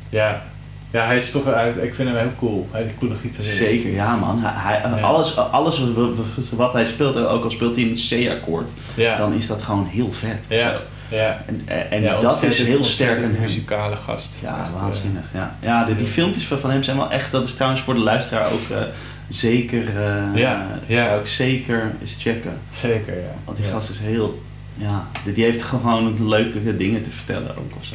[0.08, 0.42] Ja.
[0.90, 1.46] Ja, hij is toch.
[1.82, 2.68] Ik vind hem heel cool.
[2.70, 3.56] Hij is een coole gitarist.
[3.56, 4.38] Zeker, ja man.
[4.42, 5.00] Hij, Ja.
[5.00, 6.18] Alles, alles wat-
[6.56, 9.16] wat hij speelt, ook al speelt hij een C-akkoord, Ja.
[9.16, 10.46] dan is dat gewoon heel vet.
[10.48, 10.70] Ja.
[10.72, 10.76] Zo.
[11.12, 11.42] Ja.
[11.46, 13.36] En, en Ja, dat is heel sterk hem.
[13.40, 14.32] muzikale gast.
[14.42, 15.22] Ja, Echt, eh, waanzinnig.
[15.34, 17.94] Ja, ja die, die filmpjes van van hem zijn wel echt, dat is trouwens voor
[17.94, 18.82] de luisteraar ook eh,
[19.28, 21.04] zeker, eh, Ja, ja.
[21.06, 22.52] zou ik zeker eens checken.
[22.74, 23.34] Zeker, ja.
[23.44, 24.42] Want die gast is heel,
[24.74, 27.94] ja, die, heeft gewoon leuke dingen te vertellen ook of zo.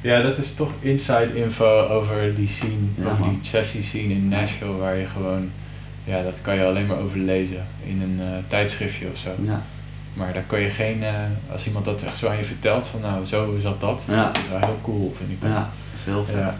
[0.00, 3.28] Ja, dat is toch inside info over die scene, Ja, over man.
[3.30, 5.50] die sessie scene in Nashville, waar je gewoon,
[6.04, 9.30] ja, dat kan je alleen maar over lezen in een eh, tijdschriftje of zo.
[9.44, 9.62] Ja,
[10.14, 11.10] Maar daar kan je geen, eh,
[11.52, 14.24] als iemand dat echt zo aan je vertelt, van nou, zo zat dat, Ja.
[14.26, 15.36] dat is wel heel cool, vind ik.
[15.48, 16.34] ja dat is heel vet.
[16.34, 16.54] Ja.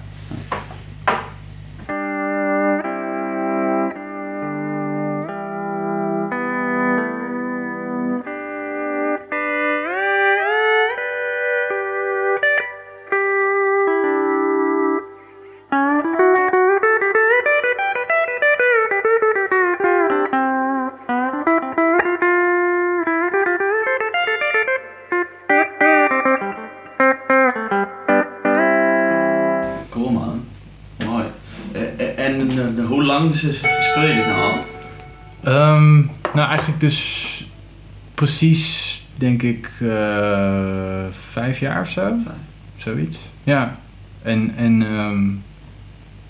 [33.41, 34.65] Lang speel je dit nou al?
[35.43, 35.95] Ehm,
[36.35, 37.47] nou, eigenlijk dus
[38.15, 42.15] precies, denk ik, eh, vijf jaar of zo.
[42.77, 43.19] Zoiets.
[43.45, 43.77] Ja.
[44.23, 45.31] En, en ehm,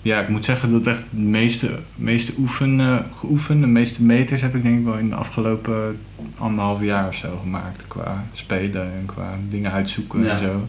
[0.01, 4.41] ja, ik moet zeggen dat echt de meeste, meeste oefen, eh, geoefend, de meeste meters
[4.41, 5.99] heb ik denk ik wel in de afgelopen
[6.37, 7.87] anderhalf jaar of zo gemaakt.
[7.87, 10.31] Qua spelen en qua dingen uitzoeken Ja.
[10.31, 10.67] en zo.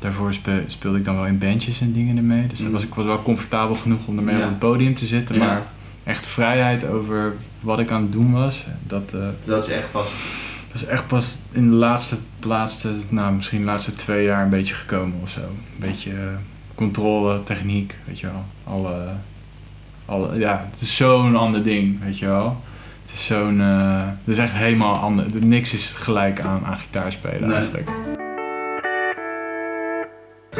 [0.00, 2.46] Daarvoor spe- speelde ik dan wel in bandjes en dingen ermee.
[2.46, 2.72] Dus dan Mm.
[2.72, 4.42] was ik was wel comfortabel genoeg om ermee Ja.
[4.42, 5.38] op het podium te zitten.
[5.38, 5.62] Maar
[6.04, 10.10] echt vrijheid over wat ik aan het doen was, dat, eh, Dat is echt pas.
[10.72, 12.16] dat is echt pas in de laatste,
[12.46, 15.40] laatste, nou misschien de laatste twee jaar een beetje gekomen of zo.
[15.40, 16.16] Een beetje eh,
[16.74, 18.44] controle, techniek, weet je wel.
[18.64, 19.06] Alle,
[20.04, 22.62] alle, ja, het is zo'n ander ding, weet je wel.
[23.02, 25.28] Het is zo'n, eh, het is echt helemaal anders.
[25.40, 27.56] Niks is gelijk aan, aan gitaarspelen Nee.
[27.56, 27.90] eigenlijk.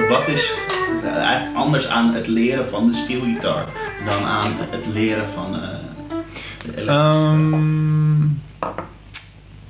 [0.09, 0.55] Wat is
[1.05, 3.65] eigenlijk anders aan het leren van de steelgitaar
[4.05, 5.69] dan aan het leren van eh
[6.65, 8.25] de elektrische Ehm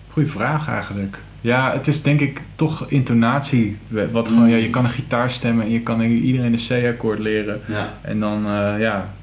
[0.09, 1.19] goeie vraag eigenlijk.
[1.41, 3.77] Ja, het is denk ik toch intonatie.
[4.13, 4.49] Wat gewoon, Mm.
[4.51, 7.61] ja, je kan een gitaar stemmen en je kan iedereen een C-akkoord leren.
[7.69, 9.15] Ja, En dan, eh, ja,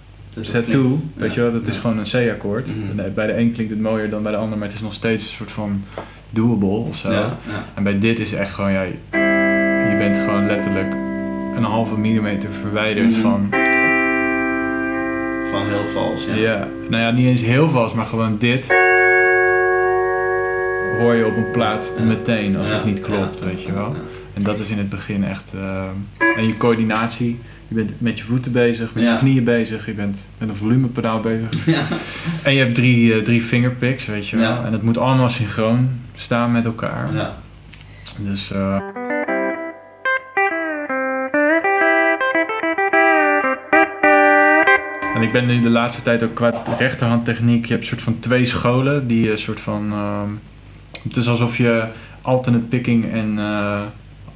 [0.41, 2.67] zet toe, weet je wel, dat is gewoon een C-akkoord.
[2.67, 2.99] Mhm.
[2.99, 4.93] En Bij de een klinkt het mooier dan bij de ander, maar het is nog
[4.93, 5.83] steeds een soort van
[6.29, 7.09] doable of zo.
[7.73, 8.85] En bij dit is echt gewoon, ja,
[10.03, 10.93] bent gewoon letterlijk
[11.55, 13.21] een halve millimeter verwijderd Mhm.
[13.21, 13.49] van,
[15.51, 16.33] Van heel vals, ja.
[16.35, 16.67] ja.
[16.89, 18.67] nou ja, niet eens heel vals, maar gewoon dit
[20.99, 22.03] hoor je op een plaat Ja.
[22.03, 23.45] meteen als Ja, het niet klopt, ja.
[23.45, 23.95] weet je wel.
[24.33, 25.51] En dat is in het begin echt.
[25.55, 25.83] eh,
[26.37, 27.39] en je coördinatie.
[27.67, 31.19] Je bent met je voeten bezig, met je knieën bezig, je bent met een volumepedaal
[31.19, 31.49] bezig.
[32.43, 34.63] En je hebt drie, eh, drie fingerpicks, weet je wel.
[34.65, 37.13] En het moet allemaal synchroon staan met elkaar.
[37.13, 37.33] Ja.
[38.17, 38.51] Dus.
[38.51, 38.77] eh,
[45.23, 47.65] ik ben nu de laatste tijd ook qua rechterhandtechniek.
[47.65, 49.91] Je hebt een soort van twee scholen die een soort van.
[49.91, 50.29] ehm,
[51.03, 51.83] het is alsof je
[52.21, 53.39] alternate picking en.
[53.39, 53.81] eh,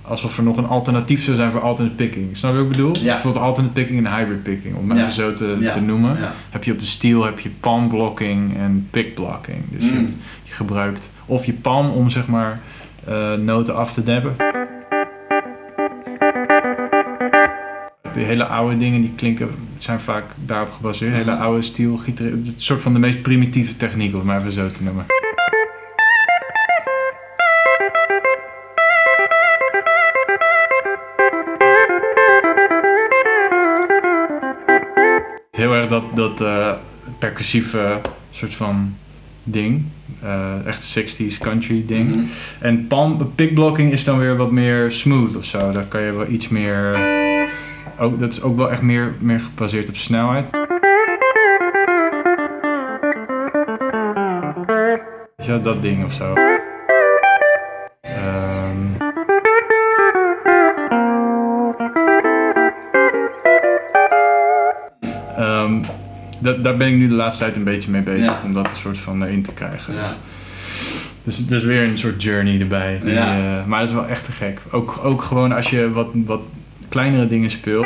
[0.01, 2.37] alsof er nog een alternatief zou zijn voor alternate picking.
[2.37, 2.95] Snap je wat ik bedoel?
[2.95, 3.13] Ja.
[3.13, 5.03] Bijvoorbeeld alternate picking en hybrid picking, om het Ja.
[5.03, 5.71] even zo te, Ja.
[5.71, 6.17] te noemen.
[6.49, 9.57] Heb je op de steel heb je palm blocking en pick blocking.
[9.71, 10.09] Dus je, Mm.
[10.43, 12.59] je gebruikt of je palm om zeg maar
[13.07, 14.35] eh, noten af te deppen.
[18.17, 21.13] De hele oude dingen die klinken zijn vaak daarop gebaseerd.
[21.13, 21.41] Hele Mhm.
[21.41, 22.27] oude gitaar.
[22.27, 25.05] Een soort van de meest primitieve techniek, om het maar even zo te noemen.
[35.51, 36.71] Heel erg dat, dat eh,
[37.19, 38.95] percussieve soort van
[39.43, 39.83] ding.
[40.21, 42.15] Eh, echt 60s country ding.
[42.15, 42.23] Mhm.
[42.59, 45.71] En palm, pickblocking is dan weer wat meer smooth of zo.
[45.71, 46.97] Daar kan je wel iets meer.
[47.99, 50.45] Ook, dat is ook wel echt meer, meer gebaseerd op snelheid.
[55.47, 56.33] Wel, dat ding of zo.
[66.39, 68.41] Dat, daar ben ik nu de laatste tijd een beetje mee bezig Ja.
[68.43, 69.93] om dat een soort van erin te krijgen.
[69.93, 70.05] Ja.
[71.23, 72.99] Dus het is weer een soort journey erbij.
[73.03, 73.37] Die, Ja.
[73.59, 74.61] eh, maar dat is wel echt te gek.
[74.71, 76.41] Ook, ook gewoon als je wat, wat
[76.97, 77.85] kleinere dingen speelt.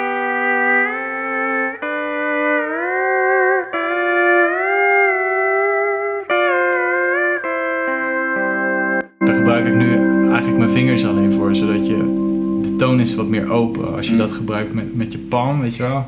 [9.19, 9.93] Daar gebruik ik nu
[10.27, 11.97] eigenlijk mijn vingers alleen voor, zodat je
[12.61, 13.95] de toon is wat meer open.
[13.95, 14.17] Als je Mm.
[14.17, 16.05] dat gebruikt met, met je palm, weet je wel.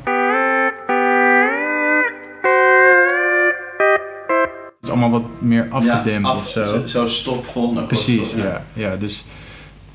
[4.76, 6.64] Het is allemaal wat meer afgedempt af- of zo.
[6.64, 8.64] Zo, zo stop, volgende akkoord, Precies, ja.
[8.72, 8.96] ja.
[8.96, 9.24] Dus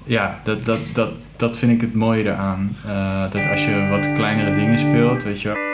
[0.10, 2.76] ja, dat, dat, dat, dat vind ik het mooie eraan.
[2.86, 5.69] Eh, dat als je wat kleinere dingen speelt, weet je wel.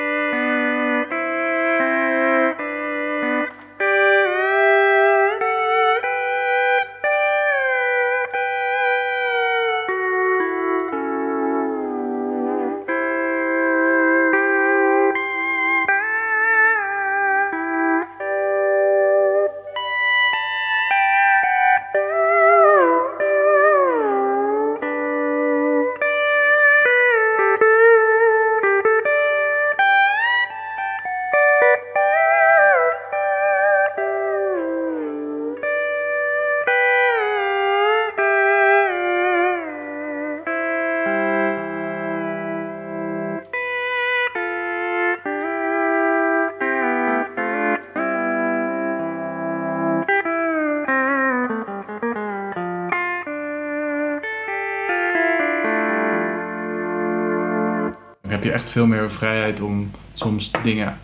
[58.25, 60.97] Dan heb je echt veel meer vrijheid om soms dingen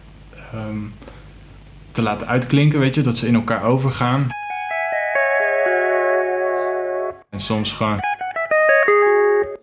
[0.53, 0.77] ehm,
[1.91, 4.27] te laten uitklinken, weet je, dat ze in elkaar overgaan.
[7.29, 7.99] En soms gewoon.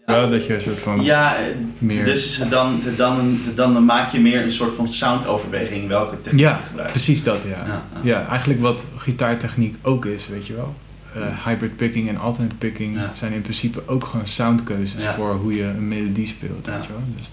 [0.07, 1.37] Ja, dat je een soort van Ja,
[1.79, 2.05] meer.
[2.05, 6.57] dus dan, dan, dan, dan maak je meer een soort van soundoverweging welke techniek Ja,
[6.61, 6.93] je gebruikt.
[6.93, 7.49] precies dat, ja.
[7.49, 7.83] Ja, ja.
[8.03, 10.75] Ja, eigenlijk wat gitaartechniek ook is, weet je wel.
[11.21, 13.11] Eh, hybrid picking en alternate picking Ja.
[13.15, 15.15] zijn in principe ook gewoon soundkeuzes Ja.
[15.15, 16.73] voor hoe je een melodie speelt, Ja.
[16.73, 17.03] weet je wel.
[17.17, 17.29] Dus,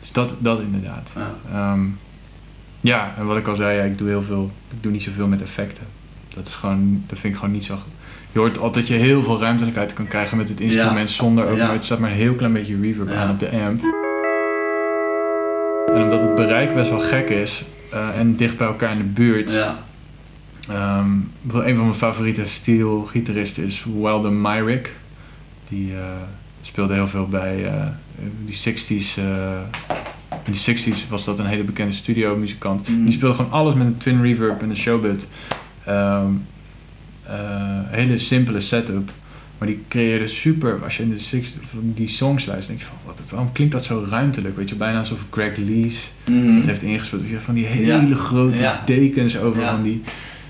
[0.00, 1.12] dus dat, dat inderdaad.
[1.16, 1.34] Ja.
[1.52, 1.84] Ehm,
[2.80, 5.42] ja, en wat ik al zei, ik doe heel veel, ik doe niet zoveel met
[5.42, 5.84] effecten.
[6.34, 7.76] Dat is gewoon, dat vind ik gewoon niet zo.
[8.32, 11.58] Je hoort altijd dat je heel veel ruimtelijkheid kan krijgen met het instrument zonder ook
[11.58, 13.80] maar het staat maar een heel klein beetje reverb aan op de amp.
[15.94, 19.04] En omdat het bereik best wel gek is eh, en dicht bij elkaar in de
[19.04, 19.50] buurt,
[20.68, 21.10] Ehm,
[21.52, 24.96] een van mijn favoriete steel-gitaristen is Wilder Myrick.
[25.68, 25.98] Die eh,
[26.62, 27.86] speelde heel veel bij eh,
[28.44, 29.16] die 60s.
[29.18, 29.24] eh,
[30.44, 32.88] in de 60s was dat een hele bekende studio-muzikant.
[32.88, 33.02] Mm.
[33.04, 35.28] Die speelde gewoon alles met een twin reverb en een showbit.
[35.84, 36.24] Eh,
[37.86, 39.10] hele simpele setup.
[39.58, 42.86] Maar die creëerde super, als je in de 60 van die songs luistert, denk je
[42.86, 44.56] van, wat, waarom klinkt dat zo ruimtelijk?
[44.56, 46.56] Weet je, bijna alsof Greg Lees Mhm.
[46.56, 47.22] het heeft ingespeeld.
[47.38, 48.14] Van die hele Ja.
[48.14, 48.82] grote Ja.
[48.84, 49.70] dekens over Ja.
[49.70, 50.02] van die...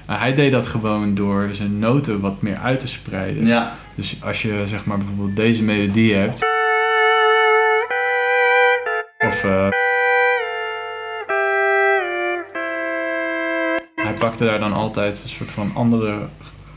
[0.06, 3.46] Nou, hij deed dat gewoon door zijn noten wat meer uit te spreiden.
[3.46, 3.76] Ja.
[3.94, 6.44] Dus als je zeg maar bijvoorbeeld deze melodie hebt...
[9.26, 9.44] Of...
[9.44, 9.68] eh,
[13.94, 16.10] hij pakte daar dan altijd een soort van andere...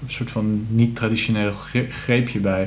[0.01, 2.65] Een soort van niet-traditioneel gre- greepje bij.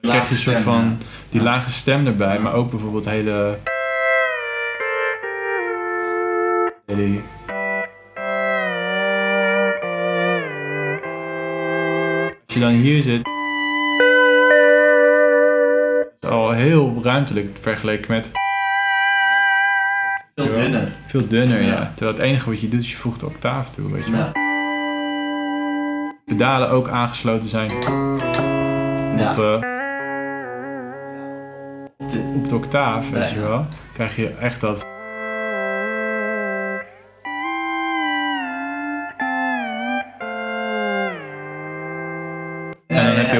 [0.00, 0.98] Dan krijg je een soort van
[1.28, 3.58] die lage stem erbij, maar ook bijvoorbeeld hele.
[12.46, 13.22] Als je dan hier zit.
[16.20, 18.30] is al heel ruimtelijk vergeleken met.
[20.34, 20.92] Veel dunner.
[21.06, 21.66] Veel dunner, ja.
[21.66, 21.92] Ja.
[21.94, 24.20] Terwijl het enige wat je doet is je voegt de octaaf toe, weet je wel.
[24.20, 24.32] Ja.
[26.24, 27.82] Pedalen ook aangesloten zijn op,
[29.16, 29.30] Ja.
[29.30, 29.60] eh,
[32.10, 33.66] De- op de octaaf, weet je wel.
[33.92, 34.86] Krijg je echt dat.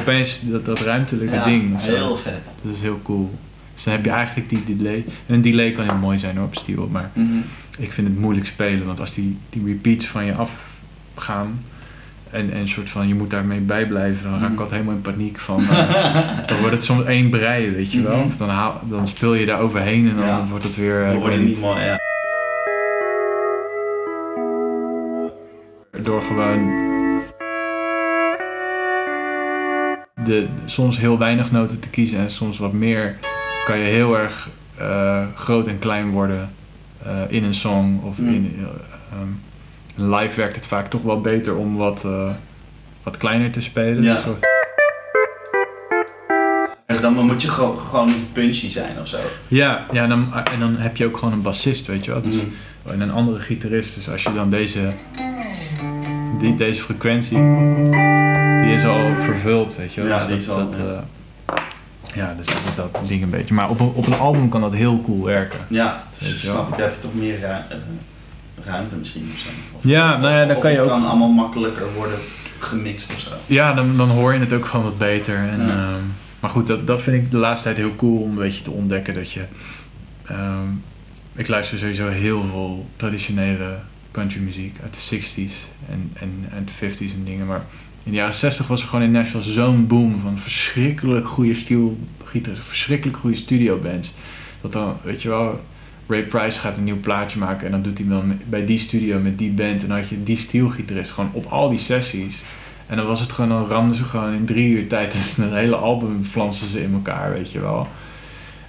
[0.09, 1.81] Opeens dat, dat ruimtelijke Ja, ding.
[1.81, 2.51] Heel vet.
[2.63, 3.31] Dat is heel cool.
[3.75, 5.05] Dus dan heb je eigenlijk die delay.
[5.27, 6.89] En een delay kan heel mooi zijn hoor, op steel.
[6.93, 7.29] Maar Mhm.
[7.79, 8.87] ik vind het moeilijk spelen.
[8.87, 11.61] Want als die, die repeats van je afgaan.
[12.31, 14.23] En, en een soort van je moet daarmee bijblijven.
[14.23, 14.61] Dan raak ik Mhm.
[14.61, 15.61] altijd helemaal in paniek van.
[15.61, 15.97] eh,
[16.47, 18.17] dan wordt het soms één brei, weet je wel.
[18.17, 18.27] Mhm.
[18.27, 20.45] Of dan, haal, dan speel je daar overheen en dan Ja.
[20.49, 21.03] wordt het weer.
[21.03, 21.99] eh, We ik worden weet niet mooi, ja.
[26.03, 26.93] door gewoon
[30.25, 33.17] de, soms heel weinig noten te kiezen en soms wat meer,
[33.67, 34.49] kan je heel erg
[34.79, 36.51] eh, groot en klein worden
[37.05, 38.01] eh, in een song.
[38.03, 38.29] Of Mm.
[38.35, 38.67] in,
[39.13, 42.07] ehm, live werkt het vaak toch wel beter om wat,
[43.03, 44.03] wat kleiner te spelen.
[44.03, 44.19] Ja.
[46.87, 49.17] Dus dan moet je gewoon, gewoon niet punchy zijn of zo.
[49.49, 52.21] ja, ja en, dan, en dan heb je ook gewoon een bassist, weet je wel.
[52.23, 52.45] Dus, Mhm.
[52.93, 53.95] En een andere gitarist.
[53.95, 54.81] Dus als je dan deze,
[56.45, 57.37] die, deze frequentie,
[58.63, 60.11] die is al vervuld, weet je wel.
[60.11, 61.57] Ja, Dus die dat, is al, dat, eh,
[62.15, 63.55] ja, dus dat is dat ding een beetje.
[63.55, 65.59] Maar op een, op een album kan dat heel cool werken.
[65.69, 66.77] Ja, Weet je snap ik.
[66.77, 67.57] Daar heb je toch meer eh,
[68.65, 69.49] ruimte misschien of zo.
[69.77, 72.19] Of, Ja, nou ja, dan kan je het ook- kan allemaal makkelijker worden
[72.59, 73.31] gemixt of zo.
[73.47, 75.37] Ja, dan, dan hoor je het ook gewoon wat beter.
[75.37, 75.73] En, Ja.
[75.73, 76.01] ehm,
[76.41, 78.71] maar goed, dat, dat vind ik de laatste tijd heel cool om een beetje te
[78.71, 79.43] ontdekken dat je...
[80.27, 80.69] ehm,
[81.35, 83.77] ik luister sowieso heel veel traditionele
[84.15, 85.53] countrymuziek uit de 60s
[85.91, 87.47] en, en, de 50s en dingen.
[87.47, 87.65] Maar
[88.05, 92.67] in de jaren 60 was er gewoon in Nashville zo'n boom van verschrikkelijk goede stielgitaristen,
[92.67, 94.13] verschrikkelijk goede studiobands.
[94.61, 95.61] Dat dan, weet je wel,
[96.07, 99.19] Ray Price gaat een nieuw plaatje maken en dan doet hij dan bij die studio
[99.19, 99.83] met die band.
[99.83, 102.43] En dan had je die stielgitarist gewoon op al die sessies.
[102.87, 105.77] En dan was het gewoon, dan ramden ze gewoon in drie uur tijd het hele
[105.77, 107.89] album flansen ze in elkaar, weet je wel.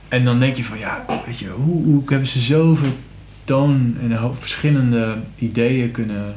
[0.07, 2.93] En dan denk je van, ja, weet je, hoe, hoe hebben ze zoveel
[3.45, 6.35] toon en verschillende ideeën kunnen,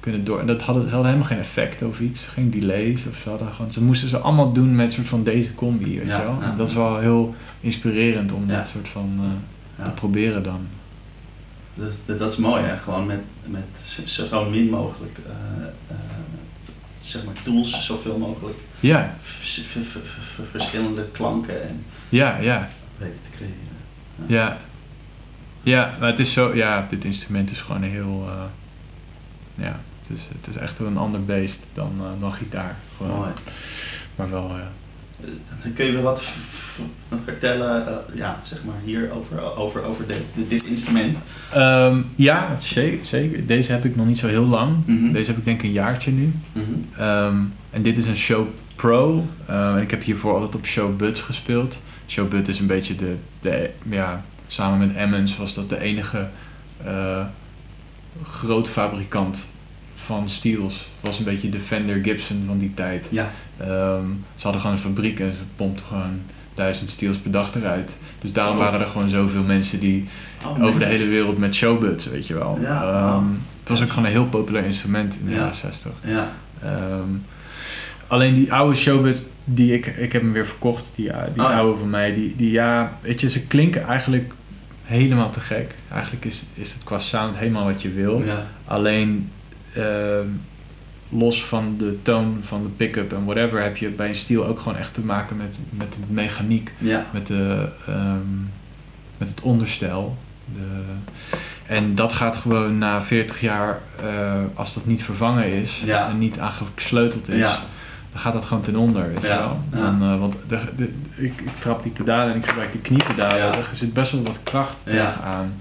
[0.00, 0.40] kunnen door.
[0.40, 3.52] En dat hadden, ze hadden helemaal geen effect of iets, geen delays of ze hadden
[3.52, 6.36] gewoon, ze moesten ze allemaal doen met soort van deze combi, weet Ja, je wel.
[6.40, 6.50] ja.
[6.50, 9.24] En dat is wel heel inspirerend om dat soort van eh,
[9.78, 9.84] Ja.
[9.84, 10.60] te proberen dan.
[11.74, 12.76] Dus dat, dat is mooi, hè?
[12.76, 15.96] Gewoon met, met zo- min mogelijk, eh, eh,
[17.00, 20.00] zeg maar, tools, zoveel mogelijk Ja, vers- ver- ver-
[20.34, 22.68] ver- verschillende klanken en ja, ja.
[22.98, 24.26] weten te creëren.
[24.26, 24.58] Ja.
[25.62, 30.28] Ja, maar het is zo, ja, dit instrument is gewoon heel, eh, ja, het is,
[30.38, 32.76] het is echt wel een ander beest dan, eh, dan gitaar.
[32.96, 33.16] Gewoon.
[33.16, 33.30] Mooi.
[34.16, 34.70] Maar wel, ja.
[35.24, 36.24] Eh, Kun je me wat
[37.24, 37.84] vertellen,
[38.14, 41.18] ja, zeg maar, hier over, over, over de, de- dit instrument?
[41.52, 43.46] Ehm, ja, zeker, zeker.
[43.46, 44.76] Deze heb ik nog niet zo heel lang.
[44.86, 45.12] Mhm.
[45.12, 46.32] Deze heb ik denk ik een jaartje nu.
[46.52, 46.64] Mhm.
[47.02, 47.36] Ehm,
[47.70, 48.46] en dit is een Show
[48.76, 49.26] Pro.
[49.46, 51.82] Ehm, en ik heb hiervoor altijd op Show Buds gespeeld.
[52.08, 56.28] Show Bud is een beetje de, de ja, samen met Emmons was dat de enige
[56.84, 57.20] eh
[58.22, 59.44] groot fabrikant
[59.94, 60.86] van steels.
[61.00, 63.06] Was een beetje de Fender Gibson van die tijd.
[63.10, 64.04] Ja, Ehm,
[64.34, 66.20] ze hadden gewoon een fabriek en ze pompten gewoon
[66.54, 67.96] duizend steels per dag eruit.
[68.18, 70.08] Dus daarom waren er gewoon zoveel mensen die
[70.46, 72.58] oh, over de hele wereld met showbuds, weet je wel.
[72.60, 73.24] Ja, Ehm,
[73.60, 75.36] het was ook gewoon een heel populair instrument in de Ja.
[75.38, 75.92] jaren 60.
[76.04, 76.32] Ja,
[76.62, 77.08] Ehm,
[78.06, 81.50] alleen die oude showbud die ik, ik heb hem weer verkocht, die, eh, die Oh
[81.50, 81.56] ja.
[81.58, 84.32] oude van mij, die, die ja, weet je, ze klinken eigenlijk
[84.90, 85.74] helemaal te gek.
[85.92, 88.22] Eigenlijk is, is het qua sound helemaal wat je wil.
[88.24, 89.30] ja, Alleen
[89.74, 90.26] ehm,
[91.10, 94.58] los van de toon van de pick-up en whatever, heb je bij een steel ook
[94.58, 98.38] gewoon echt te maken met, met de mechaniek ja, met, de, ehm,
[99.18, 100.16] met het onderstel.
[100.54, 100.82] De,
[101.66, 106.08] en dat gaat gewoon na 40 jaar, eh, als dat niet vervangen is Ja.
[106.08, 107.58] en niet aangesleuteld is, Ja.
[108.10, 109.08] Dan gaat dat gewoon ten onder.
[109.08, 109.58] Weet je wel?
[109.70, 113.54] Dan, eh, want de, de, ik, ik trap die pedalen en ik gebruik die kniepedalen.
[113.56, 115.54] Er zit best wel wat kracht tegenaan.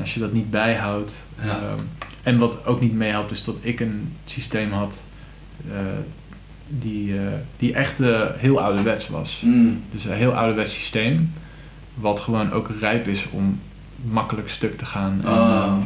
[0.00, 1.24] als je dat niet bijhoudt.
[1.40, 1.80] Ehm,
[2.22, 5.02] en wat ook niet meehelpt is dat ik een systeem had
[5.72, 5.78] eh,
[6.68, 9.42] die, eh, die echt eh, heel ouderwets was.
[9.44, 9.82] Mm.
[9.92, 11.32] Dus een heel ouderwets systeem,
[11.94, 13.60] wat gewoon ook rijp is om
[14.02, 15.20] makkelijk stuk te gaan.
[15.24, 15.76] En, Oh.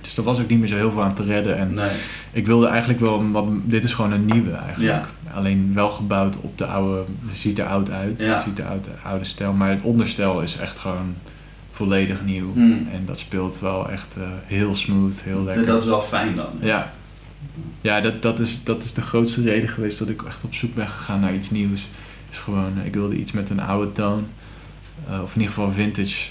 [0.00, 1.56] Dus er was ook niet meer zo heel veel aan te redden.
[1.58, 1.90] En nee,
[2.32, 5.04] ik wilde eigenlijk wel, wat, dit is gewoon een nieuwe eigenlijk.
[5.24, 5.32] Ja.
[5.34, 8.42] Alleen wel gebouwd op de oude, ziet er oud uit, Ja.
[8.42, 8.66] ziet er
[9.04, 9.52] oude stijl.
[9.52, 11.14] Maar het onderstel is echt gewoon
[11.70, 12.52] volledig nieuw.
[12.54, 12.88] Mm.
[12.92, 15.66] En dat speelt wel echt eh, heel smooth, heel lekker.
[15.66, 16.46] dat is wel fijn dan.
[16.60, 16.92] Ja,
[17.80, 20.74] ja dat, dat, is, dat is de grootste reden geweest dat ik echt op zoek
[20.74, 21.86] ben gegaan naar iets nieuws.
[22.30, 24.26] Is gewoon, eh, ik wilde iets met een oude toon.
[25.10, 26.30] eh, of in ieder geval vintage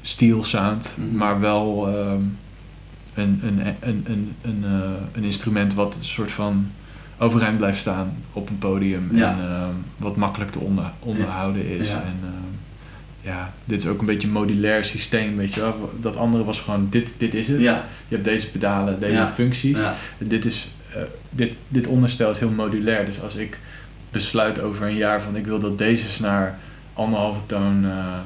[0.00, 0.94] steel sound.
[0.96, 1.16] Mhm.
[1.16, 2.22] Maar wel ehm,
[3.14, 6.70] een, een, een, een, een, eh, een instrument wat een soort van
[7.18, 9.08] overeind blijft staan op een podium.
[9.12, 9.30] Ja.
[9.30, 11.88] En ehm, wat makkelijk te onder, onderhouden is.
[11.88, 11.94] Ja.
[11.94, 12.56] En, ehm,
[13.20, 15.92] ja, dit is ook een beetje een modulair systeem, weet je wel.
[16.00, 17.60] Dat andere was gewoon, dit, dit is het.
[17.60, 19.78] Ja, Je hebt deze pedalen, deze functies.
[20.18, 23.04] Dit, is, eh, dit, dit onderstel is heel modulair.
[23.04, 23.58] Dus als ik
[24.10, 26.58] besluit over een jaar van ik wil dat deze snaar
[26.92, 28.18] anderhalve toon eh,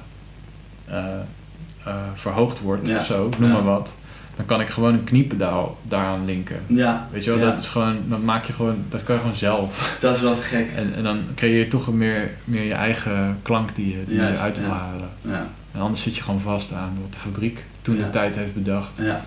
[2.14, 2.96] verhoogd wordt Ja.
[2.96, 3.94] of zo, noem maar wat.
[4.36, 6.60] Dan kan ik gewoon een kniepedaal daaraan linken.
[6.66, 7.08] ja.
[7.12, 7.44] Weet je wel, Ja.
[7.44, 9.96] dat is gewoon, dat maak je gewoon, dat kan je gewoon zelf.
[10.00, 10.70] Dat is te gek.
[10.76, 14.38] En, en dan creëer je toch meer, meer je eigen klank die je, die je
[14.38, 14.74] uit wil ja.
[14.74, 15.08] halen.
[15.20, 18.54] Ja, En anders zit je gewoon vast aan wat de fabriek toen de tijd heeft
[18.54, 18.90] bedacht.
[18.98, 19.20] ja,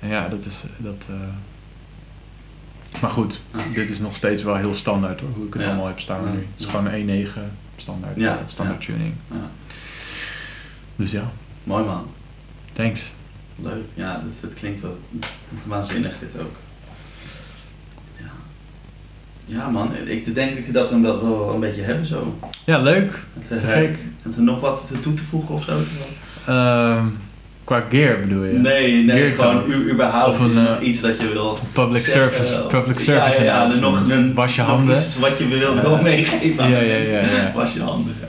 [0.00, 0.64] En ja, dat is.
[0.76, 1.16] Dat, eh,
[3.00, 3.40] Maar goed,
[3.74, 6.38] dit is nog steeds wel heel standaard hoor, hoe ik het allemaal heb staan nu.
[6.38, 7.40] Het is gewoon een 1.9
[7.76, 9.14] standaard, eh, standaard tuning.
[9.30, 9.36] ja.
[10.96, 11.30] Dus ja,
[11.64, 12.06] Mooi man.
[12.72, 13.12] thanks.
[13.62, 13.84] Leuk.
[13.94, 14.98] Ja, dat, dat klinkt wel
[15.64, 16.54] waanzinnig dit ook.
[18.16, 18.30] Ja.
[19.44, 22.38] Ja man, ik denk dat we hem wel, wel een beetje hebben zo.
[22.66, 23.18] Ja, leuk.
[23.48, 23.98] Met, eh, gek.
[24.22, 25.78] met er nog wat toe te voegen of zo?
[26.46, 27.06] Ehm,
[27.64, 28.52] qua gear bedoel je?
[28.52, 32.46] Nee, nee, Gear gewoon u, überhaupt Of een, eh, iets dat je wil Public zeggen,
[32.46, 34.06] service, public ja, service ja, ja, announcement.
[34.08, 34.96] nog, een, Was je nog handen?
[34.96, 36.00] iets wat je wil, wil Ja.
[36.02, 37.52] meegeven aan Ja, ja, ja, ja.
[37.54, 38.26] Was je handen, ja.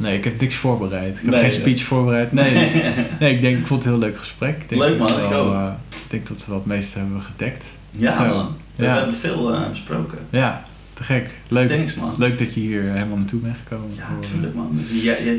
[0.00, 1.16] Nee, ik heb niks voorbereid.
[1.16, 2.32] Ik heb Nee, geen speech voorbereid.
[2.32, 2.52] Nee,
[3.20, 4.56] nee, ik denk, ik vond het een heel leuk gesprek.
[4.62, 5.52] Ik denk Leuk, man, ik ook.
[5.54, 7.66] eh, ik denk dat we het meeste hebben gedekt.
[7.90, 8.34] ja Zo.
[8.34, 8.56] man.
[8.76, 8.96] We Ja.
[8.96, 10.18] hebben veel eh, besproken.
[10.30, 11.30] Ja, te gek.
[11.48, 11.68] Leuk.
[11.68, 12.14] Thanks man.
[12.18, 13.96] Leuk dat je hier helemaal naartoe bent gekomen.
[13.96, 14.80] Ja, eh, natuurlijk man.
[15.02, 15.32] Ja, ja,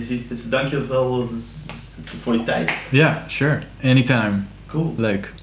[0.50, 1.32] dank je wel
[2.22, 2.72] voor je tijd.
[2.90, 3.60] Ja, sure.
[3.84, 4.40] Anytime.
[4.68, 4.94] Cool.
[4.98, 5.34] Leuk.